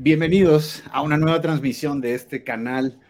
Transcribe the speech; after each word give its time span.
Bienvenidos 0.00 0.84
a 0.92 1.02
una 1.02 1.16
nueva 1.16 1.40
transmisión 1.40 2.00
de 2.00 2.14
este 2.14 2.44
canal 2.44 3.00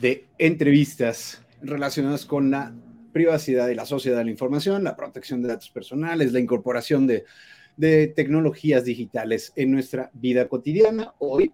de 0.00 0.26
entrevistas 0.38 1.40
relacionadas 1.62 2.24
con 2.24 2.50
la 2.50 2.74
privacidad 3.12 3.68
y 3.68 3.76
la 3.76 3.86
sociedad 3.86 4.18
de 4.18 4.24
la 4.24 4.32
información, 4.32 4.82
la 4.82 4.96
protección 4.96 5.42
de 5.42 5.48
datos 5.50 5.70
personales, 5.70 6.32
la 6.32 6.40
incorporación 6.40 7.06
de, 7.06 7.24
tecnologías 8.16 8.84
digitales 8.84 9.52
en 9.54 9.70
nuestra 9.70 10.10
vida 10.12 10.48
cotidiana. 10.48 11.14
Hoy, 11.20 11.52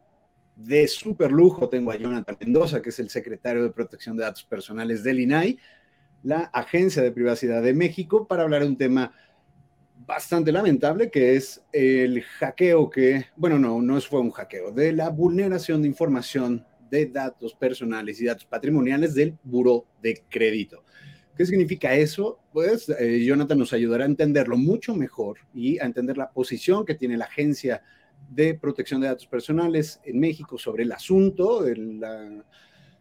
de 0.56 0.88
súper 0.88 1.30
lujo, 1.30 1.68
tengo 1.68 1.90
a 1.90 1.96
Jonathan 1.96 2.38
Mendoza, 2.40 2.80
que 2.80 2.88
es 2.88 2.98
el 3.00 3.10
secretario 3.10 3.62
de 3.62 3.72
Protección 3.72 4.16
de 4.16 4.22
Datos 4.22 4.44
Personales 4.44 5.04
del 5.04 5.20
INAI, 5.20 5.58
la 6.22 6.44
Agencia 6.54 7.02
de 7.02 7.12
Privacidad 7.12 7.62
de 7.62 7.74
México, 7.74 8.26
para 8.26 8.44
hablar 8.44 8.62
de 8.62 8.68
un 8.68 8.78
tema 8.78 9.12
bastante 10.06 10.52
lamentable, 10.52 11.10
que 11.10 11.36
es 11.36 11.62
el 11.72 12.22
hackeo 12.22 12.90
que, 12.90 13.26
bueno, 13.36 13.58
no, 13.58 13.80
no 13.82 14.00
fue 14.00 14.20
un 14.20 14.30
hackeo, 14.30 14.72
de 14.72 14.92
la 14.92 15.10
vulneración 15.10 15.82
de 15.82 15.88
información 15.88 16.66
de 16.90 17.06
datos 17.06 17.54
personales 17.54 18.20
y 18.20 18.26
datos 18.26 18.44
patrimoniales 18.44 19.14
del 19.14 19.38
Buró 19.42 19.86
de 20.02 20.22
Crédito. 20.28 20.84
¿Qué 21.36 21.46
significa 21.46 21.94
eso? 21.94 22.40
Pues 22.52 22.88
eh, 22.88 23.24
Jonathan 23.24 23.58
nos 23.58 23.72
ayudará 23.72 24.04
a 24.04 24.08
entenderlo 24.08 24.56
mucho 24.56 24.94
mejor 24.94 25.38
y 25.54 25.78
a 25.78 25.84
entender 25.84 26.16
la 26.18 26.30
posición 26.30 26.84
que 26.84 26.96
tiene 26.96 27.16
la 27.16 27.26
Agencia 27.26 27.82
de 28.28 28.54
Protección 28.54 29.00
de 29.00 29.08
Datos 29.08 29.26
Personales 29.26 30.00
en 30.04 30.18
México 30.18 30.58
sobre 30.58 30.82
el 30.82 30.92
asunto, 30.92 31.64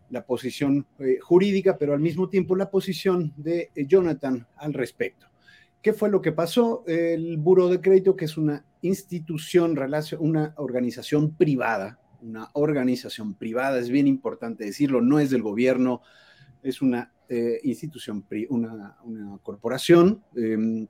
la, 0.09 0.25
posición 0.25 0.87
eh, 0.99 1.17
jurídica, 1.19 1.77
pero 1.77 1.93
al 1.93 1.99
mismo 1.99 2.29
tiempo 2.29 2.55
la 2.55 2.69
posición 2.69 3.33
de 3.35 3.71
eh, 3.75 3.85
Jonathan 3.85 4.47
al 4.55 4.73
respecto. 4.73 5.28
¿Qué 5.81 5.93
fue 5.93 6.09
lo 6.09 6.21
que 6.21 6.33
pasó? 6.33 6.83
El 6.87 7.37
Buro 7.37 7.69
de 7.69 7.79
Crédito, 7.79 8.15
que 8.15 8.25
es 8.25 8.37
una 8.37 8.65
institución, 8.81 9.77
una 10.19 10.53
organización 10.57 11.35
privada, 11.35 11.99
una 12.21 12.49
organización 12.53 13.33
privada, 13.33 13.79
es 13.79 13.89
bien 13.89 14.07
importante 14.07 14.65
decirlo, 14.65 15.01
no 15.01 15.19
es 15.19 15.29
del 15.29 15.41
gobierno, 15.41 16.01
es 16.63 16.81
una 16.81 17.13
eh, 17.29 17.59
institución, 17.63 18.25
una, 18.49 18.97
corporación, 19.41 20.23
em, 20.35 20.87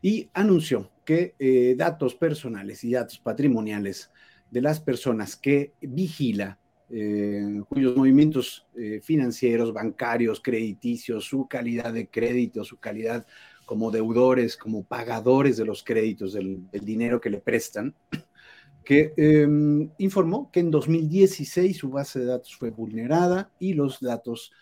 y 0.00 0.30
anunció 0.32 0.90
que 1.04 1.34
eh, 1.38 1.74
datos 1.76 2.14
personales 2.14 2.84
y 2.84 2.92
datos 2.92 3.18
patrimoniales 3.18 4.10
de 4.50 4.62
las 4.62 4.80
personas 4.80 5.36
que 5.36 5.74
vigila, 5.82 6.58
eh, 6.90 7.60
cuyos 7.68 7.94
movimientos 7.96 8.66
financieros, 9.02 9.74
bancarios, 9.74 10.40
crediticios, 10.40 11.24
su 11.24 11.46
calidad 11.46 11.92
de 11.92 12.08
crédito, 12.08 12.64
su 12.64 12.78
calidad 12.78 13.26
como 13.68 13.90
deudores, 13.90 14.56
como 14.56 14.82
pagadores 14.82 15.58
de 15.58 15.66
los 15.66 15.84
créditos 15.84 16.32
del, 16.32 16.66
dinero 16.72 17.20
que 17.20 17.28
le 17.28 17.38
prestan, 17.38 17.94
que 18.82 19.12
em, 19.18 19.90
informó 19.98 20.50
que 20.50 20.60
en 20.60 20.70
2016 20.70 21.76
su 21.76 21.90
base 21.90 22.18
de 22.18 22.24
datos 22.24 22.56
fue 22.56 22.70
vulnerada 22.70 23.52
y 23.58 23.74
los 23.74 24.00
datos 24.00 24.52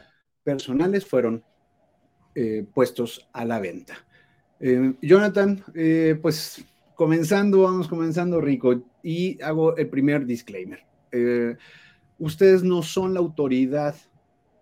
personales 0.42 1.06
fueron 1.06 1.44
eh, 2.34 2.66
puestos 2.74 3.28
a 3.32 3.44
la 3.44 3.60
venta. 3.60 3.94
Em, 4.58 4.96
Jonathan, 5.00 5.62
eh, 5.76 6.18
pues 6.20 6.64
comenzando, 6.96 7.62
vamos 7.62 7.86
comenzando 7.86 8.40
rico 8.40 8.82
y 9.04 9.40
hago 9.40 9.76
el 9.76 9.88
primer 9.88 10.26
disclaimer. 10.26 10.80
Eh, 11.12 11.56
ustedes 12.18 12.64
no 12.64 12.82
son 12.82 13.14
la 13.14 13.20
autoridad 13.20 13.94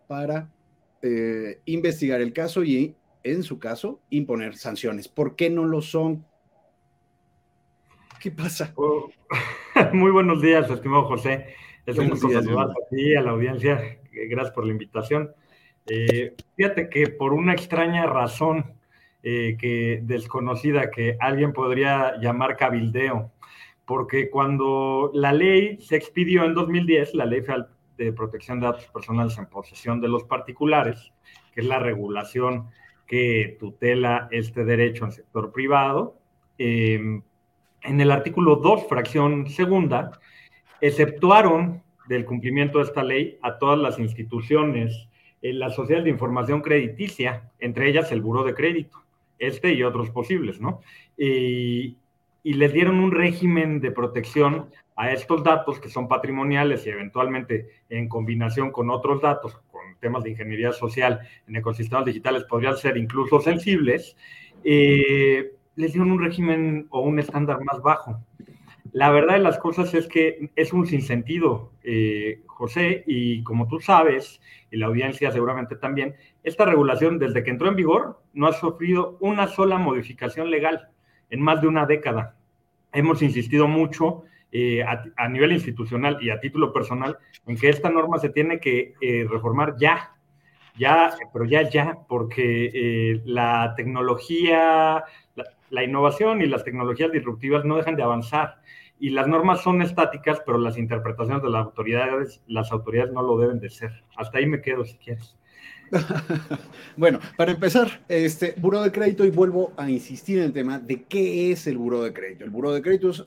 para 0.06 0.50
investigar 1.67 2.22
el 2.22 2.33
caso 2.33 2.65
y 2.65 2.97
en 3.25 3.42
su 3.42 3.58
caso, 3.58 4.00
imponer 4.11 4.56
sanciones. 4.56 5.08
¿Por 5.08 5.34
qué 5.34 5.50
no 5.50 5.64
lo 5.64 5.80
son? 5.80 6.25
¿Qué 8.20 8.31
pasa? 8.31 8.72
Oh, 8.77 9.11
muy 9.92 10.12
buenos 10.12 10.41
días, 10.41 10.70
estimado 10.70 11.05
José. 11.05 11.47
Es 11.86 11.98
un 11.98 12.11
gusto 12.11 12.31
saludar 12.31 12.69
a 12.70 12.89
ti, 12.91 13.14
a 13.14 13.22
la 13.22 13.33
audiencia. 13.33 13.98
Gracias 14.12 14.55
por 14.55 14.64
la 14.64 14.72
invitación. 14.72 15.33
Eh, 15.86 16.34
fíjate 16.56 16.88
que 16.88 17.09
por 17.09 17.32
una 17.34 17.53
extraña 17.53 18.06
razón 18.06 18.75
eh, 19.22 19.56
que 19.59 20.00
desconocida 20.03 20.91
que 20.91 21.16
alguien 21.21 21.53
podría 21.53 22.19
llamar 22.21 22.56
cabildeo, 22.56 23.32
porque 23.84 24.31
cuando 24.31 25.10
la 25.15 25.32
ley 25.32 25.78
se 25.81 25.97
expidió 25.97 26.44
en 26.44 26.54
2010, 26.54 27.15
la 27.15 27.27
ley 27.27 27.43
de 27.97 28.12
protección 28.12 28.60
de 28.60 28.66
datos 28.66 28.87
personales 28.87 29.37
en 29.38 29.47
posesión 29.47 30.00
de 30.00 30.09
los 30.09 30.25
particulares, 30.25 31.12
que 31.54 31.60
es 31.60 31.66
la 31.66 31.78
regulación 31.78 32.71
que 33.06 33.56
tutela 33.60 34.28
este 34.31 34.65
derecho 34.65 35.04
al 35.04 35.12
sector 35.12 35.53
privado. 35.53 36.16
Em, 36.59 37.22
en 37.82 38.00
el 38.00 38.10
artículo 38.10 38.56
2, 38.56 38.87
fracción 38.88 39.48
segunda, 39.48 40.19
exceptuaron 40.81 41.82
del 42.09 42.25
cumplimiento 42.25 42.78
de 42.78 42.84
esta 42.84 43.03
ley 43.03 43.38
a 43.42 43.59
todas 43.59 43.78
las 43.78 43.98
instituciones, 43.98 45.09
en 45.42 45.59
la 45.59 45.70
sociedad 45.70 46.03
de 46.03 46.10
información 46.10 46.62
crediticia, 46.62 47.50
entre 47.59 47.88
ellas 47.88 48.10
el 48.12 48.22
Buró 48.22 48.44
de 48.44 48.54
Crédito, 48.54 49.04
este 49.38 49.75
y 49.75 49.82
otros 49.82 50.10
posibles, 50.10 50.60
¿no? 50.60 50.81
Y, 51.16 51.98
les 52.42 52.72
dieron 52.75 53.00
un 53.00 53.10
régimen 53.10 53.81
de 53.81 53.91
protección 53.91 54.66
a 54.97 55.12
estos 55.12 55.42
datos 55.42 55.81
que 55.81 55.88
son 55.88 56.09
patrimoniales 56.09 56.86
y 56.86 56.91
eventualmente 56.91 57.69
en 57.88 58.06
combinación 58.06 58.71
con 58.71 58.91
otros 58.91 59.22
datos, 59.22 59.59
temas 60.04 60.22
de 60.22 60.31
ingeniería 60.31 60.72
social 60.72 61.20
en 61.48 61.56
ecosistemas 61.56 62.04
digitales 62.04 62.44
podrían 62.44 62.76
ser 62.76 62.98
incluso 62.98 63.41
sensibles, 63.41 64.16
eh, 64.62 65.53
les 65.76 65.92
dieron 65.94 66.12
un 66.12 66.22
régimen 66.22 66.87
o 66.91 67.00
un 67.00 67.19
estándar 67.19 67.65
más 67.65 67.81
bajo. 67.81 68.20
La 68.92 69.10
verdad 69.10 69.34
de 69.34 69.41
las 69.41 69.59
cosas 69.59 69.94
es 69.94 70.06
que 70.06 70.50
es 70.54 70.72
un 70.75 70.87
sinsentido, 70.87 71.72
eh, 71.82 72.42
José, 72.47 73.03
y 73.06 73.42
como 73.42 73.66
tú 73.66 73.81
sabes, 73.81 74.41
y 74.70 74.76
la 74.76 74.87
audiencia 74.87 75.32
seguramente 75.32 75.75
también, 75.76 76.15
esta 76.42 76.66
regulación 76.66 77.19
desde 77.19 77.42
que 77.42 77.50
entró 77.50 77.69
en 77.69 77.76
vigor 77.76 78.21
no 78.34 78.47
ha 78.47 78.53
sufrido 78.53 79.16
una 79.21 79.48
sola 79.48 79.78
modificación 79.78 80.50
legal 80.50 80.91
en 81.31 81.41
más 81.41 81.62
de 81.62 81.69
una 81.69 81.86
década. 81.86 82.36
Hemos 82.92 83.22
insistido 83.22 83.66
mucho 83.66 84.25
eh, 84.56 84.84
a, 84.84 85.28
nivel 85.28 85.50
institucional 85.50 86.16
y 86.20 86.31
a 86.31 86.38
título 86.38 86.72
personal 86.72 87.19
en 87.44 87.56
que 87.56 87.69
esta 87.69 87.91
norma 87.91 88.19
se 88.19 88.28
tiene 88.28 88.60
que 88.60 88.94
eh, 89.00 89.26
reformar 89.28 89.75
ya, 89.76 90.15
ya, 90.78 91.12
pero 91.32 91.44
ya, 91.44 91.69
ya, 91.69 91.98
porque 92.09 92.70
eh, 92.72 93.20
la 93.25 93.75
tecnología, 93.76 95.03
la, 95.70 95.82
innovación 95.82 96.41
y 96.41 96.47
las 96.47 96.62
tecnologías 96.62 97.10
disruptivas 97.10 97.65
no 97.65 97.78
dejan 97.78 97.97
de 97.97 98.04
avanzar. 98.04 98.60
Y 99.00 99.10
las 99.10 99.26
normas 99.26 99.60
son 99.60 99.82
estáticas, 99.82 100.41
pero 100.47 100.56
las 100.59 100.78
interpretaciones 100.78 101.42
de 101.42 101.50
las 101.50 101.65
autoridades, 101.65 102.41
las 102.47 102.71
autoridades 102.71 103.12
no 103.12 103.25
lo 103.25 103.36
deben 103.36 103.59
de 103.59 103.71
ser. 103.71 104.04
Hasta 104.15 104.38
ahí 104.38 104.47
me 104.47 104.60
quedo 104.60 104.84
si 104.84 104.97
quieres. 104.98 105.36
bueno, 106.97 107.19
para 107.36 107.50
empezar, 107.50 108.04
este 108.09 108.54
Buró 108.56 108.82
de 108.82 108.92
Crédito, 108.92 109.25
y 109.25 109.31
vuelvo 109.31 109.72
a 109.76 109.91
insistir 109.91 110.38
en 110.38 110.44
el 110.44 110.53
tema 110.53 110.78
de 110.78 111.03
qué 111.03 111.50
es 111.50 111.66
el 111.66 111.76
Buró 111.76 112.04
de 112.04 112.12
Crédito. 112.12 112.44
El 112.44 112.50
Buró 112.50 112.72
de 112.72 112.82
Crédito 112.82 113.10
es 113.10 113.25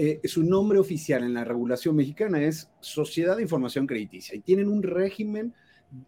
eh, 0.00 0.20
su 0.28 0.44
nombre 0.44 0.78
oficial 0.78 1.24
en 1.24 1.34
la 1.34 1.42
regulación 1.42 1.96
mexicana 1.96 2.40
es 2.40 2.70
Sociedad 2.78 3.34
de 3.34 3.42
Información 3.42 3.84
Crediticia 3.84 4.36
y 4.36 4.38
tienen 4.38 4.68
un 4.68 4.84
régimen 4.84 5.52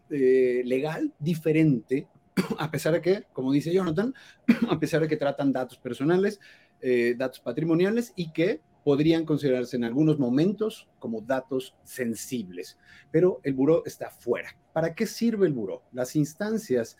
eh, 0.09 0.61
legal 0.63 1.13
diferente, 1.19 2.07
a 2.57 2.71
pesar 2.71 2.93
de 2.93 3.01
que, 3.01 3.23
como 3.33 3.51
dice 3.51 3.73
Jonathan, 3.73 4.13
a 4.69 4.79
pesar 4.79 5.01
de 5.01 5.09
que 5.09 5.17
tratan 5.17 5.51
datos 5.51 5.77
personales, 5.77 6.39
eh, 6.79 7.15
datos 7.17 7.41
patrimoniales 7.41 8.13
y 8.15 8.31
que 8.31 8.61
podrían 8.85 9.25
considerarse 9.25 9.75
en 9.75 9.83
algunos 9.83 10.17
momentos 10.17 10.87
como 10.97 11.19
datos 11.19 11.75
sensibles, 11.83 12.77
pero 13.11 13.41
el 13.43 13.55
buró 13.55 13.83
está 13.85 14.09
fuera. 14.09 14.57
¿Para 14.71 14.95
qué 14.95 15.05
sirve 15.05 15.47
el 15.47 15.53
buró? 15.53 15.83
Las 15.91 16.15
instancias 16.15 16.95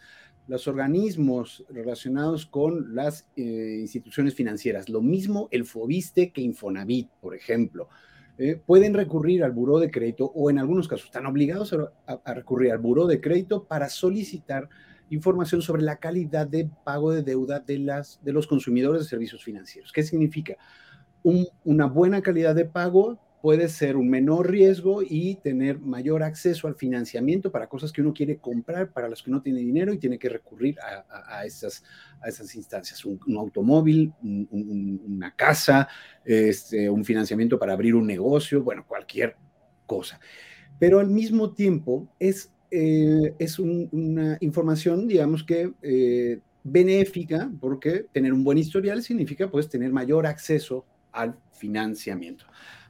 los 0.47 0.67
organismos 0.67 1.63
relacionados 1.69 2.45
con 2.45 2.95
las 2.95 3.27
eh, 3.35 3.77
instituciones 3.81 4.35
financieras. 4.35 4.89
Lo 4.89 5.01
mismo 5.01 5.47
el 5.51 5.65
FOBISTE 5.65 6.31
que 6.31 6.41
Infonavit, 6.41 7.09
por 7.21 7.35
ejemplo. 7.35 7.89
Eh, 8.37 8.59
pueden 8.65 8.93
recurrir 8.93 9.43
al 9.43 9.51
buró 9.51 9.79
de 9.79 9.91
crédito 9.91 10.31
o 10.33 10.49
en 10.49 10.57
algunos 10.57 10.87
casos 10.87 11.05
están 11.05 11.25
obligados 11.25 11.75
a, 12.07 12.33
recurrir 12.33 12.71
al 12.71 12.79
buró 12.79 13.05
de 13.05 13.21
crédito 13.21 13.65
para 13.65 13.87
solicitar 13.89 14.67
información 15.09 15.61
sobre 15.61 15.83
la 15.83 15.97
calidad 15.97 16.47
de 16.47 16.69
pago 16.83 17.11
de 17.11 17.21
deuda 17.21 17.59
de, 17.59 17.77
las, 17.77 18.19
de 18.23 18.31
los 18.31 18.47
consumidores 18.47 19.03
de 19.03 19.07
servicios 19.09 19.43
financieros. 19.43 19.91
¿Qué 19.91 20.03
significa? 20.03 20.57
una 21.63 21.85
buena 21.85 22.21
calidad 22.23 22.55
de 22.55 22.65
pago 22.65 23.19
puede 23.41 23.69
ser 23.69 23.97
un 23.97 24.09
menor 24.09 24.49
riesgo 24.49 25.01
y 25.01 25.35
tener 25.35 25.79
mayor 25.79 26.23
acceso 26.23 26.67
al 26.67 26.75
financiamiento 26.75 27.51
para 27.51 27.67
cosas 27.67 27.91
que 27.91 28.01
uno 28.01 28.13
quiere 28.13 28.37
comprar, 28.37 28.91
para 28.91 29.09
las 29.09 29.23
que 29.23 29.31
no 29.31 29.41
tiene 29.41 29.59
dinero 29.59 29.93
y 29.93 29.97
tiene 29.97 30.19
que 30.19 30.29
recurrir 30.29 30.77
a, 30.79 31.45
esas, 31.45 31.83
a 32.21 32.29
esas 32.29 32.55
instancias. 32.55 33.03
Un, 33.03 33.19
automóvil, 33.37 34.13
una 34.21 35.35
casa, 35.35 35.87
este, 36.23 36.89
un 36.89 37.03
financiamiento 37.03 37.57
para 37.57 37.73
abrir 37.73 37.95
un 37.95 38.05
negocio, 38.05 38.63
bueno, 38.63 38.85
cualquier 38.87 39.35
cosa. 39.85 40.19
Pero 40.77 40.99
al 40.99 41.09
mismo 41.09 41.53
tiempo 41.53 42.07
es, 42.19 42.53
eh, 42.69 43.33
es 43.39 43.59
una 43.59 44.37
información, 44.39 45.07
digamos 45.07 45.43
que... 45.43 45.73
Eh, 45.81 46.39
benéfica 46.63 47.51
porque 47.59 48.05
tener 48.11 48.33
un 48.33 48.43
buen 48.43 48.59
historial 48.59 49.01
significa 49.01 49.49
pues 49.49 49.67
tener 49.67 49.91
mayor 49.91 50.27
acceso 50.27 50.85
al 51.11 51.35
financiamiento. 51.51 52.45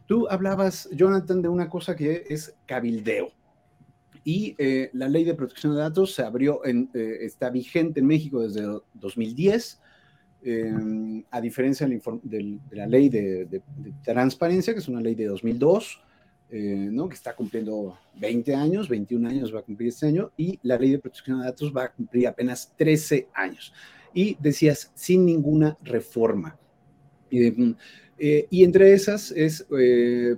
Tú 0.06 0.28
hablabas, 0.30 0.90
Jonathan, 0.92 1.42
de 1.42 1.50
una 1.50 1.70
cosa 1.70 1.96
que 1.96 2.26
es 2.30 2.56
cabildeo. 2.66 3.32
Y 4.24 4.56
eh, 4.58 4.90
la 4.94 5.10
ley 5.10 5.24
de 5.24 5.34
protección 5.34 5.74
de 5.74 5.80
datos 5.80 6.14
se 6.14 6.22
abrió, 6.22 6.64
en, 6.66 6.90
eh, 6.94 7.20
está 7.22 7.50
vigente 7.50 8.02
en 8.02 8.08
México 8.08 8.42
desde 8.42 8.62
2010, 8.94 9.80
em, 10.44 11.24
a 11.32 11.42
diferencia 11.42 11.88
de, 11.88 12.60
la 12.72 12.88
ley 12.88 13.10
de, 13.10 13.62
transparencia, 14.04 14.74
que 14.74 14.80
es 14.80 14.88
una 14.88 15.02
ley 15.02 15.16
de 15.16 15.26
2002, 15.26 16.02
eh, 16.50 16.90
¿no? 16.92 17.08
que 17.08 17.16
está 17.16 17.36
cumpliendo 17.36 17.98
20 18.20 18.54
años, 18.54 18.90
21 18.90 19.28
años 19.28 19.54
va 19.54 19.60
a 19.60 19.64
cumplir 19.64 19.90
este 19.90 20.08
año, 20.08 20.32
y 20.38 20.60
la 20.64 20.78
ley 20.78 20.92
de 20.92 21.00
protección 21.00 21.40
de 21.40 21.46
datos 21.46 21.74
va 21.76 21.86
a 21.86 21.92
cumplir 21.92 22.28
apenas 22.28 22.74
13 22.78 23.30
años. 23.34 23.74
Y 24.14 24.38
decías, 24.40 24.92
sin 24.94 25.26
ninguna 25.26 25.78
reforma. 25.82 26.58
Mm, 28.22 28.46
y 28.50 28.64
entre 28.64 28.94
esas 28.94 29.32
es 29.32 29.66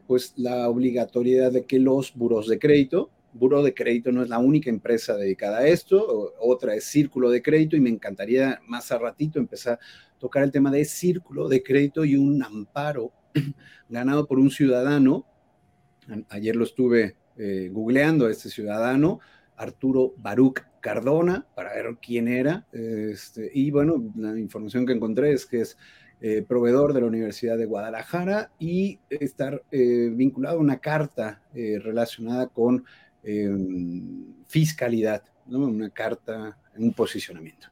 pues 0.07 0.33
la 0.37 0.69
obligatoriedad 0.69 1.51
de 1.51 1.65
que 1.65 1.79
los 1.79 2.13
buros 2.15 2.47
de 2.47 2.57
crédito, 2.59 3.11
Buro 3.33 3.63
de 3.63 3.73
Crédito 3.73 4.11
no 4.11 4.21
es 4.21 4.29
la 4.29 4.37
única 4.37 4.69
empresa 4.69 5.15
dedicada 5.15 5.59
a 5.59 5.67
esto, 5.67 6.33
otra 6.39 6.75
es 6.75 6.85
Círculo 6.85 7.29
de 7.29 7.41
Crédito 7.41 7.75
y 7.75 7.81
me 7.81 7.89
encantaría 7.89 8.61
más 8.67 8.91
a 8.91 8.99
ratito 8.99 9.39
empezar 9.39 9.73
a 9.73 10.19
tocar 10.19 10.43
el 10.43 10.51
tema 10.51 10.71
de 10.71 10.85
Círculo 10.85 11.49
de 11.49 11.63
Crédito 11.63 12.05
y 12.05 12.15
un 12.15 12.43
amparo 12.43 13.11
ganado 13.89 14.27
por 14.27 14.39
un 14.39 14.51
ciudadano. 14.51 15.25
Ayer 16.29 16.55
lo 16.55 16.63
estuve 16.63 17.15
eh, 17.37 17.69
googleando 17.71 18.27
a 18.27 18.31
este 18.31 18.49
ciudadano, 18.49 19.19
Arturo 19.55 20.13
Baruch 20.17 20.59
Cardona, 20.79 21.47
para 21.55 21.73
ver 21.73 21.97
quién 22.01 22.27
era. 22.27 22.67
Este, 22.71 23.49
y 23.53 23.71
bueno, 23.71 24.13
la 24.15 24.37
información 24.37 24.85
que 24.85 24.93
encontré 24.93 25.31
es 25.31 25.45
que 25.45 25.61
es 25.61 25.77
eh, 26.25 26.41
proveedor 26.41 26.93
de 26.93 27.01
la 27.01 27.07
Universidad 27.07 27.57
de 27.57 27.65
Guadalajara 27.65 28.49
y 28.57 29.01
estar 29.09 29.61
eh, 29.71 30.09
vinculado 30.09 30.55
a 30.57 30.61
una 30.61 30.77
carta 30.77 31.41
relacionada 31.53 32.47
con 32.47 32.85
fiscalidad, 34.47 35.23
una 35.47 35.89
carta, 35.89 36.57
un 36.77 36.93
posicionamiento. 36.93 37.67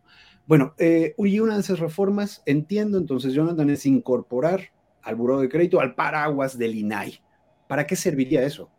Bueno, 0.45 0.73
eh, 0.77 1.15
y 1.17 1.39
una 1.39 1.53
de 1.53 1.61
esas 1.61 1.79
reformas, 1.79 2.43
entiendo 2.45 2.97
entonces, 2.97 3.33
Jonathan, 3.33 3.69
es 3.69 3.85
incorporar 3.85 4.73
al 5.01 5.15
Buró 5.15 5.39
de 5.39 5.47
Crédito 5.47 5.79
al 5.79 5.95
paraguas 5.95 6.57
del 6.57 6.75
INAI. 6.75 7.21
¿Para 7.69 7.87
qué 7.87 7.95
serviría 7.95 8.43
eso? 8.43 8.69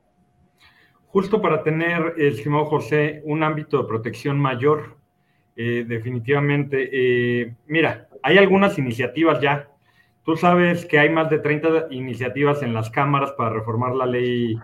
Justo 1.07 1.41
para 1.41 1.63
tener, 1.63 2.13
estimado 2.19 2.67
José, 2.67 3.23
un 3.25 3.43
ámbito 3.43 3.79
de 3.79 3.89
protección 3.89 4.39
mayor, 4.39 4.99
eh, 5.57 5.85
definitivamente. 5.87 6.89
Eh, 6.93 7.55
mira, 7.67 8.09
hay 8.23 8.39
algunas 8.39 8.79
iniciativas 8.79 9.41
ya. 9.41 9.69
Tú 10.25 10.37
sabes 10.37 10.87
que 10.87 10.99
hay 10.99 11.11
más 11.11 11.31
de 11.31 11.39
30 11.39 11.89
iniciativas 11.91 12.63
en 12.63 12.75
las 12.75 12.91
cámaras 12.91 13.33
para 13.33 13.51
reformar 13.51 13.95
la 13.95 14.07
ley 14.07 14.57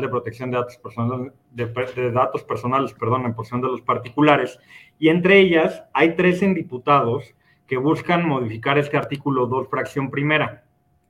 de 0.00 0.08
Protección 0.08 0.50
de 0.50 0.58
Datos 0.58 0.78
Personales, 0.78 1.32
de, 1.50 2.12
datos 2.12 2.42
personales 2.44 2.94
perdón, 2.94 3.26
en 3.26 3.34
posesión 3.34 3.60
de 3.60 3.68
los 3.68 3.82
particulares, 3.82 4.58
y 4.98 5.08
entre 5.08 5.38
ellas 5.38 5.84
hay 5.92 6.16
13 6.16 6.54
diputados 6.54 7.34
que 7.66 7.76
buscan 7.76 8.26
modificar 8.26 8.78
este 8.78 8.96
artículo 8.96 9.46
2, 9.46 9.68
fracción 9.68 10.10
primera. 10.10 10.64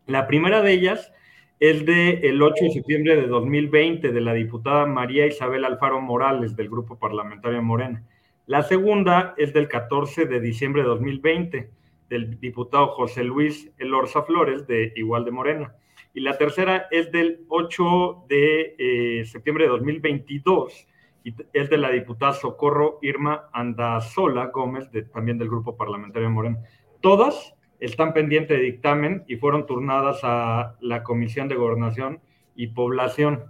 La 0.07 0.27
primera 0.27 0.63
de 0.63 0.73
ellas 0.73 1.13
es 1.61 1.87
del 1.87 2.43
8 2.43 2.65
de 2.65 2.71
septiembre 2.71 3.17
de 3.17 3.27
2020 3.29 4.11
de 4.11 4.21
la 4.21 4.35
diputada 4.35 4.87
María 4.87 5.27
Isabel 5.27 5.65
Alfaro 5.65 6.01
Morales 6.01 6.57
del 6.57 6.69
Grupo 6.69 6.99
Parlamentario 6.99 7.63
Morena. 7.63 8.03
La 8.47 8.63
segunda 8.63 9.35
es 9.37 9.53
del 9.53 9.69
14 9.69 10.27
de 10.27 10.41
diciembre 10.41 10.83
de 10.83 10.89
2020 10.89 11.71
del 12.09 12.41
diputado 12.41 12.89
José 12.89 13.23
Luis 13.23 13.71
Elorza 13.79 14.23
Flores 14.23 14.67
de 14.67 14.93
igual 14.97 15.25
de 15.25 15.31
Morena 15.31 15.75
y 16.13 16.21
la 16.21 16.37
tercera 16.37 16.89
es 16.91 17.11
del 17.13 17.45
8 17.49 18.25
de 18.29 18.75
eh, 18.79 19.25
septiembre 19.25 19.65
de 19.65 19.71
2022 19.71 20.87
y 21.25 21.35
es 21.53 21.71
de 21.71 21.79
la 21.79 21.91
diputada 21.91 22.33
Socorro 22.33 22.99
Irma 23.01 23.49
Andazola 23.53 24.47
Gómez, 24.47 24.91
de, 24.91 25.03
también 25.03 25.39
del 25.39 25.49
Grupo 25.49 25.77
Parlamentario 25.77 26.29
Moreno. 26.29 26.59
Todas 27.01 27.55
están 27.79 28.13
pendientes 28.13 28.59
de 28.59 28.65
dictamen 28.65 29.25
y 29.29 29.37
fueron 29.37 29.67
turnadas 29.67 30.21
a 30.23 30.77
la 30.81 31.03
Comisión 31.03 31.49
de 31.49 31.55
Gobernación 31.55 32.21
y 32.55 32.69
Población. 32.69 33.45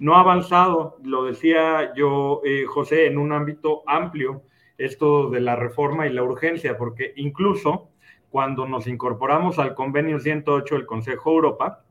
No 0.00 0.16
ha 0.16 0.20
avanzado, 0.20 0.98
lo 1.04 1.24
decía 1.24 1.94
yo, 1.94 2.40
eh, 2.44 2.64
José, 2.66 3.06
en 3.06 3.18
un 3.18 3.32
ámbito 3.32 3.82
amplio, 3.86 4.42
esto 4.76 5.30
de 5.30 5.40
la 5.40 5.54
reforma 5.54 6.06
y 6.06 6.12
la 6.12 6.24
urgencia, 6.24 6.76
porque 6.76 7.12
incluso 7.16 7.90
cuando 8.28 8.66
nos 8.66 8.88
incorporamos 8.88 9.60
al 9.60 9.74
convenio 9.74 10.18
108 10.18 10.74
del 10.74 10.86
Consejo 10.86 11.30
Europa, 11.30 11.83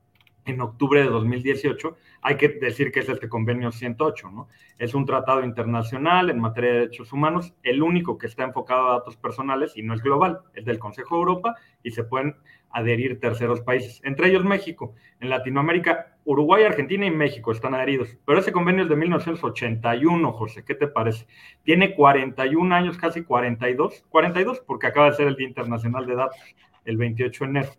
en 0.46 0.62
octubre 0.62 1.02
de 1.02 1.10
2018. 1.10 1.96
Hay 2.22 2.38
que 2.38 2.50
decir 2.50 2.92
que 2.92 3.02
es 3.02 3.10
este 3.10 3.30
convenio 3.30 3.72
108, 3.72 4.32
¿no? 4.32 4.48
Es 4.78 4.94
un 4.94 5.06
tratado 5.06 5.44
internacional 5.44 6.30
en 6.30 6.40
materia 6.40 6.72
de 6.72 6.80
derechos 6.80 7.14
humanos, 7.14 7.54
el 7.64 7.82
único 7.82 8.18
que 8.18 8.28
está 8.28 8.44
enfocado 8.44 8.90
a 8.90 8.94
datos 8.94 9.18
personales 9.18 9.74
y 9.76 9.84
no 9.84 9.94
es 9.94 10.02
global, 10.02 10.40
es 10.54 10.66
del 10.66 10.80
Consejo 10.80 11.16
de 11.16 11.20
Europa 11.20 11.56
y 11.84 11.92
se 11.92 12.04
pueden 12.04 12.36
adherir 12.74 13.20
terceros 13.20 13.62
países, 13.62 14.02
entre 14.04 14.30
ellos 14.30 14.44
México. 14.44 14.96
En 15.20 15.30
Latinoamérica, 15.30 16.18
Uruguay, 16.26 16.64
Argentina 16.64 17.06
y 17.06 17.12
México 17.12 17.52
están 17.52 17.76
adheridos, 17.76 18.18
pero 18.26 18.40
ese 18.40 18.52
convenio 18.52 18.84
es 18.84 18.90
de 18.90 18.96
1981, 18.96 20.32
José, 20.34 20.64
¿qué 20.66 20.74
te 20.74 20.88
parece? 20.88 21.28
Tiene 21.64 21.94
41 21.94 22.74
años, 22.74 22.98
casi 22.98 23.24
42, 23.24 24.06
42 24.10 24.62
porque 24.62 24.88
acaba 24.88 25.12
de 25.12 25.16
ser 25.16 25.28
el 25.28 25.36
Día 25.36 25.48
Internacional 25.48 26.08
de 26.08 26.16
Datos, 26.16 26.40
el 26.84 26.98
28 26.98 27.44
de 27.44 27.50
enero. 27.50 27.70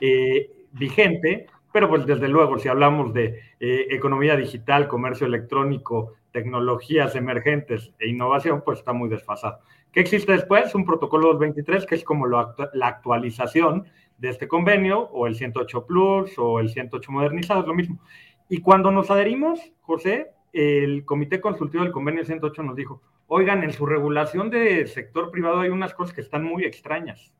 Eh, 0.00 0.50
vigente, 0.72 1.46
pero 1.78 1.90
pues 1.90 2.06
desde 2.06 2.26
luego, 2.26 2.58
si 2.58 2.66
hablamos 2.66 3.14
de 3.14 3.38
eh, 3.60 3.86
economía 3.90 4.34
digital, 4.34 4.88
comercio 4.88 5.28
electrónico, 5.28 6.14
tecnologías 6.32 7.14
emergentes 7.14 7.92
e 8.00 8.08
innovación, 8.08 8.62
pues 8.64 8.80
está 8.80 8.92
muy 8.92 9.08
desfasado. 9.08 9.60
¿Qué 9.92 10.00
existe 10.00 10.32
después? 10.32 10.74
Un 10.74 10.84
protocolo 10.84 11.28
223, 11.34 11.86
que 11.86 11.94
es 11.94 12.02
como 12.02 12.26
la 12.26 12.52
actualización 12.82 13.84
de 14.16 14.28
este 14.28 14.48
convenio, 14.48 15.02
o 15.02 15.28
el 15.28 15.36
108 15.36 15.86
Plus, 15.86 16.36
o 16.36 16.58
el 16.58 16.68
108 16.68 17.12
modernizado, 17.12 17.60
es 17.60 17.66
lo 17.68 17.74
mismo. 17.74 18.00
Y 18.48 18.60
cuando 18.60 18.90
nos 18.90 19.12
adherimos, 19.12 19.60
José, 19.82 20.32
el 20.52 21.04
Comité 21.04 21.40
Consultivo 21.40 21.84
del 21.84 21.92
Convenio 21.92 22.24
108 22.24 22.60
nos 22.64 22.74
dijo, 22.74 23.02
oigan, 23.28 23.62
en 23.62 23.72
su 23.72 23.86
regulación 23.86 24.50
de 24.50 24.84
sector 24.88 25.30
privado 25.30 25.60
hay 25.60 25.68
unas 25.68 25.94
cosas 25.94 26.12
que 26.12 26.22
están 26.22 26.42
muy 26.42 26.64
extrañas. 26.64 27.32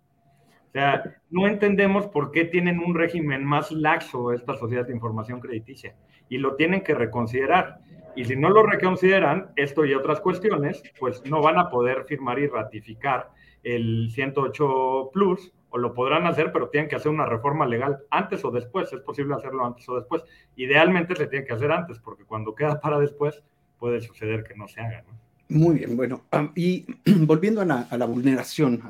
O 0.69 0.71
sea, 0.71 1.17
no 1.31 1.47
entendemos 1.47 2.07
por 2.07 2.31
qué 2.31 2.45
tienen 2.45 2.79
un 2.79 2.95
régimen 2.95 3.45
más 3.45 3.73
laxo 3.73 4.33
esta 4.33 4.55
sociedad 4.55 4.87
de 4.87 4.93
información 4.93 5.41
crediticia 5.41 5.97
y 6.29 6.39
lo 6.39 6.57
tienen 6.57 6.83
que 6.83 6.95
reconsiderar. 6.95 7.79
Y 8.15 8.25
si 8.25 8.37
no 8.37 8.51
lo 8.51 8.65
reconsideran, 8.65 9.51
esto 9.57 9.85
y 9.85 9.95
otras 9.95 10.21
cuestiones, 10.21 10.83
pues 10.99 11.25
no 11.25 11.41
van 11.41 11.59
a 11.59 11.71
poder 11.71 12.05
firmar 12.05 12.39
y 12.39 12.49
ratificar 12.49 13.31
el 13.63 14.11
108 14.11 15.11
Plus, 15.13 15.53
o 15.71 15.79
lo 15.79 15.95
podrán 15.95 16.27
hacer, 16.27 16.53
pero 16.53 16.69
tienen 16.69 16.89
que 16.89 16.97
hacer 16.97 17.13
una 17.13 17.27
reforma 17.27 17.67
legal 17.67 17.99
antes 18.11 18.45
o 18.45 18.51
después. 18.51 18.93
Es 18.93 19.01
posible 19.01 19.35
hacerlo 19.35 19.65
antes 19.65 19.89
o 19.89 19.97
después. 19.97 20.25
Idealmente 20.57 21.15
se 21.15 21.27
tiene 21.27 21.47
que 21.47 21.53
hacer 21.53 21.71
antes, 21.71 21.99
porque 21.99 22.25
cuando 22.25 22.55
queda 22.55 22.81
para 22.81 22.99
después, 22.99 23.43
puede 23.79 24.01
suceder 24.01 24.45
que 24.45 24.55
no 24.55 24.67
se 24.69 24.81
haga. 24.81 25.03
¿no? 25.03 25.28
Muy 25.49 25.79
bien, 25.79 25.97
bueno, 25.97 26.25
y 26.55 26.87
volviendo 27.27 27.61
a 27.61 27.65
la, 27.65 28.07
vulneración 28.07 28.83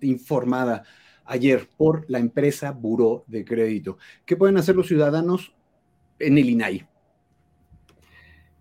informada 0.00 0.84
ayer 1.26 1.68
por 1.76 2.04
la 2.08 2.18
empresa 2.18 2.70
Buró 2.70 3.24
de 3.26 3.44
Crédito, 3.44 3.98
¿qué 4.24 4.36
pueden 4.36 4.56
hacer 4.56 4.76
los 4.76 4.86
ciudadanos 4.86 5.54
en 6.18 6.38
el 6.38 6.48
INAI? 6.48 6.86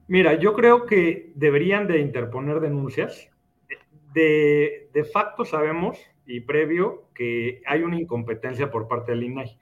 Mira, 0.07 0.35
yo 0.35 0.53
creo 0.53 0.85
que 0.85 1.31
deberían 1.35 1.87
de 1.87 1.99
interponer 1.99 2.59
denuncias. 2.59 3.29
De, 4.13 4.89
de 4.93 5.03
facto 5.03 5.45
sabemos 5.45 5.97
y 6.25 6.41
previo 6.41 7.09
que 7.13 7.61
hay 7.65 7.81
una 7.83 7.99
incompetencia 7.99 8.69
por 8.69 8.87
parte 8.87 9.11
del 9.11 9.23
INAI 9.23 9.57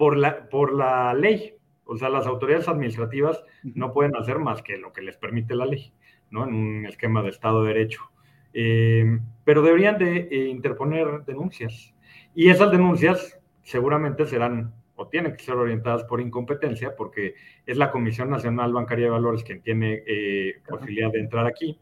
por 0.00 0.16
la, 0.16 0.48
por 0.48 0.72
la 0.72 1.12
ley. 1.12 1.56
O 1.84 1.94
sea, 1.98 2.08
las 2.08 2.26
autoridades 2.26 2.68
administrativas 2.68 3.44
no 3.62 3.92
pueden 3.92 4.16
hacer 4.16 4.38
más 4.38 4.62
que 4.62 4.78
lo 4.78 4.94
que 4.94 5.02
les 5.02 5.18
permite 5.18 5.54
la 5.54 5.66
ley. 5.66 5.92
¿No? 6.30 6.44
en 6.44 6.54
un 6.54 6.86
esquema 6.86 7.22
de 7.22 7.30
Estado 7.30 7.62
de 7.62 7.74
Derecho. 7.74 8.10
Eh, 8.52 9.18
pero 9.44 9.62
deberían 9.62 9.98
de 9.98 10.28
eh, 10.30 10.48
interponer 10.48 11.24
denuncias. 11.24 11.94
Y 12.34 12.48
esas 12.50 12.70
denuncias 12.70 13.38
seguramente 13.62 14.26
serán 14.26 14.74
o 14.96 15.08
tienen 15.08 15.34
que 15.34 15.42
ser 15.42 15.54
orientadas 15.54 16.04
por 16.04 16.20
incompetencia, 16.20 16.94
porque 16.94 17.34
es 17.64 17.78
la 17.78 17.90
Comisión 17.90 18.28
Nacional 18.28 18.72
Bancaria 18.72 19.06
de 19.06 19.10
Valores 19.10 19.42
quien 19.42 19.62
tiene 19.62 20.02
eh, 20.06 20.60
posibilidad 20.68 21.10
de 21.10 21.20
entrar 21.20 21.46
aquí. 21.46 21.80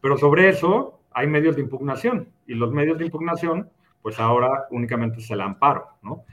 Pero 0.00 0.16
sobre 0.16 0.48
eso 0.48 1.00
hay 1.10 1.26
medios 1.26 1.56
de 1.56 1.62
impugnación, 1.62 2.28
y 2.46 2.54
los 2.54 2.72
medios 2.72 2.98
de 2.98 3.06
impugnación, 3.06 3.68
pues 4.00 4.20
ahora 4.20 4.66
únicamente 4.70 5.18
es 5.18 5.30
el 5.30 5.40
amparo, 5.40 5.86
¿no? 6.02 6.24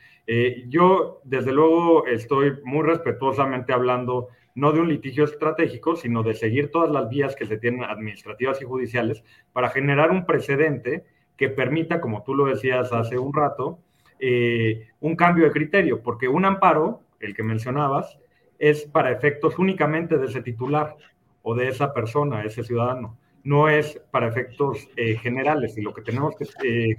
yo, 0.67 1.21
desde 1.23 1.51
luego, 1.51 2.05
estoy 2.05 2.59
muy 2.63 2.85
respetuosamente 2.85 3.73
hablando 3.73 4.27
no 4.59 4.71
de 4.71 4.81
un 4.81 4.89
litigio 4.89 5.23
estratégico, 5.23 5.95
sino 5.95 6.23
de 6.23 6.33
seguir 6.33 6.71
todas 6.71 6.91
las 6.91 7.09
vías 7.09 7.35
que 7.35 7.45
se 7.45 7.57
tienen 7.57 7.83
administrativas 7.83 8.61
y 8.61 8.65
judiciales 8.65 9.23
para 9.53 9.69
generar 9.69 10.11
un 10.11 10.25
precedente 10.25 11.05
que 11.37 11.49
permita, 11.49 12.01
como 12.01 12.23
tú 12.23 12.35
lo 12.35 12.45
decías 12.45 12.91
hace 12.91 13.17
un 13.17 13.33
rato, 13.33 13.79
eh, 14.19 14.89
un 14.99 15.15
cambio 15.15 15.45
de 15.45 15.51
criterio, 15.51 16.03
porque 16.03 16.27
un 16.27 16.45
amparo 16.45 17.03
el 17.19 17.35
que 17.35 17.43
mencionabas, 17.43 18.17
es 18.57 18.83
para 18.85 19.11
efectos 19.11 19.57
únicamente 19.59 20.17
de 20.17 20.25
ese 20.25 20.41
titular 20.41 20.95
o 21.41 21.55
de 21.55 21.67
esa 21.67 21.93
persona, 21.93 22.43
ese 22.43 22.63
ciudadano. 22.63 23.17
No 23.43 23.69
es 23.69 24.01
para 24.11 24.27
efectos 24.27 24.89
eh, 24.95 25.15
generales 25.15 25.77
y 25.77 25.81
lo 25.81 25.93
que 25.93 26.01
tenemos 26.01 26.35
que 26.35 26.45
eh, 26.67 26.95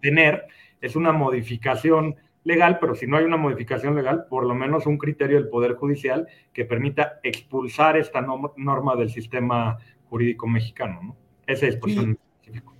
tener 0.00 0.46
es 0.80 0.96
una 0.96 1.12
modificación 1.12 2.16
legal, 2.46 2.78
pero 2.80 2.94
si 2.94 3.08
no 3.08 3.16
hay 3.16 3.24
una 3.24 3.36
modificación 3.36 3.96
legal, 3.96 4.26
por 4.30 4.46
lo 4.46 4.54
menos 4.54 4.86
un 4.86 4.98
criterio 4.98 5.36
del 5.36 5.48
Poder 5.48 5.74
Judicial 5.74 6.28
que 6.52 6.64
permita 6.64 7.18
expulsar 7.24 7.96
esta 7.96 8.20
norma 8.20 8.94
del 8.94 9.10
sistema 9.10 9.78
jurídico 10.08 10.46
mexicano. 10.46 11.00
¿no? 11.02 11.16
Esa 11.44 11.66
es 11.66 11.78
sí. 11.84 12.16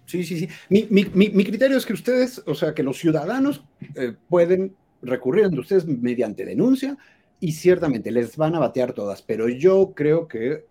Sí, 0.04 0.22
sí, 0.22 0.38
sí. 0.38 0.48
Mi, 0.68 0.86
mi, 0.88 1.30
mi, 1.30 1.44
criterio 1.44 1.76
es 1.76 1.84
que 1.84 1.94
ustedes, 1.94 2.40
o 2.46 2.54
sea, 2.54 2.74
que 2.74 2.84
los 2.84 2.96
ciudadanos 2.96 3.64
eh, 3.96 4.12
pueden 4.28 4.76
recurrir 5.02 5.46
ante 5.46 5.58
ustedes 5.58 5.84
mediante 5.84 6.44
denuncia 6.44 6.96
y 7.40 7.50
ciertamente 7.50 8.12
les 8.12 8.36
van 8.36 8.54
a 8.54 8.60
batear 8.60 8.92
todas, 8.92 9.20
pero 9.22 9.48
yo 9.48 9.94
creo 9.96 10.28
que 10.28 10.64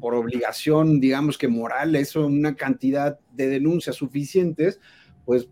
por 0.00 0.14
obligación, 0.14 1.00
digamos 1.00 1.36
que 1.36 1.48
moral, 1.48 1.96
eso, 1.96 2.26
una 2.26 2.54
cantidad 2.54 3.18
de 3.32 3.48
denuncias 3.48 3.96
suficientes, 3.96 4.80
pues, 5.24 5.48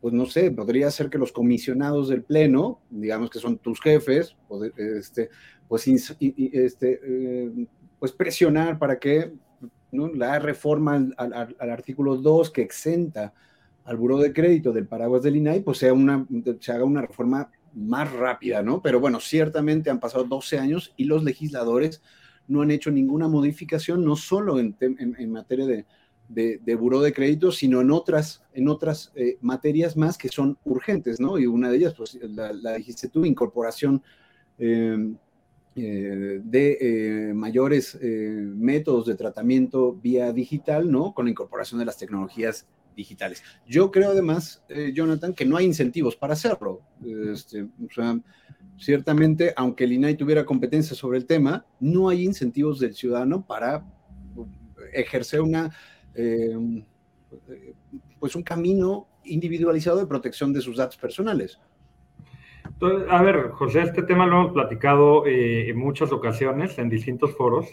pues 0.00 0.14
no 0.14 0.26
sé, 0.26 0.50
podría 0.50 0.90
ser 0.90 1.10
que 1.10 1.18
los 1.18 1.32
comisionados 1.32 2.08
del 2.08 2.22
Pleno, 2.22 2.80
digamos 2.90 3.30
que 3.30 3.38
son 3.38 3.58
tus 3.58 3.80
jefes, 3.80 4.36
este, 4.76 5.30
pues, 5.68 5.86
este, 5.88 7.00
eh, 7.02 7.66
pues 7.98 8.12
presionar 8.12 8.78
para 8.78 8.98
que 8.98 9.32
la 9.90 10.38
reforma 10.38 11.08
al, 11.16 11.70
artículo 11.70 12.16
2 12.16 12.50
que 12.50 12.62
exenta 12.62 13.32
al 13.84 13.96
buró 13.96 14.18
de 14.18 14.32
crédito 14.32 14.72
del 14.72 14.86
paraguas 14.86 15.22
del 15.22 15.36
INAI, 15.36 15.60
pues 15.60 15.78
sea 15.78 15.92
una, 15.92 16.26
se 16.60 16.72
haga 16.72 16.84
una 16.84 17.02
reforma 17.02 17.50
más 17.74 18.12
rápida, 18.12 18.62
¿no? 18.62 18.82
Pero 18.82 19.00
bueno, 19.00 19.20
ciertamente 19.20 19.90
han 19.90 20.00
pasado 20.00 20.24
12 20.24 20.58
años 20.58 20.92
y 20.96 21.04
los 21.04 21.22
legisladores 21.22 22.02
no 22.48 22.62
han 22.62 22.70
hecho 22.70 22.90
ninguna 22.90 23.28
modificación, 23.28 24.04
no 24.04 24.16
solo 24.16 24.58
en, 24.58 24.76
materia 25.30 25.66
de, 25.66 25.84
de, 26.28 26.74
buró 26.74 27.00
de 27.00 27.12
crédito, 27.12 27.52
sino 27.52 27.80
en 27.80 27.90
otras, 27.90 28.42
en 28.52 28.68
otras 28.68 29.12
eh, 29.14 29.38
materias 29.40 29.96
más 29.96 30.18
que 30.18 30.28
son 30.28 30.58
urgentes, 30.64 31.20
¿no? 31.20 31.38
Y 31.38 31.46
una 31.46 31.70
de 31.70 31.76
ellas, 31.76 31.94
pues 31.94 32.18
la, 32.22 32.74
dijiste 32.74 33.08
tú, 33.08 33.24
incorporación 33.24 34.02
eh, 34.58 35.14
eh, 35.76 36.40
de 36.42 37.32
mayores 37.34 37.98
métodos 38.00 39.06
de 39.06 39.14
tratamiento 39.14 39.92
vía 39.92 40.32
digital, 40.32 40.90
¿no? 40.90 41.14
Con 41.14 41.26
la 41.26 41.30
incorporación 41.30 41.78
de 41.78 41.86
las 41.86 41.98
tecnologías 41.98 42.66
digitales. 42.96 43.44
Yo 43.68 43.90
creo 43.90 44.10
además, 44.10 44.64
eh, 44.68 44.90
Jonathan, 44.92 45.34
que 45.34 45.44
no 45.44 45.56
hay 45.56 45.66
incentivos 45.66 46.16
para 46.16 46.32
hacerlo. 46.32 46.80
Este, 47.32 47.62
o 47.62 47.94
sea, 47.94 48.18
ciertamente, 48.78 49.52
aunque 49.56 49.84
el 49.84 49.92
INAI 49.92 50.16
tuviera 50.16 50.46
competencia 50.46 50.96
sobre 50.96 51.18
el 51.18 51.26
tema, 51.26 51.64
no 51.78 52.08
hay 52.08 52.24
incentivos 52.24 52.80
del 52.80 52.94
ciudadano 52.94 53.46
para 53.46 53.86
ejercer 54.92 55.42
una, 55.42 55.70
eh, 56.16 56.84
pues 58.18 58.34
un 58.36 58.42
camino 58.42 59.06
individualizado 59.24 59.98
de 59.98 60.06
protección 60.06 60.52
de 60.52 60.60
sus 60.60 60.76
datos 60.76 60.96
personales. 60.96 61.60
a 63.10 63.22
ver, 63.22 63.50
José, 63.50 63.82
este 63.82 64.02
tema 64.02 64.26
lo 64.26 64.40
hemos 64.40 64.52
platicado 64.52 65.26
eh, 65.26 65.68
en 65.68 65.78
muchas 65.78 66.12
ocasiones 66.12 66.78
en 66.78 66.88
distintos 66.88 67.36
foros. 67.36 67.66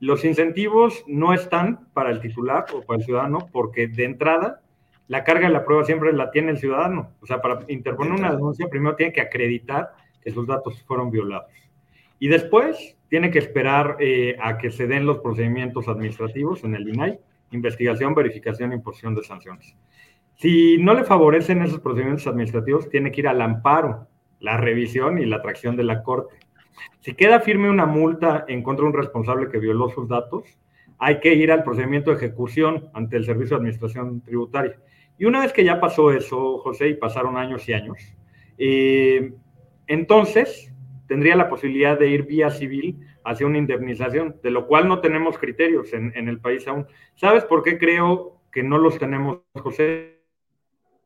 Los 0.00 0.24
incentivos 0.24 1.04
no 1.06 1.32
están 1.32 1.88
para 1.94 2.10
el 2.10 2.20
titular 2.20 2.66
o 2.74 2.82
para 2.82 2.98
el 2.98 3.04
ciudadano 3.04 3.48
porque 3.50 3.88
de 3.88 4.04
entrada 4.04 4.60
la 5.08 5.24
carga 5.24 5.46
de 5.46 5.52
la 5.52 5.64
prueba 5.64 5.84
siempre 5.84 6.12
la 6.12 6.30
tiene 6.30 6.50
el 6.50 6.58
ciudadano. 6.58 7.12
O 7.20 7.26
sea, 7.26 7.40
para 7.40 7.60
interponer 7.68 8.12
una 8.12 8.32
denuncia, 8.32 8.68
primero 8.68 8.96
tiene 8.96 9.12
que 9.12 9.20
acreditar 9.20 9.92
que 10.20 10.30
sus 10.30 10.46
datos 10.46 10.82
fueron 10.82 11.10
violados. 11.10 11.52
Y 12.18 12.28
después 12.28 12.96
tiene 13.08 13.30
que 13.30 13.38
esperar 13.38 13.96
eh, 14.00 14.36
a 14.40 14.58
que 14.58 14.70
se 14.70 14.86
den 14.86 15.06
los 15.06 15.18
procedimientos 15.18 15.86
administrativos 15.86 16.64
en 16.64 16.74
el 16.74 16.88
INAI, 16.88 17.20
investigación, 17.50 18.14
verificación 18.14 18.72
e 18.72 18.76
imposición 18.76 19.14
de 19.14 19.22
sanciones. 19.22 19.76
Si 20.36 20.76
no 20.78 20.94
le 20.94 21.04
favorecen 21.04 21.62
esos 21.62 21.80
procedimientos 21.80 22.26
administrativos, 22.26 22.88
tiene 22.90 23.10
que 23.10 23.22
ir 23.22 23.28
al 23.28 23.40
amparo, 23.40 24.08
la 24.40 24.56
revisión 24.58 25.18
y 25.18 25.24
la 25.24 25.36
atracción 25.36 25.76
de 25.76 25.84
la 25.84 26.02
corte. 26.02 26.36
Si 27.00 27.14
queda 27.14 27.40
firme 27.40 27.70
una 27.70 27.86
multa 27.86 28.44
en 28.48 28.62
contra 28.62 28.82
de 28.82 28.90
un 28.90 28.96
responsable 28.96 29.48
que 29.50 29.58
violó 29.58 29.88
sus 29.88 30.08
datos, 30.08 30.58
hay 30.98 31.20
que 31.20 31.34
ir 31.34 31.52
al 31.52 31.64
procedimiento 31.64 32.10
de 32.10 32.16
ejecución 32.16 32.90
ante 32.92 33.16
el 33.16 33.24
Servicio 33.24 33.56
de 33.56 33.60
Administración 33.60 34.20
Tributaria. 34.20 34.78
Y 35.18 35.24
una 35.24 35.40
vez 35.40 35.52
que 35.52 35.64
ya 35.64 35.80
pasó 35.80 36.12
eso, 36.12 36.58
José, 36.58 36.88
y 36.88 36.94
pasaron 36.94 37.36
años 37.36 37.66
y 37.68 37.72
años, 37.72 37.96
eh, 38.58 39.32
entonces 39.86 40.72
tendría 41.06 41.36
la 41.36 41.48
posibilidad 41.48 41.98
de 41.98 42.08
ir 42.08 42.24
vía 42.24 42.50
civil 42.50 43.00
hacia 43.26 43.46
una 43.46 43.58
indemnización, 43.58 44.36
de 44.42 44.50
lo 44.50 44.66
cual 44.66 44.88
no 44.88 45.00
tenemos 45.00 45.36
criterios 45.36 45.92
en, 45.92 46.12
el 46.14 46.40
país 46.40 46.66
aún. 46.68 46.86
¿Sabes 47.16 47.44
por 47.44 47.62
qué 47.62 47.76
creo 47.76 48.40
que 48.52 48.62
no 48.62 48.78
los 48.78 48.98
tenemos, 48.98 49.40
José? 49.54 50.22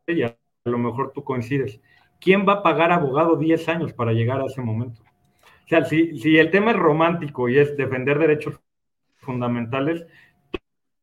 Y 0.07 0.23
a 0.23 0.37
lo 0.65 0.79
mejor 0.79 1.13
tú 1.13 1.25
coincides. 1.25 1.81
¿Quién 2.21 2.47
va 2.47 2.55
a 2.55 2.63
pagar 2.63 2.93
abogado 2.93 3.37
10 3.37 3.69
años 3.71 3.93
para 3.95 4.13
llegar 4.13 4.41
a 4.41 4.47
ese 4.47 4.61
momento? 4.61 5.03
O 5.65 5.69
sea, 5.69 5.85
si, 5.87 6.19
si 6.19 6.37
el 6.37 6.51
tema 6.51 6.73
es 6.73 6.77
romántico 6.77 7.49
y 7.49 7.59
es 7.59 7.77
defender 7.77 8.19
derechos 8.19 8.61
fundamentales, 9.17 10.07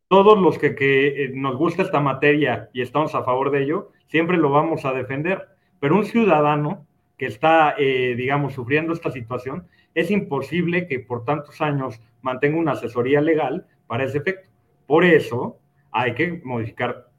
todos 0.08 0.38
los 0.38 0.60
que, 0.60 0.76
eh, 0.78 1.32
nos 1.34 1.58
gusta 1.58 1.82
esta 1.82 2.00
materia 2.00 2.70
y 2.74 2.82
estamos 2.82 3.16
a 3.16 3.24
favor 3.24 3.50
de 3.50 3.64
ello, 3.64 3.92
siempre 4.06 4.38
lo 4.38 4.52
vamos 4.52 4.86
a 4.86 4.94
defender. 4.94 5.48
Pero 5.80 5.96
un 5.96 6.06
ciudadano 6.06 6.86
que 7.18 7.26
está, 7.26 7.76
eh, 7.78 8.14
digamos, 8.16 8.54
sufriendo 8.54 8.94
esta 8.94 9.12
situación, 9.12 9.68
es 9.98 10.12
imposible 10.12 10.86
que 10.86 11.00
por 11.00 11.26
tantos 11.26 11.60
años 11.60 12.00
mantenga 12.22 12.60
una 12.60 12.74
asesoría 12.74 13.20
legal 13.20 13.66
para 13.88 14.04
ese 14.04 14.20
efecto. 14.20 14.48
Por 14.86 15.04
eso 15.04 15.58
hay 15.92 16.14
que 16.14 16.40
modificar 16.44 17.10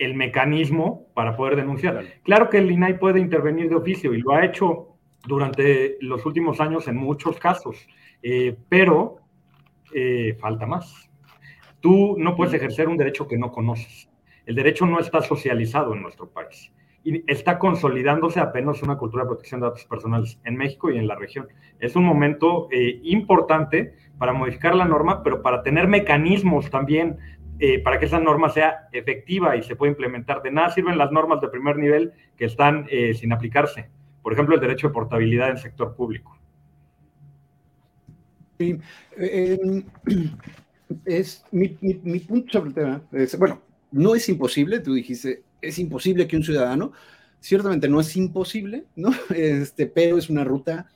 el 0.00 0.14
mecanismo 0.14 1.06
para 1.14 1.36
poder 1.36 1.54
denunciar. 1.54 2.04
Claro 2.24 2.50
que 2.50 2.58
el 2.58 2.72
INAI 2.72 2.98
puede 2.98 3.20
intervenir 3.20 3.68
de 3.68 3.76
oficio 3.76 4.14
y 4.14 4.20
lo 4.20 4.32
ha 4.32 4.44
hecho 4.44 4.96
durante 5.28 5.96
los 6.00 6.26
últimos 6.26 6.60
años 6.60 6.88
en 6.88 6.96
muchos 6.96 7.38
casos, 7.38 7.86
eh, 8.20 8.56
pero 8.68 9.18
falta 10.40 10.66
más. 10.66 11.08
Tú 11.78 12.16
no 12.18 12.34
puedes 12.34 12.52
ejercer 12.52 12.88
un 12.88 12.96
derecho 12.96 13.28
que 13.28 13.38
no 13.38 13.52
conoces. 13.52 14.10
El 14.44 14.56
derecho 14.56 14.86
no 14.86 14.98
está 14.98 15.22
socializado 15.22 15.94
en 15.94 16.02
nuestro 16.02 16.28
país 16.28 16.72
está 17.26 17.58
consolidándose 17.58 18.40
apenas 18.40 18.82
una 18.82 18.96
cultura 18.96 19.24
de 19.24 19.28
protección 19.28 19.60
de 19.60 19.66
datos 19.66 19.84
personales 19.84 20.38
en 20.44 20.56
México 20.56 20.90
y 20.90 20.98
en 20.98 21.06
la 21.06 21.14
región. 21.14 21.48
Es 21.78 21.96
un 21.96 22.04
momento 22.04 22.68
eh, 22.70 23.00
importante 23.04 23.94
para 24.18 24.32
modificar 24.32 24.74
la 24.74 24.84
norma, 24.84 25.22
pero 25.22 25.42
para 25.42 25.62
tener 25.62 25.86
mecanismos 25.86 26.70
también 26.70 27.18
eh, 27.60 27.80
para 27.80 27.98
que 27.98 28.06
esa 28.06 28.20
norma 28.20 28.50
sea 28.50 28.88
efectiva 28.92 29.56
y 29.56 29.62
se 29.62 29.74
pueda 29.74 29.90
implementar. 29.90 30.42
De 30.42 30.50
nada 30.50 30.70
sirven 30.70 30.98
las 30.98 31.10
normas 31.10 31.40
de 31.40 31.48
primer 31.48 31.76
nivel 31.76 32.12
que 32.36 32.44
están 32.44 32.86
eh, 32.90 33.14
sin 33.14 33.32
aplicarse. 33.32 33.90
Por 34.22 34.32
ejemplo, 34.32 34.54
el 34.54 34.60
derecho 34.60 34.88
de 34.88 34.94
portabilidad 34.94 35.48
en 35.48 35.56
el 35.56 35.62
sector 35.62 35.94
público. 35.96 36.38
Es 41.04 41.44
mi, 41.52 41.68
punto 41.68 42.50
sobre 42.50 42.68
el 42.68 42.74
tema. 42.74 43.02
bueno, 43.38 43.60
no 43.92 44.14
es 44.14 44.26
imposible, 44.28 44.80
tú 44.80 44.94
dijiste, 44.94 45.42
es 45.60 45.78
imposible 45.78 46.26
que 46.26 46.36
un 46.36 46.44
ciudadano, 46.44 46.92
ciertamente 47.40 47.88
no 47.88 48.00
es 48.00 48.16
imposible, 48.16 48.86
¿no? 48.96 49.10
Este, 49.34 49.86
pero 49.86 50.18
es 50.18 50.30
una 50.30 50.44
ruta 50.44 50.88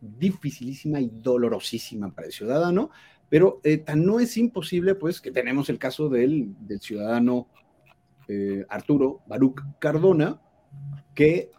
dificilísima 0.00 1.00
y 1.00 1.10
dolorosísima 1.12 2.14
para 2.14 2.26
el 2.26 2.32
ciudadano, 2.32 2.90
pero 3.28 3.60
eh, 3.64 3.82
no 3.96 4.20
es 4.20 4.36
imposible, 4.36 4.94
pues, 4.94 5.20
que 5.20 5.30
tenemos 5.30 5.68
el 5.68 5.78
caso 5.78 6.08
del, 6.08 6.54
del 6.60 6.80
ciudadano 6.80 7.48
eh, 8.28 8.64
Arturo 8.68 9.22
Baruch 9.26 9.60
Cardona, 9.78 10.40
que 11.14 11.50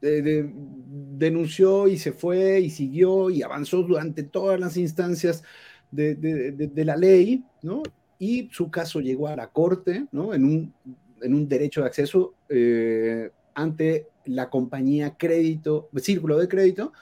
eh, 0.00 0.48
denunció 0.50 1.88
y 1.88 1.98
se 1.98 2.12
fue 2.12 2.60
y 2.60 2.70
siguió 2.70 3.30
y 3.30 3.42
avanzó 3.42 3.82
durante 3.82 4.22
todas 4.22 4.60
las 4.60 4.76
instancias 4.76 5.42
de, 5.90 6.70
la 6.84 6.96
ley, 6.96 7.44
¿no? 7.62 7.82
Y 8.18 8.48
su 8.52 8.70
caso 8.70 9.00
llegó 9.00 9.28
a 9.28 9.36
la 9.36 9.48
corte, 9.48 10.06
¿no? 10.12 10.34
En 10.34 10.44
un, 10.44 10.74
en 11.22 11.34
un 11.34 11.48
derecho 11.48 11.80
de 11.80 11.86
acceso 11.86 12.34
eh, 12.48 13.30
ante 13.54 14.08
la 14.24 14.50
compañía 14.50 15.16
crédito, 15.16 15.88
círculo 15.96 16.38
de 16.38 16.48
crédito, 16.48 16.92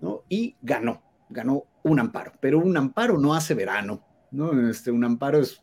¿no? 0.00 0.22
Y 0.28 0.56
ganó, 0.62 1.02
ganó 1.28 1.64
un 1.82 2.00
amparo, 2.00 2.32
pero 2.40 2.58
un 2.58 2.76
amparo 2.76 3.18
no 3.18 3.34
hace 3.34 3.54
verano, 3.54 4.04
¿no? 4.30 4.68
Este, 4.68 4.90
un 4.90 5.04
amparo 5.04 5.40
es, 5.40 5.62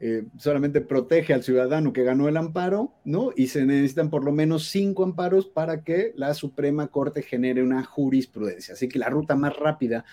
eh, 0.00 0.26
solamente 0.36 0.80
protege 0.80 1.32
al 1.32 1.42
ciudadano 1.42 1.92
que 1.92 2.02
ganó 2.02 2.28
el 2.28 2.36
amparo, 2.36 2.94
¿no? 3.04 3.30
Y 3.36 3.46
se 3.46 3.64
necesitan 3.64 4.10
por 4.10 4.24
lo 4.24 4.32
menos 4.32 4.68
cinco 4.68 5.04
amparos 5.04 5.46
para 5.46 5.82
que 5.82 6.12
la 6.16 6.34
Suprema 6.34 6.88
Corte 6.88 7.22
genere 7.22 7.62
una 7.62 7.84
jurisprudencia. 7.84 8.74
Así 8.74 8.88
que 8.88 8.98
la 8.98 9.08
ruta 9.08 9.36
más 9.36 9.56
rápida 9.56 10.04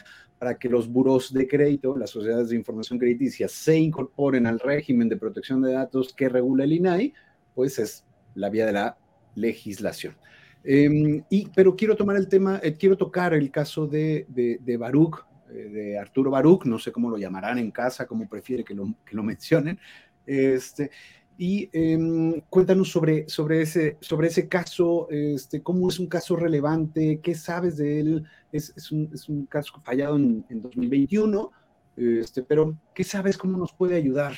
para 0.41 0.57
que 0.57 0.69
los 0.69 0.91
buros 0.91 1.31
de 1.31 1.47
crédito, 1.47 1.95
las 1.95 2.09
sociedades 2.09 2.49
de 2.49 2.55
información 2.55 2.97
crediticia, 2.97 3.47
se 3.47 3.77
incorporen 3.77 4.47
al 4.47 4.59
régimen 4.59 5.07
de 5.07 5.15
protección 5.15 5.61
de 5.61 5.73
datos 5.73 6.13
que 6.15 6.29
regula 6.29 6.63
el 6.63 6.73
INAI, 6.73 7.13
pues 7.53 7.77
es 7.77 8.03
la 8.33 8.49
vía 8.49 8.65
de 8.65 8.71
la 8.71 8.97
legislación. 9.35 10.15
Em, 10.63 11.23
y, 11.29 11.47
pero 11.55 11.75
quiero 11.75 11.95
tomar 11.95 12.15
el 12.15 12.27
tema, 12.27 12.59
eh, 12.63 12.73
quiero 12.73 12.97
tocar 12.97 13.35
el 13.35 13.51
caso 13.51 13.85
de, 13.85 14.25
de, 14.29 14.57
de 14.59 14.77
Baruch, 14.77 15.23
eh, 15.51 15.53
de 15.53 15.99
Arturo 15.99 16.31
Baruch, 16.31 16.65
no 16.65 16.79
sé 16.79 16.91
cómo 16.91 17.11
lo 17.11 17.19
llamarán 17.19 17.59
en 17.59 17.69
casa, 17.69 18.07
cómo 18.07 18.27
prefiere 18.27 18.63
que 18.63 18.73
lo, 18.73 18.95
que 19.05 19.15
lo 19.15 19.21
mencionen. 19.21 19.77
Este, 20.25 20.89
y 21.41 21.71
em, 21.73 22.39
cuéntanos 22.51 22.91
sobre, 22.91 23.27
sobre, 23.27 23.63
ese, 23.63 23.97
sobre 23.99 24.27
ese 24.27 24.47
caso, 24.47 25.07
este, 25.09 25.63
cómo 25.63 25.89
es 25.89 25.97
un 25.97 26.05
caso 26.05 26.35
relevante, 26.35 27.19
qué 27.19 27.33
sabes 27.33 27.77
de 27.77 27.99
él. 27.99 28.25
Es, 28.51 28.91
un, 28.91 29.09
es 29.11 29.27
un, 29.27 29.47
caso 29.47 29.73
fallado 29.83 30.17
en, 30.17 30.45
en 30.51 30.61
2021, 30.61 31.51
este, 31.97 32.43
pero 32.43 32.75
¿qué 32.93 33.03
sabes 33.03 33.39
cómo 33.39 33.57
nos 33.57 33.73
puede 33.73 33.95
ayudar? 33.95 34.33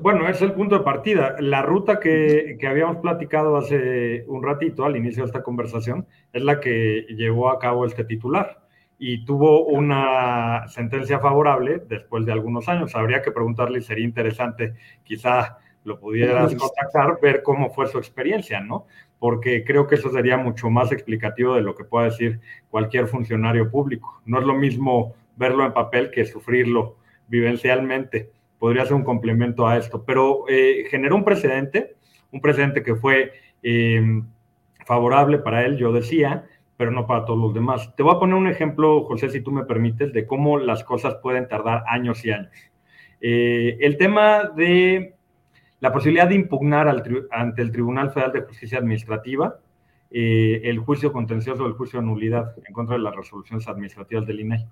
Bueno, 0.00 0.28
es 0.28 0.40
el 0.42 0.52
punto 0.52 0.78
de 0.78 0.84
partida. 0.84 1.34
La 1.40 1.62
ruta 1.62 1.98
que, 1.98 2.56
que, 2.60 2.68
habíamos 2.68 2.98
platicado 2.98 3.56
hace 3.56 4.24
un 4.28 4.44
ratito 4.44 4.84
al 4.84 4.96
inicio 4.96 5.24
de 5.24 5.26
esta 5.26 5.42
conversación 5.42 6.06
es 6.32 6.44
la 6.44 6.60
que 6.60 7.04
llevó 7.16 7.50
a 7.50 7.58
cabo 7.58 7.84
este 7.84 8.04
titular 8.04 8.59
y 9.02 9.24
tuvo 9.24 9.64
una 9.64 10.68
sentencia 10.68 11.18
favorable 11.20 11.82
después 11.88 12.26
de 12.26 12.32
algunos 12.32 12.68
años. 12.68 12.94
Habría 12.94 13.22
que 13.22 13.32
preguntarle 13.32 13.80
sería 13.80 14.04
interesante, 14.04 14.74
quizá 15.02 15.56
lo 15.84 15.98
pudieras 15.98 16.54
contactar, 16.54 17.18
ver 17.22 17.42
cómo 17.42 17.70
fue 17.70 17.86
su 17.88 17.96
experiencia, 17.96 18.60
¿no? 18.60 18.84
Porque 19.18 19.64
creo 19.64 19.86
que 19.86 19.94
eso 19.94 20.10
sería 20.10 20.36
mucho 20.36 20.68
más 20.68 20.92
explicativo 20.92 21.54
de 21.54 21.62
lo 21.62 21.74
que 21.74 21.84
pueda 21.84 22.10
decir 22.10 22.40
cualquier 22.68 23.06
funcionario 23.06 23.70
público. 23.70 24.20
No 24.26 24.38
es 24.38 24.44
lo 24.44 24.52
mismo 24.52 25.14
verlo 25.34 25.64
en 25.64 25.72
papel 25.72 26.10
que 26.10 26.26
sufrirlo 26.26 26.98
vivencialmente 27.26 28.30
podría 28.58 28.84
ser 28.84 28.96
un 28.96 29.04
complemento 29.04 29.66
a 29.66 29.78
esto, 29.78 30.04
pero 30.04 30.44
eh, 30.46 30.84
generó 30.90 31.16
un 31.16 31.24
precedente, 31.24 31.96
un 32.32 32.42
precedente 32.42 32.82
que 32.82 32.96
fue 32.96 33.32
eh, 33.62 34.22
favorable 34.84 35.38
para 35.38 35.64
él, 35.64 35.78
yo 35.78 35.90
decía, 35.90 36.44
pero 36.80 36.92
no 36.92 37.06
para 37.06 37.26
todos 37.26 37.38
los 37.38 37.52
demás. 37.52 37.94
Te 37.94 38.02
voy 38.02 38.14
a 38.14 38.18
poner 38.18 38.36
un 38.36 38.46
ejemplo, 38.46 39.04
José, 39.04 39.28
si 39.28 39.42
tú 39.42 39.52
me 39.52 39.66
permites, 39.66 40.14
de 40.14 40.26
cómo 40.26 40.56
las 40.56 40.82
cosas 40.82 41.16
pueden 41.16 41.46
tardar 41.46 41.84
años 41.86 42.24
y 42.24 42.30
años. 42.30 42.56
Eh, 43.20 43.76
el 43.82 43.98
tema 43.98 44.44
de 44.56 45.14
la 45.80 45.92
posibilidad 45.92 46.26
de 46.26 46.36
impugnar 46.36 46.88
ante 46.88 47.60
el 47.60 47.70
Tribunal 47.70 48.12
Federal 48.12 48.32
de 48.32 48.40
Justicia 48.40 48.78
Administrativa 48.78 49.58
eh, 50.10 50.62
el 50.64 50.78
juicio 50.78 51.12
contencioso, 51.12 51.66
el 51.66 51.74
juicio 51.74 52.00
de 52.00 52.06
nulidad 52.06 52.54
en 52.66 52.72
contra 52.72 52.96
de 52.96 53.02
las 53.02 53.14
resoluciones 53.14 53.68
administrativas 53.68 54.26
del 54.26 54.40
INAI. 54.40 54.66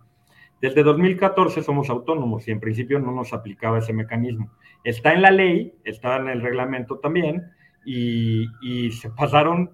Desde 0.62 0.82
2014 0.82 1.62
somos 1.62 1.90
autónomos 1.90 2.48
y 2.48 2.52
en 2.52 2.60
principio 2.60 2.98
no 3.00 3.12
nos 3.12 3.34
aplicaba 3.34 3.80
ese 3.80 3.92
mecanismo. 3.92 4.50
Está 4.82 5.12
en 5.12 5.20
la 5.20 5.30
ley, 5.30 5.74
está 5.84 6.16
en 6.16 6.28
el 6.28 6.40
reglamento 6.40 7.00
también 7.00 7.52
y, 7.84 8.46
y 8.62 8.92
se 8.92 9.10
pasaron 9.10 9.72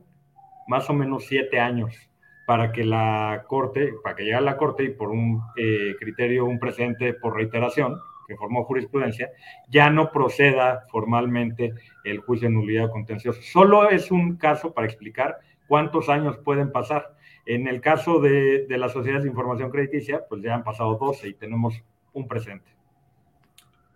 más 0.67 0.91
o 0.91 0.95
menos 0.95 1.27
siete 1.27 1.61
años 1.61 2.11
para 2.47 2.73
que 2.73 2.85
la 2.85 3.45
Corte, 3.47 3.95
para 4.03 4.17
que 4.17 4.25
llegue 4.25 4.35
a 4.35 4.41
la 4.41 4.57
Corte 4.57 4.85
y 4.85 4.91
por 4.91 5.11
un 5.11 5.43
eh, 5.57 5.95
criterio, 5.99 6.45
un 6.47 6.59
precedente 6.59 7.15
por 7.15 7.37
reiteración 7.37 7.99
que 8.27 8.37
formó 8.37 8.65
jurisprudencia, 8.65 9.31
ya 9.69 9.91
no 9.91 10.11
proceda 10.11 10.85
formalmente 10.91 11.75
el 12.05 12.21
juicio 12.21 12.49
de 12.49 12.55
nulidad 12.55 12.91
contencioso. 12.91 13.41
Solo 13.43 13.91
es 13.91 14.11
un 14.11 14.37
caso 14.37 14.73
para 14.73 14.87
explicar 14.87 15.39
cuántos 15.67 16.09
años 16.09 16.39
pueden 16.39 16.73
pasar. 16.73 17.15
En 17.47 17.69
el 17.69 17.83
caso 17.83 18.21
de, 18.21 18.67
de 18.67 18.79
las 18.79 18.93
sociedades 18.93 19.25
de 19.25 19.31
información 19.31 19.71
crediticia, 19.71 20.25
pues 20.27 20.43
ya 20.43 20.55
han 20.55 20.65
pasado 20.65 20.97
12 20.97 21.29
y 21.29 21.35
tenemos 21.35 21.75
un 22.15 22.27
presente. 22.27 22.71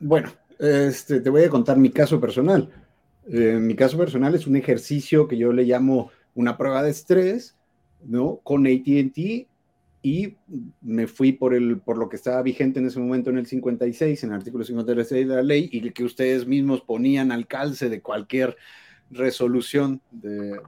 Bueno, 0.01 0.31
este, 0.59 1.21
te 1.21 1.31
voy 1.31 1.45
a 1.45 1.49
contar 1.49 1.77
mi 1.77 1.91
caso 1.91 2.21
personal. 2.21 2.71
Eh, 3.31 3.59
mi 3.61 3.75
caso 3.75 3.99
personal 3.99 4.35
es 4.35 4.47
un 4.47 4.57
ejercicio 4.57 5.29
que 5.29 5.37
yo 5.37 5.53
le 5.53 5.65
llamo 5.65 6.11
una 6.35 6.57
prueba 6.57 6.83
de 6.83 6.91
estrés, 6.91 7.57
¿no? 8.05 8.41
Con 8.43 8.67
ATT 8.67 9.47
y 10.03 10.37
me 10.81 11.07
fui 11.07 11.33
por, 11.33 11.55
el, 11.55 11.81
por 11.81 11.99
lo 11.99 12.09
que 12.09 12.17
estaba 12.17 12.41
vigente 12.43 12.79
en 12.79 12.87
ese 12.87 13.01
momento 13.01 13.31
en 13.31 13.39
el 13.39 13.47
56, 13.47 14.25
en 14.25 14.31
el 14.31 14.37
artículo 14.37 14.65
56 14.65 15.29
de 15.29 15.35
la 15.35 15.43
ley, 15.43 15.69
y 15.73 15.91
que 15.91 16.05
ustedes 16.05 16.47
mismos 16.47 16.81
ponían 16.83 17.33
al 17.33 17.47
calce 17.47 17.89
de 17.89 18.01
cualquier 18.01 18.57
resolución 19.11 20.01
de, 20.11 20.61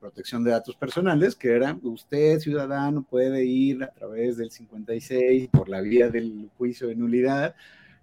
protección 0.00 0.44
de 0.44 0.50
datos 0.50 0.76
personales, 0.76 1.34
que 1.34 1.52
era 1.52 1.78
usted, 1.82 2.38
ciudadano, 2.40 3.02
puede 3.02 3.44
ir 3.44 3.82
a 3.82 3.92
través 3.92 4.36
del 4.36 4.50
56 4.50 5.48
por 5.48 5.68
la 5.68 5.80
vía 5.80 6.08
del 6.08 6.50
juicio 6.58 6.88
de 6.88 6.96
nulidad 6.96 7.54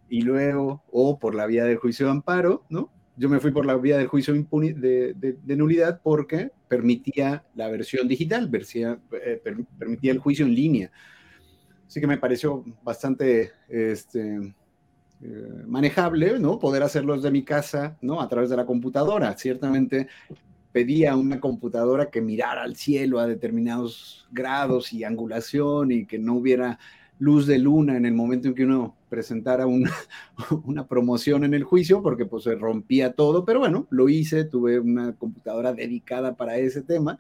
y 0.10 0.22
luego, 0.22 0.84
o 0.92 1.20
por 1.20 1.36
la 1.36 1.46
vía 1.46 1.66
del 1.66 1.78
juicio 1.78 2.08
de 2.08 2.14
amparo, 2.14 2.64
¿no? 2.70 2.90
Yo 3.18 3.30
me 3.30 3.40
fui 3.40 3.52
por 3.52 3.66
la 3.66 3.76
vía 3.78 3.98
del 3.98 4.08
juicio 4.08 4.34
de, 4.34 5.56
nulidad 5.56 6.02
porque 6.04 6.52
permitía 6.68 7.46
la 7.56 7.70
versión 7.70 8.08
digital, 8.08 8.50
eh, 8.54 9.42
per, 9.44 9.58
permitía 9.78 10.12
el 10.12 10.20
juicio 10.20 10.46
en 10.46 10.54
línea. 10.54 10.92
Así 11.88 12.02
que 12.02 12.08
me 12.08 12.18
pareció 12.18 12.64
bastante 12.84 13.52
este, 13.70 14.54
eh, 15.22 15.64
manejable, 15.66 16.40
¿no? 16.40 16.60
Poder 16.60 16.84
hacerlo 16.84 17.16
desde 17.16 17.32
mi 17.32 17.44
casa, 17.44 17.98
¿no? 18.02 18.20
A 18.20 18.28
través 18.28 18.50
de 18.50 18.58
la 18.58 18.66
computadora. 18.66 19.38
Ciertamente 19.38 20.08
pedía 20.74 21.16
una 21.16 21.40
computadora 21.40 22.10
que 22.10 22.20
mirara 22.20 22.64
al 22.64 22.76
cielo 22.76 23.20
a 23.20 23.28
determinados 23.28 24.28
grados 24.32 24.92
y 24.92 25.06
angulación 25.06 25.92
y 25.94 26.06
que 26.06 26.20
no 26.20 26.34
hubiera 26.34 26.80
luz 27.20 27.48
de 27.48 27.58
luna 27.58 27.96
en 27.98 28.06
el 28.06 28.14
momento 28.14 28.48
en 28.48 28.56
que 28.56 28.66
uno 28.66 28.96
presentara 29.10 29.66
una, 30.66 30.88
promoción 30.88 31.44
en 31.44 31.54
el 31.54 31.64
juicio, 31.64 32.02
porque 32.02 32.26
pues 32.26 32.44
se 32.44 32.56
rompía 32.56 33.14
todo, 33.14 33.46
pero 33.46 33.60
bueno, 33.60 33.88
lo 33.90 34.10
hice, 34.10 34.46
tuve 34.46 34.80
una 34.80 35.16
computadora 35.16 35.74
dedicada 35.74 36.36
para 36.36 36.58
ese 36.58 36.82
tema, 36.82 37.20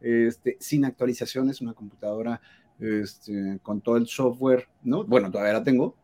este, 0.00 0.56
sin 0.60 0.84
actualizaciones, 0.84 1.60
una 1.60 1.74
computadora 1.74 2.40
este, 2.78 3.58
con 3.62 3.80
todo 3.80 3.96
el 3.96 4.06
software, 4.06 4.68
¿no? 4.82 5.04
Bueno, 5.04 5.30
todavía 5.30 5.54
la 5.54 5.64
tengo, 5.64 5.96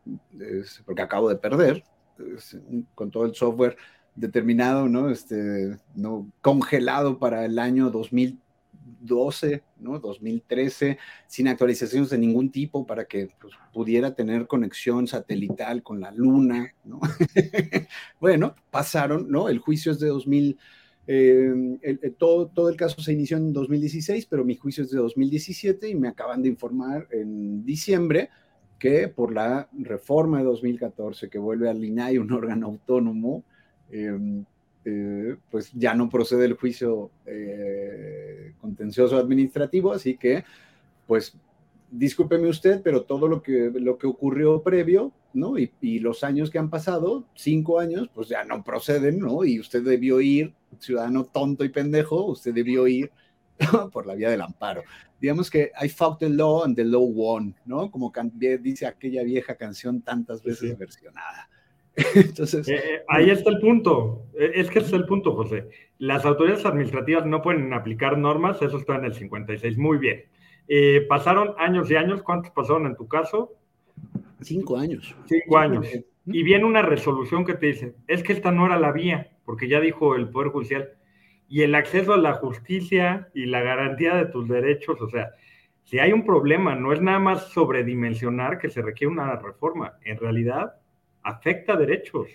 porque 0.85 1.01
acabo 1.01 1.29
de 1.29 1.35
perder, 1.35 1.83
con 2.95 3.11
todo 3.11 3.25
el 3.25 3.35
software 3.35 3.75
determinado, 4.15 4.87
¿no? 4.87 5.09
Este, 5.09 5.77
¿no? 5.95 6.31
Congelado 6.41 7.19
para 7.19 7.45
el 7.45 7.59
año 7.59 7.89
2000 7.89 8.39
2012, 9.03 9.63
¿no? 9.79 9.99
2013, 9.99 10.97
sin 11.27 11.47
actualizaciones 11.47 12.09
de 12.09 12.17
ningún 12.17 12.51
tipo 12.51 12.85
para 12.85 13.05
que 13.05 13.29
pues, 13.39 13.53
pudiera 13.73 14.15
tener 14.15 14.47
conexión 14.47 15.07
satelital 15.07 15.83
con 15.83 15.99
la 15.99 16.11
luna, 16.11 16.73
¿no? 16.83 16.99
bueno, 18.19 18.55
pasaron, 18.71 19.29
¿no? 19.29 19.49
El 19.49 19.59
juicio 19.59 19.91
es 19.91 19.99
de 19.99 20.07
2000, 20.07 20.57
eh, 21.07 22.13
todo, 22.17 22.47
todo 22.47 22.69
el 22.69 22.77
caso 22.77 23.01
se 23.01 23.13
inició 23.13 23.37
en 23.37 23.53
2016, 23.53 24.25
pero 24.27 24.45
mi 24.45 24.55
juicio 24.55 24.83
es 24.83 24.91
de 24.91 24.97
2017 24.97 25.89
y 25.89 25.95
me 25.95 26.07
acaban 26.07 26.41
de 26.41 26.49
informar 26.49 27.07
en 27.11 27.65
diciembre 27.65 28.29
que 28.79 29.07
por 29.07 29.33
la 29.33 29.69
reforma 29.71 30.39
de 30.39 30.45
2014 30.45 31.29
que 31.29 31.39
vuelve 31.39 31.69
al 31.69 31.83
INAI 31.83 32.17
un 32.17 32.31
órgano 32.31 32.67
autónomo, 32.67 33.43
eh, 33.91 34.43
eh, 34.85 35.37
pues 35.49 35.71
ya 35.73 35.93
no 35.93 36.09
procede 36.09 36.45
el 36.45 36.53
juicio 36.53 37.11
eh, 37.25 38.53
contencioso 38.59 39.17
administrativo, 39.17 39.93
así 39.93 40.17
que, 40.17 40.43
pues, 41.07 41.37
discúlpeme 41.89 42.49
usted, 42.49 42.81
pero 42.81 43.03
todo 43.03 43.27
lo 43.27 43.41
que, 43.41 43.71
lo 43.75 43.97
que 43.97 44.07
ocurrió 44.07 44.61
previo, 44.61 45.11
¿no? 45.33 45.57
Y, 45.57 45.71
y, 45.81 45.99
los 45.99 46.23
años 46.23 46.49
que 46.49 46.59
han 46.59 46.69
pasado, 46.69 47.25
cinco 47.35 47.79
años, 47.79 48.09
pues 48.13 48.29
ya 48.29 48.43
no 48.43 48.63
proceden, 48.63 49.19
¿no? 49.19 49.45
Y 49.45 49.59
usted 49.59 49.83
debió 49.83 50.19
ir, 50.21 50.53
ciudadano 50.79 51.25
tonto 51.25 51.63
y 51.63 51.69
pendejo, 51.69 52.25
usted 52.25 52.53
debió 52.53 52.87
ir 52.87 53.11
por 53.91 54.05
la 54.05 54.15
vía 54.15 54.29
del 54.29 54.41
amparo. 54.41 54.83
Digamos 55.19 55.49
que 55.49 55.71
I 55.81 55.87
fought 55.87 56.19
the 56.19 56.29
law 56.29 56.63
and 56.63 56.75
the 56.75 56.83
law 56.83 57.05
won, 57.05 57.55
¿no? 57.65 57.89
Como 57.89 58.11
dice 58.61 58.85
aquella 58.85 59.23
vieja 59.23 59.55
canción 59.55 60.01
tantas 60.01 60.43
veces 60.43 60.71
sí. 60.71 60.75
versionada. 60.75 61.49
Entonces, 62.15 62.67
eh, 62.67 62.75
eh, 62.75 63.03
ahí 63.07 63.29
está 63.29 63.51
el 63.51 63.59
punto. 63.59 64.25
Eh, 64.37 64.51
es 64.55 64.69
que 64.69 64.79
ese 64.79 64.87
es 64.89 64.93
el 64.93 65.05
punto, 65.05 65.35
José. 65.35 65.69
Las 65.99 66.25
autoridades 66.25 66.65
administrativas 66.65 67.25
no 67.25 67.41
pueden 67.41 67.71
aplicar 67.73 68.17
normas, 68.17 68.61
eso 68.61 68.77
está 68.77 68.95
en 68.95 69.05
el 69.05 69.13
56. 69.13 69.77
Muy 69.77 69.97
bien. 69.97 70.23
Eh, 70.67 71.05
pasaron 71.07 71.53
años 71.57 71.89
y 71.91 71.95
años. 71.95 72.23
¿Cuántos 72.23 72.51
pasaron 72.51 72.87
en 72.87 72.95
tu 72.95 73.07
caso? 73.07 73.53
Cinco 74.41 74.77
años. 74.77 75.15
Cinco 75.25 75.57
años. 75.57 75.87
Y 76.25 76.43
viene 76.43 76.65
una 76.65 76.81
resolución 76.81 77.45
que 77.45 77.53
te 77.53 77.67
dice, 77.67 77.95
es 78.07 78.23
que 78.23 78.33
esta 78.33 78.51
no 78.51 78.65
era 78.65 78.79
la 78.79 78.91
vía, 78.91 79.31
porque 79.45 79.67
ya 79.67 79.79
dijo 79.79 80.15
el 80.15 80.29
Poder 80.29 80.51
Judicial. 80.51 80.89
Y 81.49 81.61
el 81.61 81.75
acceso 81.75 82.13
a 82.13 82.17
la 82.17 82.33
justicia 82.33 83.29
y 83.33 83.45
la 83.45 83.61
garantía 83.61 84.15
de 84.15 84.25
tus 84.25 84.47
derechos, 84.47 84.99
o 85.01 85.09
sea, 85.09 85.31
si 85.83 85.99
hay 85.99 86.13
un 86.13 86.25
problema, 86.25 86.75
no 86.75 86.93
es 86.93 87.01
nada 87.01 87.19
más 87.19 87.49
sobredimensionar 87.49 88.57
que 88.57 88.69
se 88.69 88.81
requiere 88.81 89.11
una 89.11 89.35
reforma. 89.35 89.93
En 90.05 90.17
realidad, 90.17 90.75
afecta 91.23 91.75
derechos. 91.75 92.29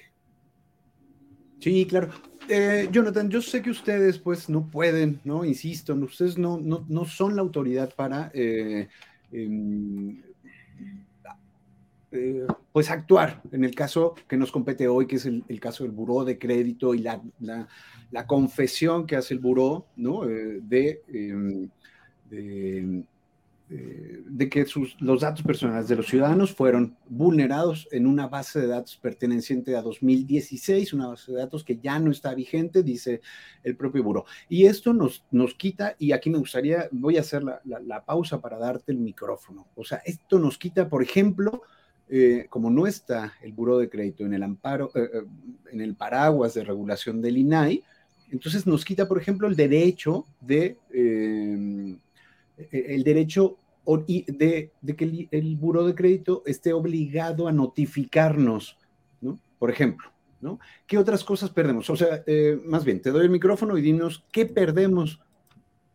Sí, 1.61 1.87
claro. 1.87 2.11
Eh, 2.48 2.88
Jonathan, 2.90 3.29
yo 3.29 3.42
sé 3.42 3.61
que 3.61 3.70
ustedes 3.70 4.18
pues 4.18 4.48
no 4.48 4.70
pueden, 4.70 5.20
¿no? 5.24 5.44
Insisto, 5.44 5.94
ustedes 5.94 6.38
no, 6.38 6.59
no, 6.59 6.85
no 6.88 7.05
son 7.05 7.37
la 7.37 7.42
autoridad 7.42 7.94
para 7.94 8.31
eh, 8.33 8.88
eh, 9.33 9.48
eh, 12.11 12.46
pues 12.72 12.90
actuar 12.90 13.42
en 13.53 13.64
el 13.64 13.74
caso 13.74 14.14
que 14.27 14.38
nos 14.38 14.51
compete 14.51 14.88
hoy, 14.88 15.07
que 15.07 15.16
es 15.16 15.27
el, 15.27 15.61
caso 15.61 15.85
del 15.85 15.92
buró 15.92 16.24
de 16.24 16.38
crédito 16.38 16.94
y 16.94 17.01
la, 17.01 17.20
la, 17.40 18.27
confesión 18.27 19.07
que 19.07 19.16
hace 19.16 19.35
el 19.35 19.40
buró 19.40 19.88
¿no? 19.96 20.24
Eh, 20.24 20.61
de, 20.62 21.03
em, 21.09 21.68
de 22.31 23.05
eh, 23.70 24.22
de 24.24 24.48
que 24.48 24.64
los 25.00 25.20
datos 25.20 25.42
personales 25.42 25.88
de 25.88 25.96
los 25.96 26.07
ciudadanos 26.07 26.54
fueron 26.54 26.96
vulnerados 27.07 27.87
en 27.92 28.07
una 28.07 28.26
base 28.26 28.61
de 28.61 28.66
datos 28.66 28.96
perteneciente 28.96 29.76
a 29.76 29.83
2016, 29.83 30.94
una 30.94 31.09
base 31.09 31.33
de 31.33 31.38
datos 31.38 31.64
que 31.64 31.76
ya 31.76 31.98
no 31.98 32.11
está 32.11 32.35
vigente, 32.35 32.83
dice 32.83 33.20
el 33.62 33.76
propio 33.76 34.02
buró. 34.02 34.24
Y 34.48 34.64
esto 34.64 34.94
nos, 34.94 35.22
nos 35.31 35.52
quita, 35.52 35.96
y 35.98 36.12
aquí 36.12 36.31
me 36.31 36.38
gustaría, 36.38 36.88
voy 36.92 37.18
a 37.18 37.20
hacer 37.20 37.42
la, 37.42 38.04
pausa 38.07 38.40
para 38.40 38.57
darte 38.57 38.92
el 38.92 38.98
micrófono. 38.98 39.66
O 39.76 39.85
sea, 39.85 39.98
esto 40.07 40.38
nos 40.38 40.57
quita, 40.57 40.88
por 40.88 41.02
ejemplo, 41.02 41.61
eh, 42.09 42.46
como 42.48 42.70
no 42.70 42.87
está 42.87 43.35
el 43.42 43.52
buró 43.52 43.76
de 43.76 43.90
crédito 43.90 44.24
en 44.24 44.33
el 44.33 44.44
amparo, 44.44 44.90
eh, 44.94 45.24
en 45.72 45.83
el 45.83 45.94
paraguas 45.94 46.54
de 46.54 46.64
regulación 46.64 47.20
del 47.20 47.37
INAI, 47.37 47.85
entonces 48.31 48.66
nos 48.66 48.83
quita, 48.83 49.07
por 49.07 49.18
ejemplo, 49.18 49.46
el 49.46 49.57
derecho 49.57 50.24
de 50.40 50.78
el 52.71 53.03
derecho 53.05 53.59
de, 53.97 54.71
que 54.97 55.29
el, 55.31 55.57
buro 55.57 55.87
de 55.87 55.94
crédito 55.94 56.42
esté 56.44 56.73
obligado 56.73 57.49
a 57.49 57.53
notificarnos, 57.53 58.77
¿no? 59.21 59.38
Por 59.59 59.71
ejemplo, 59.71 60.11
¿no? 60.40 60.59
¿Qué 60.87 60.99
otras 60.99 61.25
cosas 61.25 61.51
perdemos? 61.51 61.88
O 61.88 61.97
sea, 61.97 62.23
eh, 62.27 62.61
más 62.64 62.85
bien, 62.85 63.01
te 63.01 63.11
doy 63.11 63.25
el 63.25 63.31
micrófono 63.31 63.79
y 63.79 63.83
dinos 63.83 64.25
qué 64.31 64.44
perdemos 64.44 65.21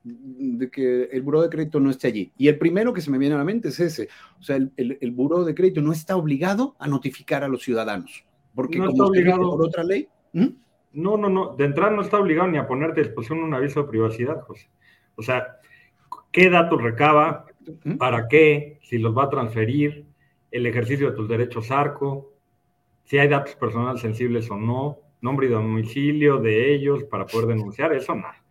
de 0.03 0.69
que 0.69 1.03
el 1.03 1.21
buro 1.21 1.41
de 1.41 1.49
crédito 1.49 1.79
no 1.79 1.91
esté 1.91 2.07
allí. 2.07 2.33
Y 2.37 2.47
el 2.47 2.57
primero 2.57 2.93
que 2.93 3.01
se 3.01 3.11
me 3.11 3.17
viene 3.17 3.35
a 3.35 3.37
la 3.37 3.45
mente 3.45 3.69
es 3.69 3.79
ese. 3.79 4.09
O 4.39 4.43
sea, 4.43 4.55
el, 4.57 4.71
el, 4.75 5.11
buro 5.11 5.45
de 5.45 5.55
crédito 5.55 5.81
no 5.81 5.93
está 5.93 6.17
obligado 6.17 6.75
a 6.79 6.87
notificar 6.87 7.43
a 7.43 7.47
los 7.47 7.61
ciudadanos. 7.61 8.25
Porque 8.55 8.79
no 8.79 8.87
como 8.87 8.93
está 8.93 9.05
obligado 9.05 9.51
por 9.51 9.65
otra 9.65 9.83
ley. 9.83 10.09
No, 10.33 11.17
no, 11.17 11.29
no. 11.29 11.55
De 11.55 11.65
entrada 11.65 11.91
no 11.91 12.01
está 12.01 12.19
obligado 12.19 12.49
ni 12.49 12.57
a 12.57 12.67
ponerte 12.67 13.01
a 13.01 13.03
disposición 13.03 13.39
un 13.39 13.53
aviso 13.53 13.83
de 13.83 13.89
privacidad, 13.89 14.41
José. 14.41 14.67
O 15.15 15.21
sea, 15.21 15.59
¿qué 16.33 16.49
datos 16.49 16.81
recaba? 16.81 17.45
para 17.97 18.27
qué, 18.27 18.79
si 18.81 18.97
los 18.97 19.17
va 19.17 19.23
a 19.23 19.29
transferir, 19.29 20.05
el 20.51 20.65
ejercicio 20.65 21.09
de 21.09 21.15
tus 21.15 21.27
derechos 21.27 21.71
ARCO, 21.71 22.33
si 23.03 23.17
hay 23.17 23.27
datos 23.27 23.55
personales 23.55 24.01
sensibles 24.01 24.49
o 24.51 24.57
no, 24.57 24.99
nombre 25.21 25.47
y 25.47 25.49
domicilio 25.49 26.37
de 26.37 26.73
ellos 26.73 27.03
para 27.05 27.25
poder 27.25 27.47
denunciar, 27.47 27.93
eso 27.93 28.13
nada. 28.15 28.43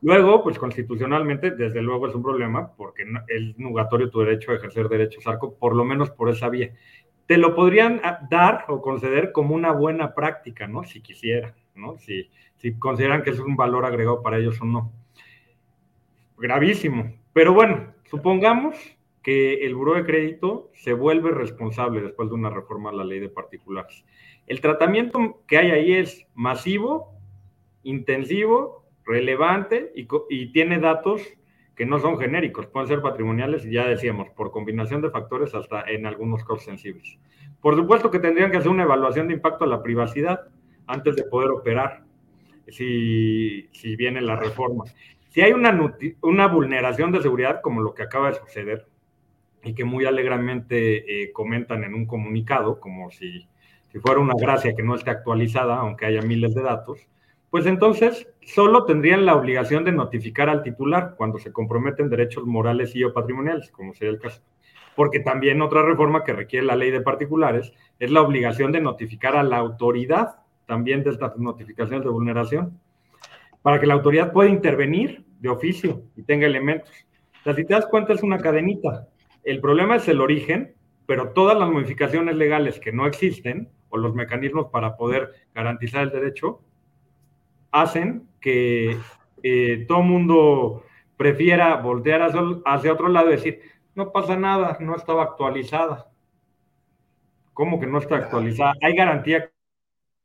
Luego, 0.00 0.44
pues 0.44 0.58
constitucionalmente, 0.58 1.50
desde 1.50 1.82
luego 1.82 2.06
es 2.06 2.14
un 2.14 2.22
problema 2.22 2.72
porque 2.76 3.04
es 3.26 3.58
nugatorio 3.58 4.10
tu 4.10 4.20
derecho 4.20 4.52
a 4.52 4.56
ejercer 4.56 4.88
derechos 4.88 5.26
ARCO, 5.26 5.54
por 5.54 5.74
lo 5.74 5.84
menos 5.84 6.10
por 6.10 6.28
esa 6.28 6.48
vía. 6.48 6.72
Te 7.26 7.36
lo 7.36 7.54
podrían 7.54 8.00
ah, 8.04 8.20
dar 8.30 8.64
o 8.68 8.80
conceder 8.80 9.32
como 9.32 9.54
una 9.54 9.72
buena 9.72 10.14
práctica, 10.14 10.68
¿no? 10.68 10.84
Si 10.84 11.02
quisieran, 11.02 11.54
¿no? 11.74 11.98
Si, 11.98 12.30
si 12.56 12.78
consideran 12.78 13.22
que 13.22 13.30
es 13.30 13.40
un 13.40 13.56
valor 13.56 13.84
agregado 13.84 14.22
para 14.22 14.38
ellos 14.38 14.60
o 14.60 14.64
no. 14.64 14.92
Gravísimo. 16.38 17.12
Pero 17.32 17.52
bueno, 17.52 17.92
Supongamos 18.10 18.74
que 19.22 19.66
el 19.66 19.74
Buró 19.74 19.94
de 19.94 20.06
Crédito 20.06 20.70
se 20.72 20.94
vuelve 20.94 21.30
responsable 21.30 22.00
después 22.00 22.30
de 22.30 22.34
una 22.34 22.48
reforma 22.48 22.88
a 22.88 22.94
la 22.94 23.04
ley 23.04 23.20
de 23.20 23.28
particulares. 23.28 24.04
El 24.46 24.62
tratamiento 24.62 25.42
que 25.46 25.58
hay 25.58 25.70
ahí 25.72 25.92
es 25.92 26.26
masivo, 26.34 27.12
intensivo, 27.82 28.86
relevante 29.04 29.92
y, 29.94 30.52
tiene 30.52 30.78
datos 30.78 31.22
que 31.76 31.84
no 31.84 31.98
son 31.98 32.18
genéricos, 32.18 32.66
pueden 32.66 32.88
ser 32.88 33.02
patrimoniales 33.02 33.64
y 33.66 33.72
ya 33.72 33.86
decíamos, 33.86 34.30
por 34.30 34.50
combinación 34.50 35.02
de 35.02 35.10
factores 35.10 35.54
hasta 35.54 35.82
en 35.82 36.06
algunos 36.06 36.42
casos 36.44 36.64
sensibles. 36.64 37.18
Por 37.60 37.76
supuesto 37.76 38.10
que 38.10 38.18
tendrían 38.18 38.50
que 38.50 38.56
hacer 38.56 38.70
una 38.70 38.84
evaluación 38.84 39.28
de 39.28 39.34
impacto 39.34 39.64
a 39.64 39.68
la 39.68 39.82
privacidad 39.82 40.48
antes 40.86 41.14
de 41.14 41.24
poder 41.24 41.50
operar, 41.50 42.04
si, 42.68 43.68
si 43.72 43.96
viene 43.96 44.22
la 44.22 44.36
reforma. 44.36 44.84
Si 45.28 45.42
hay 45.42 45.52
una, 45.52 46.46
vulneración 46.48 47.12
de 47.12 47.20
seguridad 47.20 47.60
como 47.62 47.82
lo 47.82 47.94
que 47.94 48.02
acaba 48.02 48.30
de 48.30 48.38
suceder 48.38 48.86
y 49.62 49.74
que 49.74 49.84
muy 49.84 50.06
alegremente 50.06 51.22
eh, 51.22 51.32
comentan 51.32 51.84
en 51.84 51.94
un 51.94 52.06
comunicado, 52.06 52.80
como 52.80 53.10
si, 53.10 53.46
si 53.92 53.98
fuera 53.98 54.20
una 54.20 54.34
gracia 54.38 54.74
que 54.74 54.82
no 54.82 54.94
esté 54.94 55.10
actualizada, 55.10 55.76
aunque 55.76 56.06
haya 56.06 56.22
miles 56.22 56.54
de 56.54 56.62
datos, 56.62 57.06
pues 57.50 57.66
entonces 57.66 58.28
solo 58.40 58.84
tendrían 58.84 59.26
la 59.26 59.36
obligación 59.36 59.84
de 59.84 59.92
notificar 59.92 60.48
al 60.48 60.62
titular 60.62 61.14
cuando 61.16 61.38
se 61.38 61.52
comprometen 61.52 62.08
derechos 62.08 62.44
morales 62.44 62.94
y 62.94 63.04
o 63.04 63.12
patrimoniales, 63.12 63.70
como 63.70 63.94
sería 63.94 64.12
el 64.12 64.20
caso. 64.20 64.42
Porque 64.96 65.20
también 65.20 65.62
otra 65.62 65.82
reforma 65.82 66.24
que 66.24 66.32
requiere 66.32 66.66
la 66.66 66.76
ley 66.76 66.90
de 66.90 67.00
particulares 67.00 67.72
es 67.98 68.10
la 68.10 68.22
obligación 68.22 68.72
de 68.72 68.80
notificar 68.80 69.36
a 69.36 69.42
la 69.42 69.58
autoridad 69.58 70.36
también 70.66 71.02
de 71.02 71.10
estas 71.10 71.36
notificaciones 71.38 72.04
de 72.04 72.10
vulneración 72.10 72.78
para 73.62 73.80
que 73.80 73.86
la 73.86 73.94
autoridad 73.94 74.32
pueda 74.32 74.48
intervenir 74.48 75.24
de 75.40 75.48
oficio 75.48 76.02
y 76.16 76.22
tenga 76.22 76.46
elementos. 76.46 76.90
O 77.44 77.52
si 77.54 77.64
te 77.64 77.74
das 77.74 77.86
cuenta, 77.86 78.12
es 78.12 78.22
una 78.22 78.38
cadenita. 78.38 79.08
El 79.44 79.60
problema 79.60 79.96
es 79.96 80.08
el 80.08 80.20
origen, 80.20 80.74
pero 81.06 81.30
todas 81.30 81.58
las 81.58 81.70
modificaciones 81.70 82.36
legales 82.36 82.78
que 82.80 82.92
no 82.92 83.06
existen 83.06 83.70
o 83.88 83.96
los 83.96 84.14
mecanismos 84.14 84.66
para 84.70 84.96
poder 84.96 85.30
garantizar 85.54 86.02
el 86.02 86.10
derecho 86.10 86.60
hacen 87.70 88.28
que 88.40 88.96
eh, 89.42 89.84
todo 89.88 90.02
mundo 90.02 90.84
prefiera 91.16 91.76
voltear 91.76 92.22
hacia, 92.64 92.92
otro 92.92 93.08
lado 93.08 93.28
y 93.28 93.32
decir, 93.32 93.60
no 93.94 94.12
pasa 94.12 94.36
nada, 94.36 94.76
no 94.80 94.94
estaba 94.94 95.22
actualizada. 95.22 96.10
¿Cómo 97.52 97.80
que 97.80 97.86
no 97.86 97.98
está 97.98 98.16
actualizada? 98.16 98.74
Hay 98.82 98.94
garantía 98.94 99.50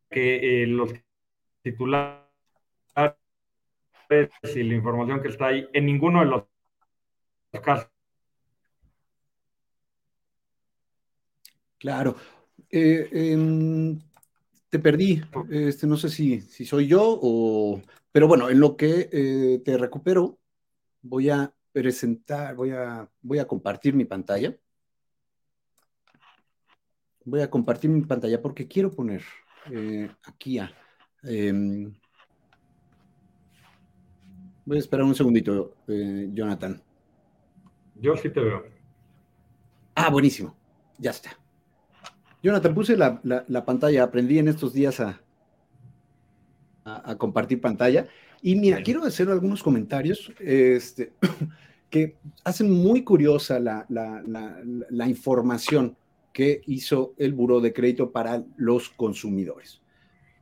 que 0.09 0.63
eh, 0.63 0.67
los 0.67 0.93
titulares 1.63 2.19
y 4.09 4.63
la 4.63 4.75
información 4.75 5.21
que 5.21 5.29
está 5.29 5.47
ahí 5.47 5.67
en 5.73 5.85
ninguno 5.85 6.19
de 6.19 6.25
los 6.25 6.43
casos. 7.61 7.89
Claro. 11.77 12.15
Eh, 12.69 13.09
em, 13.11 13.99
te 14.69 14.79
perdí. 14.79 15.21
Este, 15.51 15.85
no 15.85 15.97
sé 15.97 16.09
si, 16.09 16.41
si 16.41 16.65
soy 16.65 16.87
yo 16.87 17.19
o... 17.21 17.81
Pero 18.11 18.27
bueno, 18.27 18.49
en 18.49 18.59
lo 18.59 18.77
que 18.77 19.09
eh, 19.11 19.61
te 19.65 19.77
recupero, 19.77 20.39
voy 21.01 21.29
a 21.29 21.53
presentar, 21.71 22.55
voy 22.55 22.71
a, 22.71 23.09
voy 23.21 23.39
a 23.39 23.47
compartir 23.47 23.93
mi 23.95 24.05
pantalla. 24.05 24.55
Voy 27.25 27.41
a 27.41 27.49
compartir 27.49 27.89
mi 27.89 28.01
pantalla 28.01 28.41
porque 28.41 28.67
quiero 28.67 28.91
poner 28.91 29.23
eh, 29.71 30.09
aquí 30.23 30.59
a... 30.59 30.71
Em, 31.23 31.93
Voy 34.65 34.77
a 34.77 34.79
esperar 34.79 35.05
un 35.05 35.15
segundito, 35.15 35.75
eh, 35.87 36.29
Jonathan. 36.33 36.81
Yo 37.95 38.15
sí 38.15 38.29
te 38.29 38.39
veo. 38.39 38.63
Ah, 39.95 40.09
buenísimo. 40.09 40.55
Ya 40.97 41.11
está. 41.11 41.37
Jonathan, 42.41 42.73
puse 42.73 42.97
la, 42.97 43.65
pantalla, 43.65 44.03
aprendí 44.03 44.39
en 44.39 44.47
estos 44.47 44.73
días 44.73 44.99
a, 44.99 45.21
a, 46.83 47.15
compartir 47.17 47.61
pantalla. 47.61 48.07
Y 48.41 48.55
mira, 48.55 48.81
quiero 48.83 49.03
hacer 49.05 49.29
algunos 49.29 49.63
comentarios 49.63 50.33
este, 50.39 51.13
que 51.89 52.17
hacen 52.43 52.71
muy 52.71 53.03
curiosa 53.03 53.59
la, 53.59 53.85
la, 53.89 55.07
información 55.07 55.95
que 56.33 56.61
hizo 56.65 57.13
el 57.17 57.33
Buró 57.33 57.61
de 57.61 57.71
Crédito 57.71 58.11
para 58.11 58.43
los 58.57 58.89
consumidores. 58.89 59.81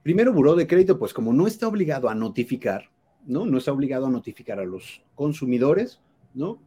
Primero, 0.04 0.34
Buró 0.34 0.56
de 0.56 0.66
Crédito, 0.66 0.98
pues 0.98 1.14
como 1.14 1.34
no 1.34 1.46
está 1.46 1.68
obligado 1.68 2.10
a 2.10 2.16
notificar, 2.16 2.91
¿no? 3.26 3.46
No 3.46 3.58
está 3.58 3.72
obligado 3.72 4.08
a 4.08 4.10
notificar 4.10 4.60
a 4.60 4.66
los 4.66 5.04
consumidores, 5.16 6.00
¿no? 6.34 6.62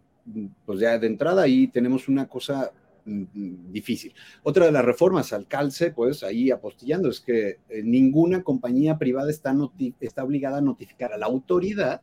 Pues 0.65 0.81
ya 0.81 0.99
de 0.99 1.07
entrada 1.07 1.43
ahí 1.43 1.69
tenemos 1.69 2.09
una 2.09 2.29
cosa 2.29 2.73
mm, 3.05 3.71
difícil. 3.71 4.15
Otra 4.43 4.67
de 4.67 4.73
las 4.73 4.85
reformas 4.85 5.33
al 5.33 5.47
calce, 5.47 5.91
pues 5.91 6.23
ahí 6.23 6.51
apostillando, 6.51 7.09
es 7.09 7.21
que 7.21 7.59
eh, 7.69 7.83
ninguna 7.83 8.43
compañía 8.43 8.97
privada 8.99 9.31
está, 9.31 9.55
está 10.01 10.25
obligada 10.25 10.59
a 10.59 10.63
notificar 10.63 11.13
a 11.13 11.19
la 11.19 11.27
autoridad 11.27 12.03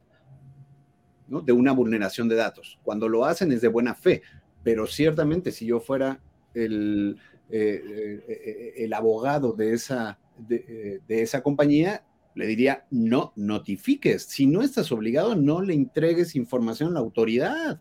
¿no? 1.27 1.41
de 1.41 1.53
una 1.53 1.71
vulneración 1.71 2.27
de 2.27 2.35
datos. 2.35 2.79
Cuando 2.83 3.09
lo 3.09 3.25
hacen 3.25 3.51
es 3.51 3.61
de 3.61 3.69
buena 3.69 3.95
fe, 3.95 4.21
pero 4.63 4.85
ciertamente 4.85 5.51
si 5.51 5.65
yo 5.65 5.79
fuera 5.79 6.19
el, 6.53 7.17
eh, 7.49 8.21
eh, 8.27 8.73
el 8.77 8.93
abogado 8.93 9.53
de 9.53 9.73
esa, 9.73 10.19
de 10.47 11.01
esa 11.07 11.41
compañía, 11.41 12.03
le 12.35 12.47
diría, 12.47 12.85
no 12.91 13.33
notifiques. 13.35 14.23
Si 14.23 14.45
no 14.45 14.61
estás 14.61 14.91
obligado, 14.91 15.35
no 15.35 15.61
le 15.61 15.73
entregues 15.73 16.35
información 16.35 16.89
a 16.89 16.93
la 16.93 16.99
autoridad. 16.99 17.79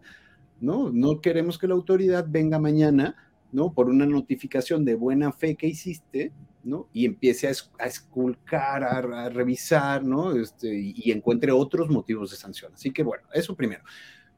No, 0.61 0.91
no 0.91 1.21
queremos 1.21 1.59
que 1.59 1.69
la 1.69 1.75
autoridad 1.75 2.27
venga 2.29 2.59
mañana, 2.59 3.17
¿no? 3.53 3.73
Por 3.73 3.89
una 3.89 4.07
notificación 4.07 4.85
de 4.85 4.95
buena 4.95 5.33
fe 5.33 5.57
que 5.57 5.67
hiciste, 5.67 6.33
¿no? 6.65 6.89
Y 6.93 7.07
empiece 7.07 7.49
a, 7.49 7.87
esculcar, 7.87 8.85
a, 8.85 9.29
revisar, 9.29 10.05
¿no? 10.05 10.33
Este, 10.33 10.75
y, 10.75 11.11
encuentre 11.11 11.53
otros 11.53 11.89
motivos 11.89 12.31
de 12.31 12.37
sanción. 12.37 12.73
Así 12.75 12.91
que 12.91 13.03
bueno, 13.03 13.25
eso 13.33 13.55
primero. 13.55 13.83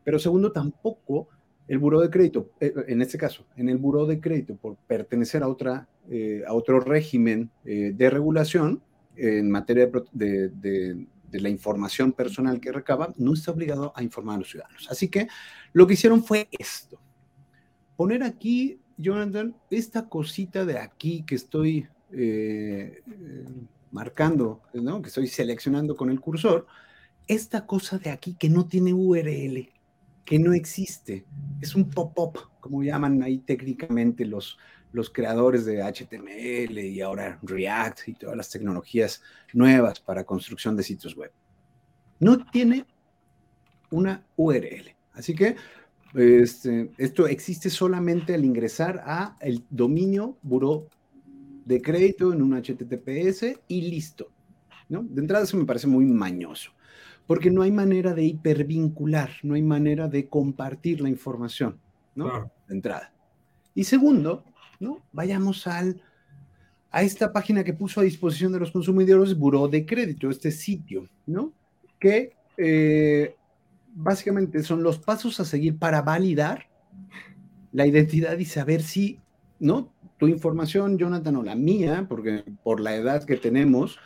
Pero 0.04 0.18
segundo, 0.18 0.52
tampoco 0.52 1.28
el 1.68 1.78
buró 1.78 2.00
de 2.00 2.10
crédito, 2.10 2.50
eh, 2.60 2.72
en 2.88 3.02
este 3.02 3.18
caso, 3.18 3.46
en 3.56 3.68
el 3.68 3.78
buró 3.78 4.06
de 4.06 4.20
crédito, 4.20 4.56
por 4.56 4.76
pertenecer 4.76 5.42
a, 5.42 5.48
otra, 5.48 5.88
eh, 6.10 6.42
a 6.46 6.54
otro 6.54 6.80
régimen 6.80 7.50
eh, 7.64 7.92
de 7.94 8.10
regulación 8.10 8.82
en 9.16 9.50
materia 9.50 9.90
de, 10.12 11.06
la 11.32 11.48
información 11.48 12.12
personal 12.12 12.60
que 12.60 12.72
recaba, 12.72 13.12
no 13.16 13.32
está 13.32 13.52
obligado 13.52 13.92
a 13.96 14.02
informar 14.02 14.36
a 14.36 14.38
los 14.40 14.50
ciudadanos. 14.50 14.86
Así 14.90 15.08
que 15.08 15.28
lo 15.72 15.86
que 15.86 15.94
hicieron 15.94 16.22
fue 16.22 16.48
esto. 16.58 17.00
Poner 17.96 18.22
aquí, 18.22 18.80
Jonathan, 18.98 19.56
esta 19.70 20.08
cosita 20.08 20.66
de 20.66 20.78
aquí 20.78 21.24
que 21.26 21.36
estoy 21.36 21.88
marcando, 23.90 24.60
¿no? 24.74 25.00
que 25.00 25.08
estoy 25.08 25.26
seleccionando 25.26 25.96
con 25.96 26.10
el 26.10 26.20
cursor, 26.20 26.66
esta 27.26 27.66
cosa 27.66 27.98
de 27.98 28.10
aquí 28.10 28.34
que 28.34 28.48
no 28.48 28.66
tiene 28.66 28.92
URL, 28.92 29.70
que 30.24 30.38
no 30.38 30.52
existe. 30.52 31.24
Es 31.60 31.74
un 31.74 31.88
pop-up, 31.90 32.38
como 32.60 32.82
llaman 32.82 33.22
ahí 33.22 33.38
técnicamente 33.38 34.24
los, 34.24 34.58
los 34.92 35.10
creadores 35.10 35.64
de 35.64 35.82
HTML 35.82 36.78
y 36.78 37.00
ahora 37.00 37.38
React 37.42 38.08
y 38.08 38.14
todas 38.14 38.36
las 38.36 38.50
tecnologías 38.50 39.22
nuevas 39.52 40.00
para 40.00 40.24
construcción 40.24 40.76
de 40.76 40.82
sitios 40.82 41.16
web. 41.16 41.32
No 42.20 42.44
tiene 42.46 42.86
una 43.90 44.24
URL. 44.36 44.94
Así 45.14 45.34
que 45.34 45.56
este, 46.14 46.90
esto 46.98 47.26
existe 47.26 47.70
solamente 47.70 48.34
al 48.34 48.44
ingresar 48.44 49.02
a 49.04 49.36
el 49.40 49.64
dominio 49.70 50.36
buró 50.42 50.86
de 51.64 51.80
crédito 51.80 52.32
en 52.32 52.42
un 52.42 52.60
HTTPS 52.60 53.60
y 53.68 53.82
listo. 53.82 54.30
¿no? 54.88 55.02
De 55.02 55.20
entrada 55.20 55.44
eso 55.44 55.56
me 55.56 55.64
parece 55.64 55.86
muy 55.86 56.04
mañoso 56.04 56.72
porque 57.26 57.50
no 57.50 57.62
hay 57.62 57.70
manera 57.70 58.14
de 58.14 58.24
hipervincular, 58.24 59.30
no 59.42 59.54
hay 59.54 59.62
manera 59.62 60.08
de 60.08 60.28
compartir 60.28 61.00
la 61.00 61.08
información, 61.08 61.78
¿no? 62.14 62.50
De 62.68 62.74
entrada. 62.74 63.12
Y 63.74 63.84
segundo, 63.84 64.44
¿no? 64.82 65.00
Vayamos 65.12 65.66
al, 65.66 66.02
a 66.90 67.02
esta 67.02 67.32
página 67.32 67.64
que 67.64 67.72
puso 67.72 68.00
a 68.00 68.04
disposición 68.04 68.52
de 68.52 68.58
los 68.58 68.72
consumidores 68.72 69.38
Buró 69.38 69.68
de 69.68 69.86
Crédito, 69.86 70.28
este 70.28 70.50
sitio, 70.50 71.08
¿no? 71.26 71.52
Que 71.98 72.32
eh, 72.58 73.36
básicamente 73.94 74.62
son 74.62 74.82
los 74.82 74.98
pasos 74.98 75.38
a 75.40 75.44
seguir 75.44 75.78
para 75.78 76.02
validar 76.02 76.66
la 77.72 77.86
identidad 77.86 78.36
y 78.38 78.44
saber 78.44 78.82
si, 78.82 79.20
¿no? 79.60 79.92
Tu 80.18 80.28
información, 80.28 80.98
Jonathan, 80.98 81.36
o 81.36 81.42
la 81.42 81.54
mía, 81.54 82.06
porque 82.08 82.44
por 82.62 82.80
la 82.80 82.94
edad 82.94 83.24
que 83.24 83.36
tenemos, 83.36 83.98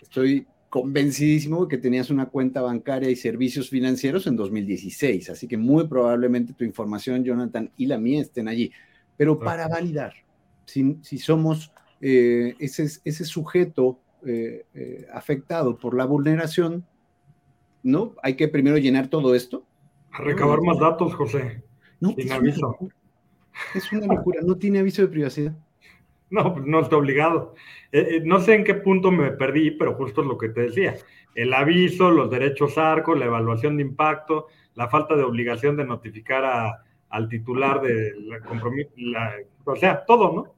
estoy 0.00 0.46
convencidísimo 0.70 1.68
que 1.68 1.78
tenías 1.78 2.10
una 2.10 2.26
cuenta 2.26 2.60
bancaria 2.60 3.10
y 3.10 3.16
servicios 3.16 3.68
financieros 3.68 4.26
en 4.26 4.36
2016, 4.36 5.30
así 5.30 5.46
que 5.46 5.56
muy 5.56 5.86
probablemente 5.86 6.52
tu 6.52 6.64
información, 6.64 7.24
Jonathan, 7.24 7.70
y 7.76 7.86
la 7.86 7.98
mía 7.98 8.22
estén 8.22 8.48
allí. 8.48 8.72
Pero 9.16 9.38
para 9.38 9.68
validar, 9.68 10.14
si, 10.64 10.98
si 11.02 11.18
somos 11.18 11.72
eh, 12.00 12.54
ese, 12.58 12.84
ese 13.04 13.24
sujeto 13.24 14.00
eh, 14.26 14.66
eh, 14.74 15.06
afectado 15.12 15.78
por 15.78 15.96
la 15.96 16.04
vulneración, 16.04 16.86
¿no? 17.82 18.14
Hay 18.22 18.34
que 18.34 18.48
primero 18.48 18.78
llenar 18.78 19.08
todo 19.08 19.34
esto. 19.34 19.66
A 20.12 20.22
recabar 20.22 20.60
más 20.62 20.78
datos, 20.78 21.14
José. 21.14 21.62
No, 22.00 22.14
sin 22.16 22.32
aviso. 22.32 22.76
es 23.74 23.92
una 23.92 24.06
locura, 24.06 24.40
no 24.42 24.56
tiene 24.56 24.80
aviso 24.80 25.02
de 25.02 25.08
privacidad. 25.08 25.54
No, 26.30 26.52
pues 26.52 26.66
no 26.66 26.80
está 26.80 26.96
obligado. 26.96 27.54
Eh, 27.92 28.16
eh, 28.16 28.22
no 28.24 28.40
sé 28.40 28.54
en 28.54 28.64
qué 28.64 28.74
punto 28.74 29.12
me 29.12 29.30
perdí, 29.30 29.70
pero 29.70 29.94
justo 29.94 30.22
es 30.22 30.26
lo 30.26 30.38
que 30.38 30.48
te 30.48 30.62
decía. 30.62 30.96
El 31.34 31.52
aviso, 31.52 32.10
los 32.10 32.30
derechos 32.30 32.76
arcos, 32.78 33.18
la 33.18 33.26
evaluación 33.26 33.76
de 33.76 33.82
impacto, 33.82 34.48
la 34.74 34.88
falta 34.88 35.16
de 35.16 35.22
obligación 35.22 35.76
de 35.76 35.84
notificar 35.84 36.78
al 37.14 37.28
titular 37.28 37.80
de 37.80 38.12
la 38.26 38.40
compromiso, 38.40 38.90
o 39.64 39.76
sea, 39.76 40.04
todo, 40.04 40.32
¿no? 40.32 40.54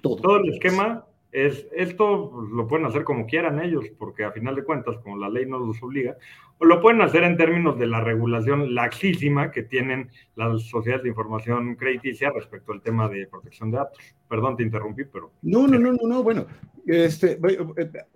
Todo. 0.00 0.16
Todo 0.16 0.36
el 0.38 0.54
esquema 0.54 1.04
es, 1.32 1.66
esto 1.70 2.32
lo 2.50 2.66
pueden 2.66 2.86
hacer 2.86 3.04
como 3.04 3.26
quieran 3.26 3.60
ellos, 3.62 3.84
porque 3.98 4.24
a 4.24 4.32
final 4.32 4.56
de 4.56 4.64
cuentas, 4.64 4.96
como 5.02 5.18
la 5.18 5.28
ley 5.28 5.44
no 5.44 5.58
los 5.58 5.82
obliga, 5.82 6.16
o 6.56 6.64
lo 6.64 6.80
pueden 6.80 7.02
hacer 7.02 7.24
en 7.24 7.36
términos 7.36 7.78
de 7.78 7.88
la 7.88 8.00
regulación 8.00 8.74
laxísima 8.74 9.50
que 9.50 9.64
tienen 9.64 10.08
las 10.34 10.62
sociedades 10.62 11.02
de 11.02 11.10
información 11.10 11.74
crediticia 11.74 12.30
respecto 12.30 12.72
al 12.72 12.80
tema 12.80 13.06
de 13.10 13.26
protección 13.26 13.70
de 13.70 13.76
datos. 13.76 13.98
Perdón, 14.30 14.56
te 14.56 14.62
interrumpí, 14.62 15.04
pero... 15.04 15.30
No, 15.42 15.66
no, 15.66 15.78
no, 15.78 15.92
no, 15.92 16.08
no 16.08 16.22
bueno, 16.22 16.46
este, 16.86 17.38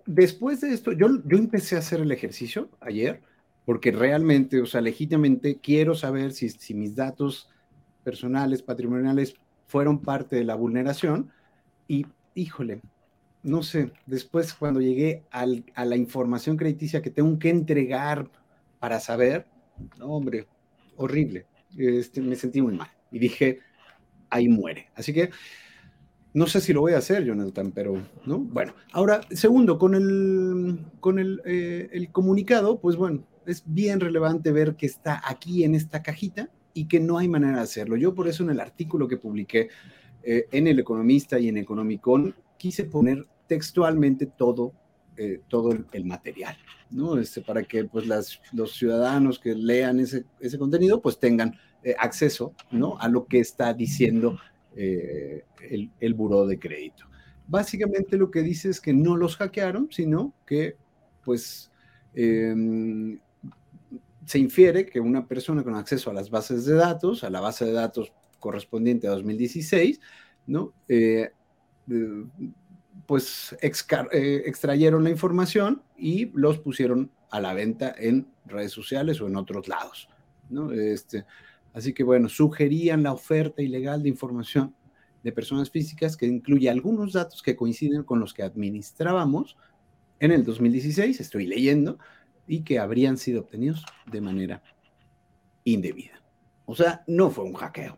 después 0.07 0.61
de 0.61 0.73
esto, 0.73 0.93
yo, 0.93 1.09
yo 1.25 1.37
empecé 1.37 1.75
a 1.75 1.79
hacer 1.79 2.01
el 2.01 2.11
ejercicio 2.11 2.69
ayer, 2.79 3.21
porque 3.71 3.93
realmente, 3.93 4.59
o 4.59 4.65
sea, 4.65 4.81
legítimamente 4.81 5.57
quiero 5.61 5.95
saber 5.95 6.33
si, 6.33 6.49
si 6.49 6.73
mis 6.73 6.93
datos 6.93 7.47
personales, 8.03 8.61
patrimoniales, 8.61 9.35
fueron 9.65 10.01
parte 10.01 10.35
de 10.35 10.43
la 10.43 10.55
vulneración 10.55 11.31
y, 11.87 12.05
híjole, 12.35 12.81
no 13.43 13.63
sé, 13.63 13.93
después 14.05 14.53
cuando 14.53 14.81
llegué 14.81 15.23
a 15.31 15.85
la 15.85 15.95
información 15.95 16.57
crediticia 16.57 17.01
que 17.01 17.11
tengo 17.11 17.39
que 17.39 17.49
entregar 17.49 18.29
para 18.77 18.99
saber, 18.99 19.47
no, 19.97 20.07
hombre, 20.07 20.47
horrible. 20.97 21.45
Este, 21.77 22.19
me 22.19 22.35
sentí 22.35 22.61
muy 22.61 22.75
mal 22.75 22.91
y 23.09 23.19
dije, 23.19 23.59
ahí 24.29 24.49
muere. 24.49 24.89
Así 24.95 25.13
que 25.13 25.29
no 26.33 26.45
sé 26.45 26.59
si 26.59 26.73
lo 26.73 26.81
voy 26.81 26.91
a 26.91 26.97
hacer, 26.97 27.23
Jonathan, 27.23 27.71
pero, 27.71 28.05
¿no? 28.25 28.39
Bueno, 28.39 28.73
ahora, 28.91 29.21
segundo, 29.31 29.79
con 29.79 29.95
el, 29.95 30.79
con 30.99 31.19
el, 31.19 31.41
eh, 31.45 31.87
el 31.93 32.11
comunicado, 32.11 32.81
pues 32.81 32.97
bueno, 32.97 33.23
es 33.45 33.63
bien 33.65 33.99
relevante 33.99 34.51
ver 34.51 34.75
que 34.75 34.85
está 34.85 35.21
aquí 35.25 35.63
en 35.63 35.75
esta 35.75 36.01
cajita 36.01 36.49
y 36.73 36.87
que 36.87 36.99
no 36.99 37.17
hay 37.17 37.27
manera 37.27 37.57
de 37.57 37.63
hacerlo. 37.63 37.97
Yo 37.97 38.13
por 38.13 38.27
eso 38.27 38.43
en 38.43 38.51
el 38.51 38.59
artículo 38.59 39.07
que 39.07 39.17
publiqué 39.17 39.69
eh, 40.23 40.47
en 40.51 40.67
El 40.67 40.79
Economista 40.79 41.39
y 41.39 41.49
en 41.49 41.57
Economicon 41.57 42.35
quise 42.57 42.85
poner 42.85 43.25
textualmente 43.47 44.27
todo, 44.27 44.73
eh, 45.17 45.41
todo 45.47 45.71
el, 45.91 46.05
material, 46.05 46.55
¿no? 46.89 47.17
Este, 47.17 47.41
para 47.41 47.63
que 47.63 47.83
pues, 47.85 48.07
las, 48.07 48.39
los 48.53 48.75
ciudadanos 48.75 49.39
que 49.39 49.55
lean 49.55 49.99
ese, 49.99 50.25
ese 50.39 50.57
contenido 50.57 51.01
pues 51.01 51.19
tengan 51.19 51.55
eh, 51.83 51.95
acceso, 51.99 52.53
¿no? 52.71 52.97
A 52.99 53.09
lo 53.09 53.25
que 53.25 53.39
está 53.39 53.73
diciendo 53.73 54.39
eh, 54.75 55.43
el, 55.69 55.91
el 55.99 56.13
buró 56.13 56.45
de 56.45 56.59
crédito. 56.59 57.05
Básicamente 57.47 58.15
lo 58.15 58.31
que 58.31 58.41
dice 58.41 58.69
es 58.69 58.79
que 58.79 58.93
no 58.93 59.17
los 59.17 59.35
hackearon, 59.35 59.89
sino 59.91 60.33
que 60.45 60.77
pues 61.23 61.71
em, 62.13 63.19
se 64.31 64.39
infiere 64.39 64.85
que 64.85 65.01
una 65.01 65.27
persona 65.27 65.61
con 65.61 65.75
acceso 65.75 66.09
a 66.09 66.13
las 66.13 66.29
bases 66.29 66.63
de 66.63 66.75
datos, 66.75 67.25
a 67.25 67.29
la 67.29 67.41
base 67.41 67.65
de 67.65 67.73
datos 67.73 68.13
correspondiente 68.39 69.05
a 69.07 69.11
2016, 69.11 69.99
¿no? 70.47 70.73
pues 73.05 73.57
eh, 73.61 74.43
extrayeron 74.45 75.03
la 75.03 75.09
información 75.09 75.83
y 75.97 76.31
los 76.33 76.59
pusieron 76.59 77.11
a 77.29 77.41
la 77.41 77.53
venta 77.53 77.93
en 77.97 78.25
redes 78.45 78.71
sociales 78.71 79.19
o 79.19 79.27
en 79.27 79.35
otros 79.35 79.67
lados. 79.67 80.07
¿no? 80.49 80.71
Este, 80.71 81.25
así 81.73 81.91
que 81.91 82.05
bueno, 82.05 82.29
sugerían 82.29 83.03
la 83.03 83.11
oferta 83.11 83.61
ilegal 83.61 84.01
de 84.01 84.07
información 84.07 84.73
de 85.23 85.33
personas 85.33 85.69
físicas 85.69 86.15
que 86.15 86.25
incluye 86.25 86.69
algunos 86.69 87.11
datos 87.11 87.41
que 87.43 87.57
coinciden 87.57 88.03
con 88.03 88.21
los 88.21 88.33
que 88.33 88.43
administrábamos 88.43 89.57
en 90.21 90.31
el 90.31 90.45
2016, 90.45 91.19
estoy 91.19 91.47
leyendo, 91.47 91.97
y 92.51 92.63
que 92.63 92.79
habrían 92.79 93.15
sido 93.15 93.39
obtenidos 93.39 93.85
de 94.11 94.19
manera 94.19 94.61
indebida. 95.63 96.21
O 96.65 96.75
sea, 96.75 97.01
no 97.07 97.29
fue 97.31 97.45
un 97.45 97.53
hackeo. 97.53 97.97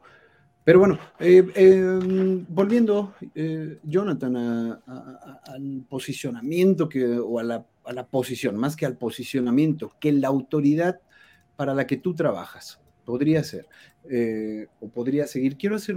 Pero 0.64 0.78
bueno, 0.78 1.00
eh, 1.20 1.44
em, 1.56 2.46
volviendo, 2.48 3.16
eh, 3.34 3.80
Jonathan, 3.84 4.36
al 4.36 5.86
posicionamiento 5.90 6.88
que, 6.88 7.04
o 7.18 7.40
a 7.40 7.44
la, 7.44 8.06
posición, 8.06 8.56
más 8.56 8.76
que 8.76 8.86
al 8.86 8.96
posicionamiento, 8.96 9.96
que 10.00 10.12
la 10.12 10.28
autoridad 10.28 11.02
para 11.56 11.74
la 11.74 11.88
que 11.88 11.98
tú 11.98 12.14
trabajas 12.14 12.80
podría 13.06 13.44
ser 13.44 13.66
eh, 14.08 14.68
o 14.80 14.88
podría 14.88 15.26
seguir. 15.26 15.58
Quiero 15.58 15.78
hacer 15.78 15.96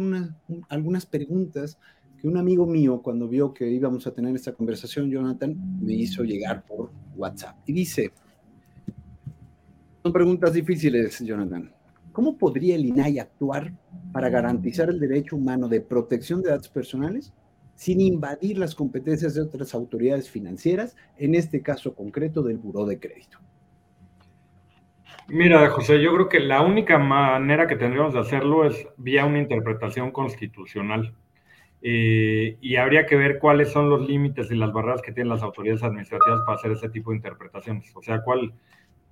algunas 0.71 1.05
preguntas 1.05 1.79
que 2.19 2.27
un 2.27 2.39
amigo 2.39 2.67
mío, 2.67 3.03
cuando 3.03 3.29
vio 3.29 3.53
que 3.53 3.69
íbamos 3.69 4.07
a 4.07 4.13
tener 4.13 4.35
esta 4.35 4.55
conversación, 4.55 5.11
Jonathan, 5.11 5.55
me 5.83 5.93
hizo 5.93 6.25
llegar 6.25 6.65
por 6.65 6.91
WhatsApp. 7.17 7.57
Y 7.67 7.75
dice, 7.75 8.13
son 10.07 10.13
preguntas 10.13 10.53
difíciles, 10.53 11.19
Jonathan. 11.19 11.69
¿Cómo 12.13 12.39
podría 12.39 12.77
el 12.77 12.85
INAI 12.85 13.19
actuar 13.19 13.73
para 14.13 14.29
garantizar 14.29 14.89
el 14.89 15.01
derecho 15.01 15.35
humano 15.35 15.67
de 15.67 15.81
protección 15.81 16.43
de 16.43 16.51
datos 16.51 16.69
personales 16.69 17.35
sin 17.75 18.01
invadir 18.01 18.57
las 18.57 18.77
competencias 18.77 19.35
de 19.35 19.41
otras 19.41 19.75
autoridades 19.75 20.31
financieras, 20.31 20.97
en 21.19 21.35
este 21.35 21.61
caso 21.61 21.93
concreto 21.93 22.45
del 22.45 22.59
Buró 22.59 22.87
de 22.87 23.01
Crédito? 23.01 23.39
Mira, 25.27 25.69
José, 25.71 26.01
yo 26.01 26.15
creo 26.15 26.29
que 26.29 26.39
la 26.39 26.63
única 26.63 26.99
manera 26.99 27.67
que 27.67 27.75
tendríamos 27.75 28.15
de 28.15 28.21
hacerlo 28.21 28.65
es 28.65 28.87
vía 28.97 29.27
una 29.27 29.41
interpretación 29.41 30.13
constitucional. 30.13 31.17
Eh, 31.83 32.59
y 32.61 32.77
habría 32.77 33.07
que 33.07 33.17
ver 33.17 33.41
cuáles 33.41 33.73
son 33.73 33.91
los 33.91 34.09
límites 34.09 34.53
y 34.53 34.55
las 34.55 34.73
barreras 34.73 35.03
que 35.03 35.13
tienen 35.13 35.31
las 35.31 35.43
autoridades 35.43 35.83
administrativas 35.83 36.43
para 36.47 36.59
hacer 36.59 36.71
ese 36.71 36.91
tipo 36.91 37.11
de 37.11 37.17
interpretaciones. 37.17 37.91
O 37.97 38.03
sea, 38.03 38.23
cuál, 38.23 38.55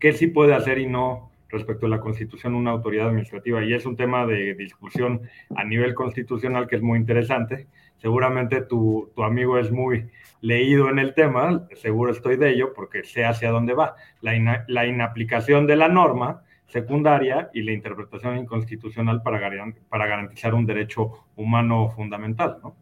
qué 0.05 0.13
sí 0.13 0.27
puede 0.27 0.53
hacer 0.53 0.77
y 0.77 0.87
no 0.87 1.31
respecto 1.49 1.87
a 1.87 1.89
la 1.89 1.99
constitución 1.99 2.55
una 2.55 2.73
autoridad 2.73 3.09
administrativa 3.09 3.65
y 3.65 3.73
es 3.73 3.87
un 3.87 3.97
tema 3.97 4.27
de 4.27 4.53
discusión 4.53 5.23
a 5.57 5.65
nivel 5.65 5.95
constitucional 5.95 6.69
que 6.69 6.77
es 6.77 6.83
muy 6.83 6.99
interesante. 6.99 7.69
Seguramente 7.97 8.61
tu, 8.61 9.11
tu 9.17 9.23
amigo 9.23 9.57
es 9.57 9.71
muy 9.71 10.11
leído 10.43 10.91
en 10.91 10.99
el 10.99 11.15
tema, 11.15 11.67
seguro 11.77 12.13
estoy 12.13 12.37
de 12.37 12.51
ello 12.51 12.75
porque 12.75 13.03
sé 13.03 13.25
hacia 13.25 13.51
dónde 13.51 13.73
va. 13.73 13.95
La, 14.21 14.87
inaplicación 14.87 15.67
de 15.67 15.77
la 15.77 15.89
norma 15.89 16.43
secundaria 16.67 17.49
y 17.55 17.63
la 17.63 17.73
interpretación 17.73 18.37
inconstitucional 18.37 19.23
para, 19.23 19.41
para 19.89 20.07
garantizar 20.07 20.53
un 20.53 20.67
derecho 20.67 21.29
humano 21.35 21.89
fundamental. 21.89 22.59
¿no? 22.63 22.77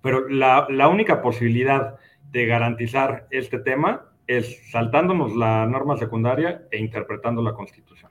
Pero 0.00 0.30
la, 0.30 0.66
la 0.70 0.88
única 0.88 1.20
posibilidad 1.20 1.96
de 2.30 2.46
garantizar 2.46 3.26
este 3.30 3.58
tema 3.58 4.15
es 4.26 4.70
saltándonos 4.70 5.34
la 5.36 5.66
norma 5.66 5.96
secundaria 5.96 6.66
e 6.70 6.78
interpretando 6.78 7.42
la 7.42 7.54
Constitución. 7.54 8.10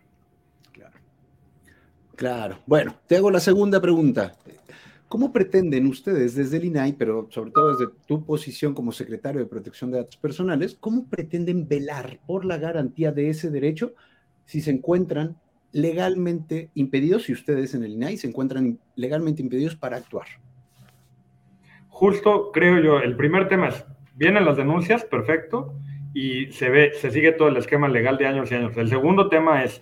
Claro. 0.71 0.97
Claro. 2.15 2.57
Bueno, 2.65 2.95
te 3.07 3.17
hago 3.17 3.31
la 3.31 3.39
segunda 3.39 3.81
pregunta. 3.81 4.35
¿Cómo 5.07 5.31
pretenden 5.31 5.85
ustedes 5.87 6.35
desde 6.35 6.57
el 6.57 6.65
INAI, 6.65 6.93
pero 6.93 7.27
sobre 7.29 7.51
todo 7.51 7.77
desde 7.77 7.91
tu 8.07 8.25
posición 8.25 8.73
como 8.73 8.91
secretario 8.91 9.39
de 9.39 9.45
Protección 9.45 9.91
de 9.91 9.97
Datos 9.97 10.17
Personales, 10.17 10.75
cómo 10.79 11.07
pretenden 11.07 11.67
velar 11.67 12.19
por 12.25 12.43
la 12.43 12.57
garantía 12.57 13.11
de 13.11 13.29
ese 13.29 13.51
derecho 13.51 13.93
si 14.45 14.61
se 14.61 14.71
encuentran 14.71 15.37
legalmente 15.71 16.71
impedidos, 16.73 17.23
si 17.23 17.33
ustedes 17.33 17.75
en 17.75 17.83
el 17.83 17.91
INAI 17.91 18.17
se 18.17 18.27
encuentran 18.27 18.79
legalmente 18.95 19.41
impedidos 19.41 19.75
para 19.75 19.97
actuar? 19.97 20.27
Justo, 21.89 22.51
creo 22.51 22.79
yo, 22.81 22.99
el 22.99 23.15
primer 23.15 23.47
tema 23.47 23.69
es, 23.69 23.85
vienen 24.15 24.45
las 24.45 24.57
denuncias, 24.57 25.05
perfecto, 25.05 25.75
y 26.15 26.49
se 26.53 26.69
ve, 26.69 26.93
se 26.93 27.11
sigue 27.11 27.33
todo 27.33 27.49
el 27.49 27.57
esquema 27.57 27.89
legal 27.89 28.17
de 28.17 28.25
años 28.25 28.49
y 28.49 28.55
años. 28.55 28.75
El 28.77 28.87
segundo 28.87 29.27
tema 29.27 29.65
es 29.65 29.81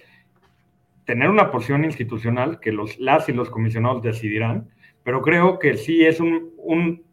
tener 1.06 1.30
una 1.30 1.52
posición 1.52 1.86
institucional 1.86 2.60
que 2.60 2.72
los, 2.72 2.98
las 2.98 3.30
y 3.30 3.34
los 3.34 3.52
comisionados 3.52 4.02
decidirán, 4.02 4.67
pero 5.04 5.22
creo 5.22 5.60
que 5.60 5.78
sí 5.78 6.04
es 6.04 6.19
un, 6.19 6.52
un 6.58 7.04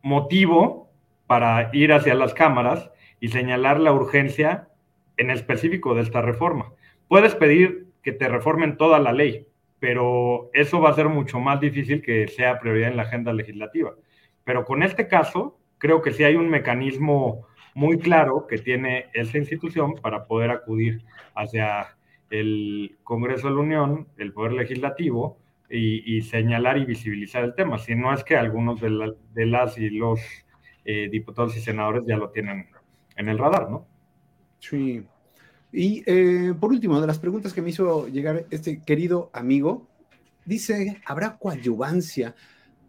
motivo 0.00 0.92
para 1.26 1.70
ir 1.72 1.92
hacia 1.92 2.14
las 2.14 2.34
cámaras 2.34 2.88
y 3.18 3.28
señalar 3.28 3.80
la 3.80 3.92
urgencia 3.92 4.68
en 5.16 5.30
específico 5.30 5.96
de 5.96 6.02
esta 6.02 6.22
reforma. 6.22 6.72
Puedes 7.08 7.34
pedir 7.34 7.88
que 8.04 8.12
te 8.12 8.28
reformen 8.28 8.76
toda 8.76 9.00
la 9.00 9.12
ley, 9.12 9.48
pero 9.80 10.50
eso 10.52 10.80
va 10.80 10.90
a 10.90 10.94
ser 10.94 11.08
mucho 11.08 11.40
más 11.40 11.58
difícil 11.60 12.00
que 12.00 12.28
sea 12.28 12.60
prioridad 12.60 12.90
en 12.90 12.96
la 12.96 13.02
agenda 13.02 13.32
legislativa. 13.32 13.96
Pero 14.44 14.64
con 14.64 14.84
este 14.84 15.08
caso, 15.08 15.58
creo 15.78 16.00
que 16.00 16.12
sí 16.12 16.22
hay 16.22 16.36
un 16.36 16.48
mecanismo 16.48 17.47
muy 17.78 17.98
claro 17.98 18.48
que 18.48 18.58
tiene 18.58 19.06
esta 19.14 19.38
institución 19.38 19.94
para 19.94 20.26
poder 20.26 20.50
acudir 20.50 21.04
hacia 21.36 21.96
el 22.28 22.98
Congreso 23.04 23.48
de 23.48 23.54
la 23.54 23.60
Unión, 23.60 24.08
el 24.16 24.32
Poder 24.32 24.52
Legislativo, 24.52 25.38
y, 25.70 26.22
señalar 26.22 26.78
y 26.78 26.86
visibilizar 26.86 27.44
el 27.44 27.54
tema. 27.54 27.78
Si 27.78 27.94
no 27.94 28.12
es 28.12 28.24
que 28.24 28.36
algunos 28.36 28.80
de, 28.80 29.14
de 29.32 29.46
las 29.46 29.78
y 29.78 29.90
los 29.90 30.18
eh, 30.84 31.08
diputados 31.08 31.56
y 31.56 31.60
senadores 31.60 32.02
ya 32.04 32.16
lo 32.16 32.30
tienen 32.30 32.66
en 33.16 33.28
el 33.28 33.38
radar, 33.38 33.70
¿no? 33.70 33.86
Sí, 34.58 35.04
y 35.72 36.02
eh, 36.06 36.54
por 36.58 36.70
último, 36.70 37.00
de 37.00 37.06
las 37.06 37.20
preguntas 37.20 37.52
que 37.52 37.62
me 37.62 37.70
hizo 37.70 38.08
llegar 38.08 38.46
este 38.50 38.82
querido 38.82 39.30
amigo, 39.32 39.86
dice, 40.44 41.00
¿habrá 41.04 41.36
coadyuvancia 41.36 42.34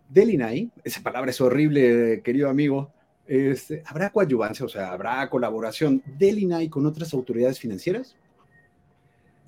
del 0.07 0.31
INAI? 0.31 0.71
Esa 0.83 1.03
palabra 1.03 1.29
es 1.29 1.41
horrible, 1.41 2.21
querido 2.23 2.49
amigo. 2.49 2.91
Este, 3.29 3.83
¿Habrá 3.85 4.09
coadyuvancia, 4.09 4.65
o 4.65 4.69
sea, 4.69 4.91
habrá 4.91 5.29
colaboración 5.29 6.01
del 6.17 6.39
INAI 6.39 6.67
con 6.67 6.87
otras 6.87 7.13
autoridades 7.13 7.59
financieras? 7.59 8.17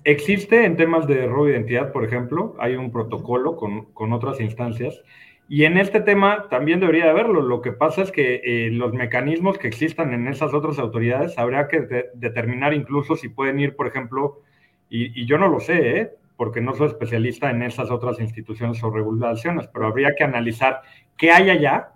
Existe 0.04 0.64
en 0.64 0.76
temas 0.76 1.08
de 1.08 1.26
robo 1.26 1.46
de 1.46 1.54
identidad, 1.54 1.90
por 1.90 2.04
ejemplo, 2.04 2.54
hay 2.60 2.76
un 2.76 2.92
protocolo 2.92 3.56
con, 3.56 3.86
con 3.86 4.12
otras 4.12 4.40
instancias 4.40 5.02
y 5.48 5.64
en 5.64 5.78
este 5.78 6.00
tema 6.00 6.46
también 6.48 6.78
debería 6.78 7.10
haberlo. 7.10 7.42
Lo 7.42 7.60
que 7.60 7.72
pasa 7.72 8.02
es 8.02 8.12
que 8.12 8.40
eh, 8.44 8.70
los 8.70 8.92
mecanismos 8.92 9.58
que 9.58 9.66
existan 9.66 10.12
en 10.12 10.28
esas 10.28 10.54
otras 10.54 10.78
autoridades 10.78 11.36
habría 11.36 11.66
que 11.66 12.06
determinar 12.14 12.74
incluso 12.74 13.16
si 13.16 13.30
pueden 13.30 13.58
ir, 13.58 13.74
por 13.74 13.88
ejemplo, 13.88 14.42
y, 14.88 15.26
yo 15.26 15.38
no 15.38 15.48
lo 15.48 15.58
sé, 15.58 15.98
¿eh? 15.98 16.10
porque 16.36 16.60
no 16.60 16.74
soy 16.74 16.86
especialista 16.86 17.50
en 17.50 17.62
esas 17.62 17.90
otras 17.90 18.20
instituciones 18.20 18.80
o 18.84 18.90
regulaciones, 18.90 19.66
pero 19.66 19.88
habría 19.88 20.14
que 20.14 20.22
analizar 20.22 20.82
qué 21.16 21.32
hay 21.32 21.50
allá 21.50 21.91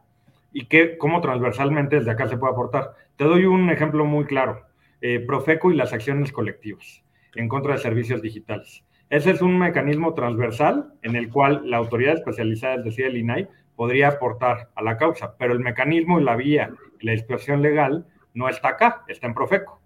y 0.57 0.65
qué, 0.69 0.97
cómo 0.97 1.21
transversalmente 1.21 1.97
desde 1.97 2.13
acá 2.13 2.29
se 2.29 2.39
puede 2.39 2.55
aportar. 2.55 2.95
Te 3.17 3.25
doy 3.25 3.45
un 3.45 3.69
ejemplo 3.69 4.07
muy 4.07 4.25
claro. 4.25 4.63
Eh, 5.03 5.21
Profeco 5.21 5.71
y 5.71 5.77
las 5.77 5.93
acciones 5.93 6.33
colectivas 6.33 7.05
en 7.35 7.47
contra 7.47 7.75
de 7.75 7.79
servicios 7.79 8.23
digitales. 8.23 8.83
Ese 9.11 9.33
es 9.33 9.43
un 9.43 9.59
mecanismo 9.59 10.15
transversal 10.15 10.95
en 11.03 11.15
el 11.15 11.29
cual 11.29 11.69
la 11.69 11.77
autoridad 11.77 12.15
especializada, 12.15 12.77
es 12.77 12.85
decir, 12.85 13.05
el 13.05 13.19
INAI, 13.19 13.49
podría 13.77 14.09
aportar 14.09 14.71
a 14.75 14.83
la 14.83 14.97
causa, 14.97 15.37
pero 15.37 15.53
el 15.53 15.61
mecanismo 15.61 16.19
y 16.19 16.25
la 16.25 16.37
vía 16.37 16.71
la 17.03 17.13
disposición 17.13 17.61
legal 17.61 18.07
no 18.33 18.49
está 18.49 18.69
acá, 18.69 19.05
está 19.09 19.27
en 19.27 19.35
Profeco. 19.35 19.83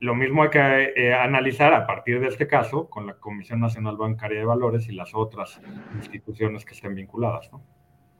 Lo 0.00 0.16
mismo 0.16 0.42
hay 0.42 0.50
que 0.50 0.92
eh, 0.96 1.14
analizar 1.14 1.72
a 1.72 1.86
partir 1.86 2.18
de 2.18 2.26
este 2.26 2.48
caso 2.48 2.90
con 2.90 3.06
la 3.06 3.14
Comisión 3.14 3.60
Nacional 3.60 3.96
Bancaria 3.96 4.40
de 4.40 4.46
Valores 4.46 4.88
y 4.88 4.92
las 4.94 5.14
otras 5.14 5.60
instituciones 5.94 6.64
que 6.64 6.74
estén 6.74 6.96
vinculadas, 6.96 7.52
¿no? 7.52 7.77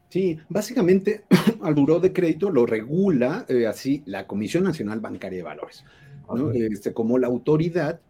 Sí, 0.09 0.39
básicamente 0.49 1.25
al 1.63 1.75
buró 1.75 2.01
de 2.01 2.13
crédito 2.13 2.51
lo 2.51 2.65
regula 2.65 3.45
eh, 3.49 3.67
así 3.67 4.03
la 4.07 4.27
Comisión 4.27 4.65
Nacional 4.65 5.01
Bancaria 5.01 5.39
de 5.39 5.43
Valores, 5.43 5.85
este, 6.55 6.93
como 6.95 7.19
la 7.19 7.27
autoridad 7.27 8.01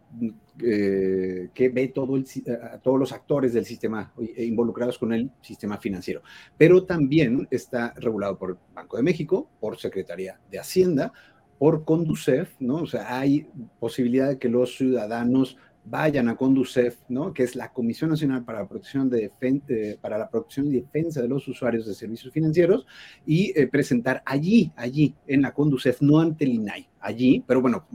eh, 0.61 1.49
que 1.53 1.69
ve 1.69 1.89
todo 1.89 2.15
el, 2.15 2.25
a 2.73 2.79
todos 2.79 2.99
los 2.99 3.11
actores 3.11 3.53
del 3.53 3.65
sistema 3.65 4.13
eh, 4.19 4.43
involucrados 4.45 4.97
con 4.97 5.13
el 5.13 5.29
sistema 5.41 5.77
financiero. 5.77 6.21
Pero 6.57 6.83
también 6.83 7.47
está 7.51 7.93
regulado 7.97 8.37
por 8.37 8.57
Banco 8.73 8.97
de 8.97 9.03
México, 9.03 9.49
por 9.59 9.77
Secretaría 9.77 10.39
de 10.49 10.59
Hacienda, 10.59 11.13
por 11.57 11.83
Conducef, 11.83 12.55
¿no? 12.59 12.77
O 12.77 12.87
sea, 12.87 13.19
hay 13.19 13.47
posibilidad 13.79 14.29
de 14.29 14.39
que 14.39 14.47
los 14.47 14.77
ciudadanos 14.77 15.57
vayan 15.89 16.29
a 16.29 16.35
Conducef, 16.35 16.97
¿no? 17.09 17.33
que 17.33 17.43
es 17.43 17.55
la 17.55 17.71
Comisión 17.73 18.11
Nacional 18.11 18.43
para 18.43 18.61
la 18.61 18.67
Protección, 18.67 19.09
de 19.09 19.31
eh, 19.41 19.97
para 19.99 20.17
la 20.17 20.29
Protección 20.29 20.67
y 20.67 20.71
Defensa 20.71 21.21
de 21.21 21.27
los 21.27 21.47
Usuarios 21.47 21.87
de 21.87 21.93
Servicios 21.93 22.33
Financieros, 22.33 22.85
y 23.25 23.53
presentar 23.67 24.21
allí, 24.25 24.71
allí, 24.75 25.15
en 25.27 25.41
la 25.41 25.53
Conducef, 25.53 26.01
no 26.01 26.19
ante 26.19 26.45
el 26.45 26.53
INAI, 26.53 26.87
allí, 26.99 27.43
pero 27.47 27.61
bueno, 27.61 27.87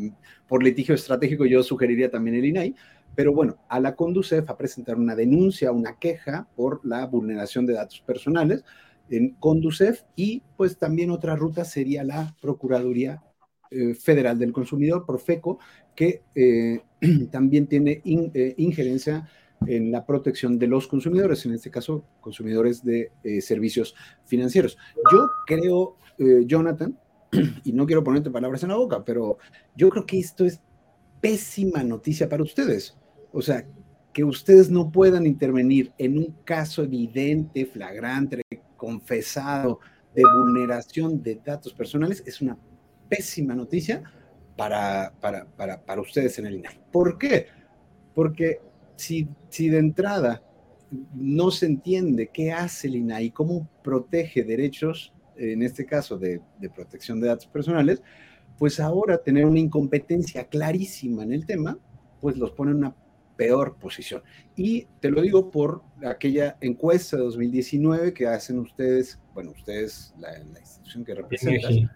por 0.48 0.62
litigio 0.62 0.94
estratégico 0.94 1.46
yo 1.46 1.62
sugeriría 1.62 2.10
también 2.10 2.36
el 2.36 2.44
INAI, 2.46 2.74
pero 3.14 3.32
bueno, 3.32 3.56
a 3.68 3.78
la 3.80 3.94
Conducef 3.94 4.48
a 4.50 4.56
presentar 4.56 4.96
una 4.96 5.14
denuncia, 5.14 5.72
una 5.72 5.98
queja 5.98 6.48
por 6.56 6.84
la 6.84 7.06
vulneración 7.06 7.64
de 7.66 7.74
datos 7.74 8.00
personales 8.00 8.64
en 9.10 9.30
Conducef 9.34 10.02
y 10.16 10.42
pues 10.56 10.78
también 10.78 11.10
otra 11.10 11.36
ruta 11.36 11.64
sería 11.64 12.04
la 12.04 12.34
Procuraduría 12.40 13.22
eh, 13.70 13.94
Federal 13.94 14.38
del 14.38 14.52
Consumidor, 14.52 15.06
Profeco, 15.06 15.58
que 15.94 16.22
eh, 16.34 16.82
también 17.30 17.66
tiene 17.66 18.02
eh, 18.04 18.54
injerencia 18.56 19.28
en 19.66 19.90
la 19.90 20.04
protección 20.04 20.58
de 20.58 20.66
los 20.66 20.86
consumidores, 20.86 21.46
en 21.46 21.54
este 21.54 21.70
caso, 21.70 22.04
consumidores 22.20 22.84
de 22.84 23.10
servicios 23.40 23.94
financieros. 24.24 24.76
Yo 25.10 25.30
creo, 25.46 25.96
Jonathan, 26.44 26.98
y 27.64 27.72
no 27.72 27.86
quiero 27.86 28.04
ponerte 28.04 28.30
palabras 28.30 28.62
en 28.62 28.70
la 28.70 28.76
boca, 28.76 29.02
pero 29.04 29.38
yo 29.74 29.88
creo 29.88 30.04
que 30.04 30.18
esto 30.18 30.44
es 30.44 30.60
pésima 31.20 31.82
noticia 31.82 32.28
para 32.28 32.42
ustedes. 32.42 32.94
O 33.32 33.40
sea, 33.40 33.66
que 34.12 34.24
ustedes 34.24 34.70
no 34.70 34.90
puedan 34.90 35.26
intervenir 35.26 35.92
en 35.98 36.18
un 36.18 36.36
caso 36.44 36.82
evidente, 36.82 37.66
flagrante, 37.66 38.42
confesado 38.76 39.80
de 40.14 40.22
vulneración 40.38 41.22
de 41.22 41.40
datos 41.44 41.72
personales 41.72 42.22
es 42.24 42.40
una 42.40 42.56
pésima 43.08 43.54
noticia 43.54 44.02
para, 44.56 45.12
para, 45.20 45.44
para, 45.44 45.80
para 45.80 46.00
ustedes 46.00 46.38
en 46.38 46.46
el 46.46 46.56
INAI. 46.56 46.80
¿Por 46.92 47.18
qué? 47.18 47.46
Porque 48.14 48.60
si, 48.96 49.28
si 49.48 49.68
de 49.68 49.78
entrada 49.78 50.42
no 51.14 51.50
se 51.50 51.66
entiende 51.66 52.28
qué 52.32 52.52
hace 52.52 52.88
el 52.88 52.96
INAI, 52.96 53.30
cómo 53.30 53.68
protege 53.82 54.44
derechos 54.44 55.12
en 55.36 55.62
este 55.62 55.84
caso 55.84 56.18
de, 56.18 56.40
protección 56.74 57.20
de 57.20 57.28
datos 57.28 57.46
personales, 57.46 58.02
pues 58.58 58.78
ahora 58.80 59.18
tener 59.18 59.44
una 59.46 59.58
incompetencia 59.58 60.44
clarísima 60.44 61.22
en 61.22 61.32
el 61.32 61.46
tema, 61.46 61.78
pues 62.20 62.36
los 62.36 62.52
pone 62.52 62.70
en 62.70 62.78
una 62.78 62.94
peor 63.36 63.76
posición. 63.76 64.22
Y 64.54 64.86
te 65.00 65.10
lo 65.10 65.20
digo 65.20 65.50
por 65.50 65.82
aquella 66.06 66.56
encuesta 66.60 67.16
de 67.16 67.24
2019 67.24 68.14
que 68.14 68.28
hacen 68.28 68.60
ustedes, 68.60 69.18
bueno, 69.34 69.50
ustedes, 69.50 70.14
la, 70.18 70.38
institución 70.60 71.04
que 71.04 71.14
representan, 71.14 71.90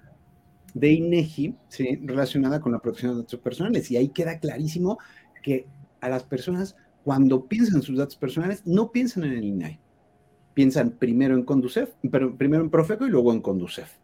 de 0.78 0.92
INEGI, 0.92 1.54
¿sí? 1.68 2.00
relacionada 2.02 2.60
con 2.60 2.72
la 2.72 2.78
protección 2.78 3.12
de 3.12 3.22
datos 3.22 3.40
personales. 3.40 3.90
Y 3.90 3.96
ahí 3.96 4.08
queda 4.08 4.38
clarísimo 4.38 4.98
que 5.42 5.66
a 6.00 6.08
las 6.08 6.24
personas, 6.24 6.76
cuando 7.04 7.46
piensan 7.46 7.76
en 7.76 7.82
sus 7.82 7.98
datos 7.98 8.16
personales, 8.16 8.66
no 8.66 8.92
piensan 8.92 9.24
en 9.24 9.32
el 9.32 9.44
INAI 9.44 9.80
piensan 10.58 10.90
primero 10.90 11.36
en 11.36 11.44
Conducef, 11.44 11.90
pero 12.10 12.36
primero 12.36 12.64
en 12.64 12.68
Profeco 12.68 13.06
y 13.06 13.10
luego 13.10 13.32
en 13.32 13.40
Conducef. 13.40 13.94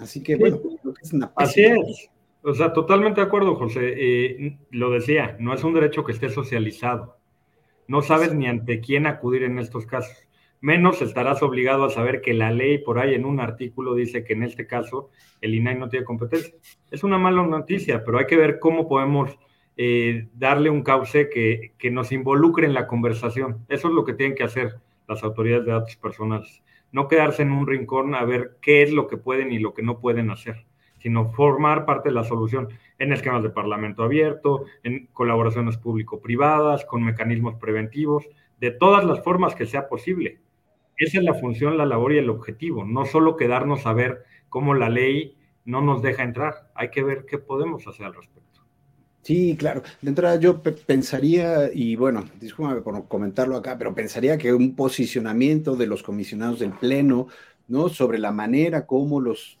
Así 0.00 0.20
que, 0.20 0.34
bueno, 0.34 0.58
es 1.00 1.12
una 1.12 1.32
Así 1.36 1.62
es. 1.62 2.10
O 2.42 2.52
sea, 2.54 2.72
totalmente 2.72 3.20
de 3.20 3.28
acuerdo, 3.28 3.54
José. 3.54 3.94
Eh, 3.96 4.58
lo 4.72 4.90
decía, 4.90 5.36
no 5.38 5.54
es 5.54 5.62
un 5.62 5.72
derecho 5.72 6.02
que 6.02 6.10
esté 6.10 6.28
socializado. 6.28 7.18
No 7.86 8.02
sabes 8.02 8.34
ni 8.34 8.48
ante 8.48 8.80
quién 8.80 9.06
acudir 9.06 9.44
en 9.44 9.60
estos 9.60 9.86
casos. 9.86 10.16
Menos 10.62 11.00
estarás 11.00 11.42
obligado 11.42 11.84
a 11.84 11.90
saber 11.90 12.20
que 12.20 12.34
la 12.34 12.50
ley 12.50 12.78
por 12.78 12.98
ahí 12.98 13.14
en 13.14 13.24
un 13.24 13.40
artículo 13.40 13.94
dice 13.94 14.24
que 14.24 14.34
en 14.34 14.42
este 14.42 14.66
caso 14.66 15.10
el 15.40 15.54
INAI 15.54 15.78
no 15.78 15.88
tiene 15.88 16.04
competencia. 16.04 16.54
Es 16.90 17.02
una 17.02 17.16
mala 17.16 17.42
noticia, 17.42 18.04
pero 18.04 18.18
hay 18.18 18.26
que 18.26 18.36
ver 18.36 18.58
cómo 18.58 18.86
podemos 18.86 19.38
eh, 19.76 20.28
darle 20.34 20.68
un 20.68 20.82
cauce 20.82 21.30
que, 21.30 21.72
que 21.78 21.90
nos 21.90 22.12
involucre 22.12 22.66
en 22.66 22.74
la 22.74 22.86
conversación. 22.86 23.64
Eso 23.68 23.88
es 23.88 23.94
lo 23.94 24.04
que 24.04 24.12
tienen 24.12 24.36
que 24.36 24.44
hacer 24.44 24.74
las 25.08 25.24
autoridades 25.24 25.64
de 25.64 25.72
datos 25.72 25.96
personales. 25.96 26.62
No 26.92 27.08
quedarse 27.08 27.42
en 27.42 27.52
un 27.52 27.66
rincón 27.66 28.14
a 28.14 28.24
ver 28.24 28.58
qué 28.60 28.82
es 28.82 28.92
lo 28.92 29.06
que 29.06 29.16
pueden 29.16 29.52
y 29.52 29.58
lo 29.58 29.72
que 29.72 29.82
no 29.82 29.98
pueden 29.98 30.30
hacer 30.30 30.66
sino 31.00 31.32
formar 31.32 31.86
parte 31.86 32.10
de 32.10 32.14
la 32.14 32.24
solución 32.24 32.68
en 32.98 33.12
esquemas 33.12 33.42
de 33.42 33.50
parlamento 33.50 34.02
abierto, 34.02 34.66
en 34.82 35.08
colaboraciones 35.14 35.78
público-privadas, 35.78 36.84
con 36.84 37.02
mecanismos 37.02 37.54
preventivos, 37.54 38.28
de 38.58 38.70
todas 38.70 39.04
las 39.04 39.22
formas 39.24 39.54
que 39.54 39.64
sea 39.64 39.88
posible. 39.88 40.40
Esa 41.00 41.18
es 41.18 41.24
la 41.24 41.34
función, 41.34 41.76
la 41.78 41.86
labor 41.86 42.12
y 42.12 42.18
el 42.18 42.30
objetivo, 42.30 42.84
no 42.84 43.06
solo 43.06 43.36
quedarnos 43.36 43.86
a 43.86 43.92
ver 43.92 44.22
cómo 44.48 44.74
la 44.74 44.88
ley 44.88 45.36
no 45.64 45.80
nos 45.80 46.02
deja 46.02 46.22
entrar, 46.22 46.70
hay 46.74 46.90
que 46.90 47.02
ver 47.02 47.24
qué 47.26 47.38
podemos 47.38 47.86
hacer 47.88 48.06
al 48.06 48.14
respecto. 48.14 48.60
Sí, 49.22 49.56
claro. 49.58 49.82
De 50.00 50.10
entrada 50.10 50.36
yo 50.36 50.62
pensaría, 50.62 51.70
y 51.72 51.96
bueno, 51.96 52.24
discúlpame 52.40 52.82
por 52.82 53.08
comentarlo 53.08 53.56
acá, 53.56 53.76
pero 53.78 53.94
pensaría 53.94 54.38
que 54.38 54.52
un 54.52 54.76
posicionamiento 54.76 55.74
de 55.74 55.86
los 55.86 56.02
comisionados 56.02 56.60
del 56.60 56.72
Pleno, 56.72 57.28
¿no? 57.66 57.88
Sobre 57.88 58.18
la 58.18 58.30
manera 58.30 58.86
como 58.86 59.20
los 59.20 59.58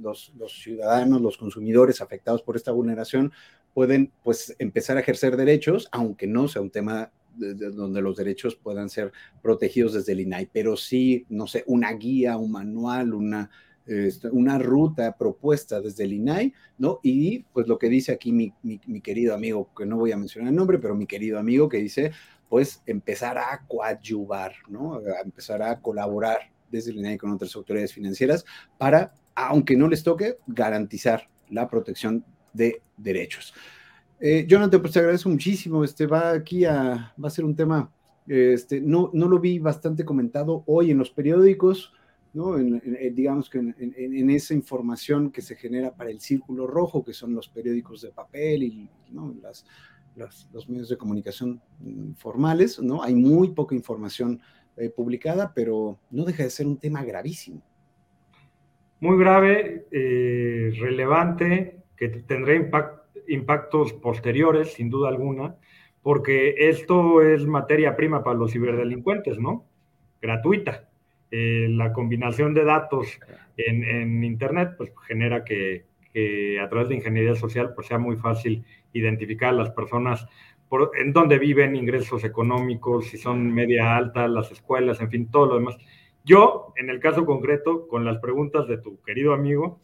los, 0.00 0.32
ciudadanos, 0.48 1.20
los 1.20 1.36
consumidores 1.36 2.00
afectados 2.00 2.42
por 2.42 2.56
esta 2.56 2.72
vulneración 2.72 3.32
pueden 3.74 4.12
pues 4.22 4.54
empezar 4.58 4.96
a 4.96 5.00
ejercer 5.00 5.36
derechos, 5.36 5.88
aunque 5.92 6.26
no 6.26 6.48
sea 6.48 6.62
un 6.62 6.70
tema 6.70 7.10
donde 7.36 8.02
los 8.02 8.16
derechos 8.16 8.56
puedan 8.56 8.88
ser 8.88 9.12
protegidos 9.42 9.92
desde 9.94 10.12
el 10.12 10.20
INAI, 10.20 10.48
pero 10.52 10.76
sí, 10.76 11.26
no 11.28 11.46
sé, 11.46 11.64
una 11.66 11.92
guía, 11.92 12.36
un 12.36 12.50
manual, 12.50 13.14
una, 13.14 13.50
este, 13.86 14.28
una 14.28 14.58
ruta 14.58 15.16
propuesta 15.16 15.80
desde 15.80 16.04
el 16.04 16.14
INAI, 16.14 16.54
¿no? 16.78 17.00
Y 17.02 17.40
pues 17.52 17.68
lo 17.68 17.78
que 17.78 17.88
dice 17.88 18.12
aquí 18.12 18.32
mi, 18.32 18.52
mi, 18.62 19.00
querido 19.00 19.34
amigo, 19.34 19.70
que 19.76 19.86
no 19.86 19.96
voy 19.96 20.12
a 20.12 20.16
mencionar 20.16 20.50
el 20.50 20.56
nombre, 20.56 20.78
pero 20.78 20.94
mi 20.94 21.06
querido 21.06 21.38
amigo 21.38 21.68
que 21.68 21.78
dice, 21.78 22.12
pues 22.48 22.82
empezar 22.86 23.38
a 23.38 23.64
coadyuvar, 23.68 24.54
¿no? 24.68 24.96
A 24.96 25.20
empezar 25.24 25.62
a 25.62 25.80
colaborar 25.80 26.50
desde 26.70 26.90
el 26.90 26.98
INAI 26.98 27.18
con 27.18 27.30
otras 27.30 27.54
autoridades 27.54 27.92
financieras 27.92 28.44
para 28.78 29.12
aunque 29.36 29.76
no 29.76 29.86
les 29.86 30.02
toque, 30.02 30.38
garantizar 30.46 31.28
la 31.50 31.68
protección 31.68 32.24
de 32.52 32.82
derechos. 32.96 33.54
Eh, 34.20 34.46
Jonathan, 34.48 34.80
pues 34.80 34.92
te 34.92 34.98
agradezco 34.98 35.28
muchísimo. 35.28 35.84
Este 35.84 36.06
va 36.06 36.32
aquí 36.32 36.64
a, 36.64 37.14
va 37.22 37.28
a 37.28 37.30
ser 37.30 37.44
un 37.44 37.54
tema, 37.54 37.90
este, 38.26 38.80
no, 38.80 39.10
no 39.12 39.28
lo 39.28 39.38
vi 39.38 39.58
bastante 39.58 40.04
comentado 40.04 40.62
hoy 40.66 40.90
en 40.90 40.98
los 40.98 41.10
periódicos, 41.10 41.92
¿no? 42.32 42.56
Digamos 42.56 43.48
que 43.48 43.58
en, 43.58 44.30
esa 44.30 44.54
información 44.54 45.30
que 45.30 45.40
se 45.40 45.56
genera 45.56 45.94
para 45.94 46.10
el 46.10 46.20
círculo 46.20 46.66
rojo, 46.66 47.04
que 47.04 47.12
son 47.12 47.34
los 47.34 47.48
periódicos 47.48 48.02
de 48.02 48.10
papel 48.10 48.62
y 48.62 48.90
Las, 50.16 50.48
los 50.52 50.68
medios 50.68 50.88
de 50.88 50.96
comunicación 50.96 51.60
formales, 52.16 52.80
¿no? 52.80 53.02
Hay 53.02 53.14
muy 53.14 53.52
poca 53.52 53.74
información 53.74 54.40
eh, 54.76 54.90
publicada, 54.90 55.52
pero 55.54 55.98
no 56.10 56.24
deja 56.24 56.42
de 56.42 56.50
ser 56.50 56.66
un 56.66 56.78
tema 56.78 57.04
gravísimo 57.04 57.62
muy 59.00 59.18
grave, 59.18 59.86
eh, 59.90 60.72
relevante, 60.78 61.82
que 61.96 62.08
tendrá 62.08 62.54
impactos 63.28 63.92
posteriores, 63.92 64.72
sin 64.74 64.90
duda 64.90 65.08
alguna, 65.08 65.56
porque 66.02 66.54
esto 66.56 67.22
es 67.22 67.46
materia 67.46 67.96
prima 67.96 68.22
para 68.22 68.38
los 68.38 68.52
ciberdelincuentes, 68.52 69.38
¿no? 69.38 69.64
Gratuita. 70.20 70.88
Eh, 71.30 71.66
la 71.70 71.92
combinación 71.92 72.54
de 72.54 72.64
datos 72.64 73.18
en, 73.56 74.22
Internet 74.22 74.74
pues, 74.76 74.92
genera 75.06 75.44
que, 75.44 75.84
a 76.62 76.68
través 76.68 76.88
de 76.88 76.94
ingeniería 76.94 77.34
social 77.34 77.74
pues, 77.74 77.88
sea 77.88 77.98
muy 77.98 78.16
fácil 78.16 78.64
identificar 78.92 79.50
a 79.50 79.52
las 79.52 79.70
personas 79.70 80.26
por, 80.68 80.92
en 80.98 81.12
dónde 81.12 81.38
viven, 81.38 81.76
ingresos 81.76 82.24
económicos, 82.24 83.06
si 83.06 83.18
son 83.18 83.52
media 83.52 83.96
alta, 83.96 84.26
las 84.28 84.50
escuelas, 84.50 85.00
en 85.00 85.10
fin, 85.10 85.30
todo 85.30 85.46
lo 85.46 85.54
demás. 85.56 85.76
Yo, 86.24 86.72
en 86.76 86.90
el 86.90 86.98
caso 87.00 87.24
concreto, 87.24 87.86
con 87.86 88.04
las 88.04 88.18
preguntas 88.18 88.66
de 88.66 88.78
tu 88.78 89.00
querido 89.02 89.32
amigo, 89.32 89.78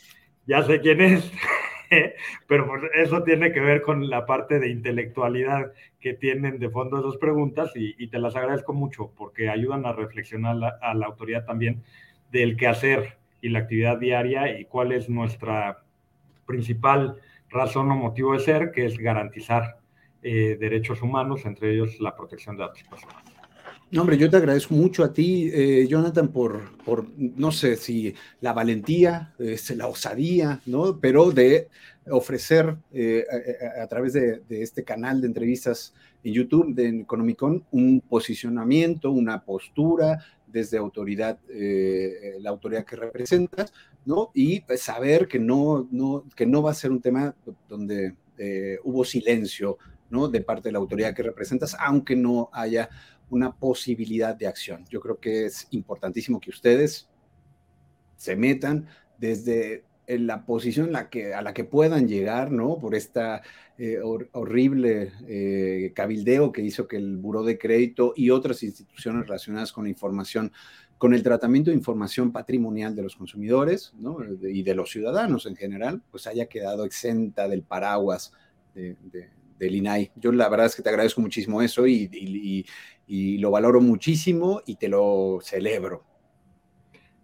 ya 0.47 0.63
sé 0.63 0.81
quién 0.81 1.01
es, 1.01 1.33
pero 2.47 2.67
pues 2.67 2.83
eso 2.95 3.23
tiene 3.23 3.53
que 3.53 3.61
ver 3.61 3.83
con 3.83 4.09
la 4.09 4.27
parte 4.27 4.59
de 4.59 4.69
intelectualidad 4.69 5.73
que 6.01 6.15
tienen 6.15 6.59
de 6.59 6.71
fondo 6.71 7.01
esas 7.01 7.17
preguntas 7.19 7.73
y, 7.75 8.07
te 8.09 8.19
las 8.19 8.37
agradezco 8.37 8.73
mucho 8.73 9.13
porque 9.17 9.49
ayudan 9.49 9.87
a 9.87 9.93
reflexionar 9.93 10.79
a 10.81 10.95
la 10.95 11.07
autoridad 11.07 11.45
también 11.45 11.83
del 12.31 12.57
quehacer 12.57 13.17
y 13.41 13.49
la 13.49 13.61
actividad 13.61 13.99
diaria 13.99 14.59
y 14.59 14.65
cuál 14.65 14.93
es 14.93 15.09
nuestra 15.09 15.83
principal 16.47 17.17
razón 17.49 17.91
o 17.91 17.97
motivo 17.97 18.33
de 18.33 18.41
ser, 18.41 18.73
que 18.73 18.87
es 18.87 18.99
garantizar 18.99 19.79
eh, 20.23 20.57
derechos 20.59 21.03
humanos, 21.03 21.45
entre 21.45 21.73
ellos 21.73 22.01
la 22.01 22.17
protección 22.17 22.57
de 22.57 22.63
datos 22.63 22.83
personales. 22.85 23.32
No, 23.93 24.01
hombre, 24.01 24.17
yo 24.17 24.31
te 24.31 24.39
agradezco 24.39 24.73
mucho 24.73 25.05
a 25.05 25.13
ti, 25.13 25.51
eh, 25.53 25.87
Jonathan, 25.87 26.29
por, 26.29 26.79
por, 26.79 27.07
no 27.19 27.53
sé 27.53 27.77
si 27.77 28.15
la 28.41 28.55
valentía, 28.55 29.35
este, 29.39 29.77
la 29.77 29.87
osadía, 29.87 30.63
¿no? 30.65 30.99
Pero 30.99 31.31
de 31.31 31.69
ofrecer 32.11 32.75
eh, 32.91 33.27
a, 33.79 33.87
través 33.89 34.15
de, 34.15 34.41
este 34.49 34.83
canal 34.83 35.21
de 35.21 35.27
entrevistas 35.27 35.93
en 36.25 36.33
YouTube 36.33 36.75
de 36.75 37.01
Economicon 37.01 37.67
un 37.71 38.01
posicionamiento, 38.01 39.11
una 39.11 39.45
postura 39.45 40.25
desde 40.47 40.79
autoridad, 40.79 41.39
eh, 41.51 42.39
la 42.41 42.49
autoridad 42.49 42.87
que 42.87 42.97
representas, 42.97 43.75
¿no? 44.07 44.31
Y 44.33 44.63
saber 44.79 45.29
que 45.29 45.39
no, 45.39 45.87
no, 45.91 46.25
que 46.35 46.47
no 46.47 46.63
va 46.63 46.71
a 46.71 46.75
ser 46.75 46.93
un 46.93 47.03
tema 47.03 47.35
donde 47.69 48.15
hubo 48.85 49.05
silencio, 49.05 49.77
¿no? 50.09 50.29
De 50.29 50.41
parte 50.41 50.71
de 50.71 50.73
la 50.73 50.79
autoridad 50.79 51.15
que 51.15 51.23
representas, 51.23 51.77
aunque 51.79 52.17
no 52.17 52.49
haya 52.55 52.89
una 53.33 53.57
posibilidad 53.57 54.37
de 54.37 54.47
acción. 54.47 54.85
Yo 54.91 55.01
creo 55.01 55.19
que 55.19 55.47
es 55.47 55.67
importantísimo 55.71 56.39
que 56.39 56.51
ustedes 56.51 57.09
se 58.17 58.37
metan 58.37 58.87
desde 59.19 59.85
la 60.07 60.45
posición 60.45 60.93
la 60.93 61.09
que, 61.09 61.33
a 61.33 61.41
la 61.41 61.55
que 61.55 61.65
puedan 61.65 62.09
llegar, 62.09 62.53
¿no? 62.53 62.79
Por 62.79 62.95
esta 62.95 63.41
eh, 63.79 64.01
horrible 64.03 65.13
eh, 65.27 65.93
cabildeo 65.95 66.53
que 66.53 66.61
hizo 66.61 66.87
que 66.87 66.99
el 66.99 67.17
Buró 67.17 67.43
de 67.43 67.57
Crédito 67.57 68.13
y 68.15 68.29
otras 68.29 68.63
instituciones 68.63 69.23
relacionadas 69.23 69.73
con 69.73 69.85
la 69.85 69.91
información, 69.91 70.53
con 70.99 71.15
el 71.15 71.23
tratamiento 71.23 71.71
de 71.71 71.77
información 71.77 72.33
patrimonial 72.33 72.95
de 72.95 73.03
los 73.03 73.17
consumidores, 73.17 73.95
¿no? 73.99 74.19
y 74.43 74.63
de 74.63 74.75
los 74.75 74.91
ciudadanos 74.91 75.47
en 75.47 75.57
general, 75.57 76.03
pues 76.11 76.27
haya 76.27 76.47
quedado 76.47 76.85
exenta 76.85 77.49
del 77.49 77.63
paraguas 77.63 78.35
de, 78.75 78.97
del 79.63 79.77
INAI. 79.77 80.11
Yo 80.17 80.33
la 80.33 80.49
verdad 80.49 80.67
es 80.67 80.75
que 80.75 80.83
te 80.83 80.89
agradezco 80.89 81.21
muchísimo 81.21 81.63
eso 81.63 81.87
y, 81.87 82.67
lo 83.39 83.51
valoro 83.51 83.81
muchísimo 83.81 84.63
y 84.65 84.77
te 84.77 84.89
lo 84.89 85.39
celebro. 85.43 86.05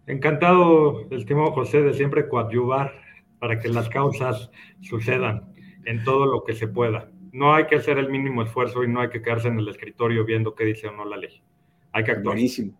Encantado, 0.06 1.06
estimado 1.10 1.52
José, 1.52 1.82
de 1.82 1.94
siempre 1.94 2.28
coadyuvar 2.28 2.92
para 3.38 3.58
que 3.58 3.68
las 3.68 3.88
causas 3.88 4.50
sucedan 4.80 5.52
en 5.84 6.04
todo 6.04 6.26
lo 6.26 6.44
que 6.44 6.54
se 6.54 6.68
pueda. 6.68 7.10
No 7.32 7.54
hay 7.54 7.66
que 7.66 7.76
hacer 7.76 7.98
el 7.98 8.10
mínimo 8.10 8.42
esfuerzo 8.42 8.84
y 8.84 8.88
no 8.88 9.00
hay 9.00 9.10
que 9.10 9.22
quedarse 9.22 9.48
en 9.48 9.58
el 9.58 9.68
escritorio 9.68 10.24
viendo 10.24 10.54
qué 10.54 10.64
dice 10.64 10.88
o 10.88 10.92
no 10.92 11.04
la 11.04 11.16
ley. 11.16 11.42
Hay 11.92 12.04
que 12.04 12.12
actuar. 12.12 12.34
Buenísimo. 12.34 12.78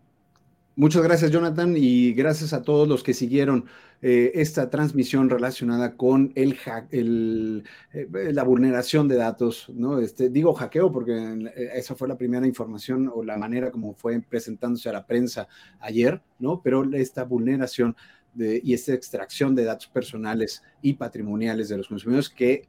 Muchas 0.79 1.03
gracias, 1.03 1.33
Jonathan, 1.33 1.74
y 1.76 2.12
gracias 2.12 2.53
a 2.53 2.62
todos 2.62 2.87
los 2.87 3.03
que 3.03 3.12
siguieron 3.12 3.64
eh, 4.01 4.31
esta 4.35 4.70
transmisión 4.70 5.29
relacionada 5.29 5.97
con 5.97 6.31
el, 6.37 7.64
eh, 7.93 8.09
la 8.33 8.45
vulneración 8.45 9.09
de 9.09 9.16
datos, 9.16 9.68
¿no? 9.74 9.99
Este, 9.99 10.31
digo 10.31 10.55
hackeo 10.55 10.93
porque 10.93 11.14
eh, 11.16 11.70
esa 11.74 11.97
fue 11.97 12.07
la 12.07 12.16
primera 12.16 12.47
información 12.47 13.11
o 13.12 13.24
la 13.24 13.37
manera 13.37 13.72
como 13.72 13.93
fue 13.95 14.20
presentándose 14.20 14.89
a 14.89 14.93
la 14.93 15.05
prensa 15.05 15.49
ayer, 15.81 16.22
¿no? 16.39 16.62
Pero 16.62 16.85
esta 16.95 17.24
vulneración 17.24 17.97
de, 18.33 18.61
y 18.62 18.72
esta 18.72 18.95
extracción 18.95 19.57
de 19.57 19.64
datos 19.64 19.89
personales 19.89 20.62
y 20.81 20.93
patrimoniales 20.93 21.68
de 21.70 21.79
los 21.79 21.89
consumidores 21.89 22.29
que 22.29 22.68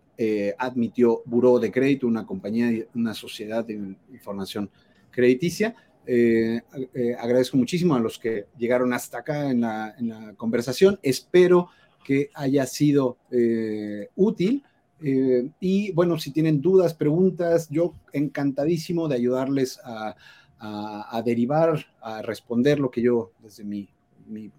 admitió 0.57 1.21
Buró 1.25 1.59
de 1.59 1.71
Crédito, 1.71 2.07
una 2.07 2.25
compañía, 2.25 2.87
una 2.95 3.13
sociedad 3.13 3.63
de 3.63 3.95
información 4.11 4.71
crediticia, 5.11 5.75
eh, 6.05 6.61
eh, 6.93 7.15
agradezco 7.19 7.57
muchísimo 7.57 7.95
a 7.95 7.99
los 7.99 8.17
que 8.17 8.47
llegaron 8.57 8.93
hasta 8.93 9.19
acá 9.19 9.51
en 9.51 9.61
la, 9.61 10.33
conversación. 10.37 10.99
Espero 11.03 11.69
que 12.03 12.29
haya 12.33 12.65
sido 12.65 13.17
eh, 13.31 14.09
útil. 14.15 14.63
y 15.01 15.91
bueno, 15.93 16.19
si 16.19 16.31
tienen 16.31 16.61
dudas, 16.61 16.93
preguntas, 16.93 17.69
yo 17.69 17.93
encantadísimo 18.11 19.07
de 19.07 19.15
ayudarles 19.15 19.79
a, 19.83 20.15
derivar, 21.23 21.85
a 22.01 22.21
responder 22.21 22.79
lo 22.79 22.91
que 22.91 23.01
yo 23.01 23.31
desde 23.41 23.63
mi 23.63 23.87
mi, 24.29 24.51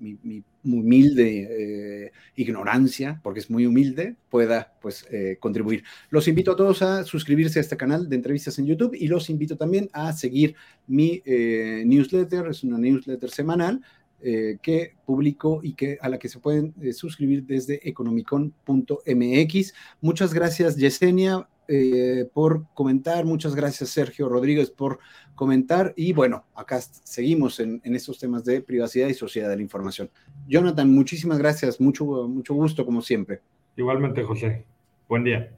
humilde 0.65 2.05
eh, 2.05 2.13
ignorancia, 2.37 3.21
porque 3.23 3.41
es 3.41 3.51
muy 3.51 3.67
humilde, 3.67 4.17
pueda 4.29 4.75
pues 4.83 5.07
eh, 5.11 5.37
contribuir. 5.41 5.85
Los 6.11 6.29
invito 6.29 6.53
a 6.53 6.57
todos 6.57 6.83
a 6.83 7.05
suscribirse 7.05 7.59
a 7.59 7.63
este 7.63 7.77
canal 7.77 8.09
de 8.09 8.17
entrevistas 8.17 8.59
en 8.59 8.67
YouTube 8.67 8.95
y 8.95 9.09
los 9.09 9.31
invito 9.31 9.57
también 9.57 9.89
a 9.93 10.13
seguir 10.13 10.55
mi 10.87 11.23
eh, 11.25 11.83
newsletter, 11.87 12.49
es 12.49 12.63
una 12.65 12.79
newsletter 12.79 13.31
semanal 13.31 13.81
que 14.23 14.97
publico 15.07 15.61
y 15.63 15.73
que, 15.73 15.97
a 15.99 16.07
la 16.11 16.19
que 16.19 16.29
se 16.29 16.41
pueden 16.41 16.75
suscribir 16.93 17.43
desde 17.47 17.81
economicon.mx. 17.89 19.75
Muchas 20.03 20.35
gracias, 20.35 20.77
Yesenia. 20.77 21.49
Eh, 21.73 22.29
por 22.35 22.67
comentar. 22.75 23.25
Muchas 23.25 23.55
gracias, 23.55 23.91
Sergio 23.91 24.29
Rodríguez, 24.29 24.71
por 24.71 24.99
comentar. 25.37 25.95
Y 25.97 26.13
bueno, 26.13 26.45
acá 26.57 26.81
seguimos 26.81 27.61
en, 27.61 27.81
estos 27.85 28.19
temas 28.19 28.45
de 28.45 28.61
privacidad 28.61 29.07
y 29.07 29.15
sociedad 29.15 29.49
de 29.49 29.55
la 29.55 29.63
información. 29.63 30.11
Jonathan, 30.49 30.93
muchísimas 30.93 31.39
gracias. 31.39 31.81
Mucho, 31.81 32.05
mucho 32.27 32.55
gusto, 32.55 32.85
como 32.85 33.01
siempre. 33.03 33.41
Igualmente, 33.77 34.25
José. 34.25 34.65
Buen 35.09 35.23
día. 35.23 35.49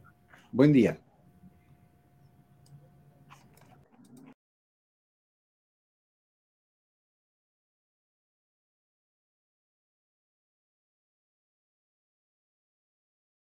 Buen 0.53 0.75
día. 0.75 1.02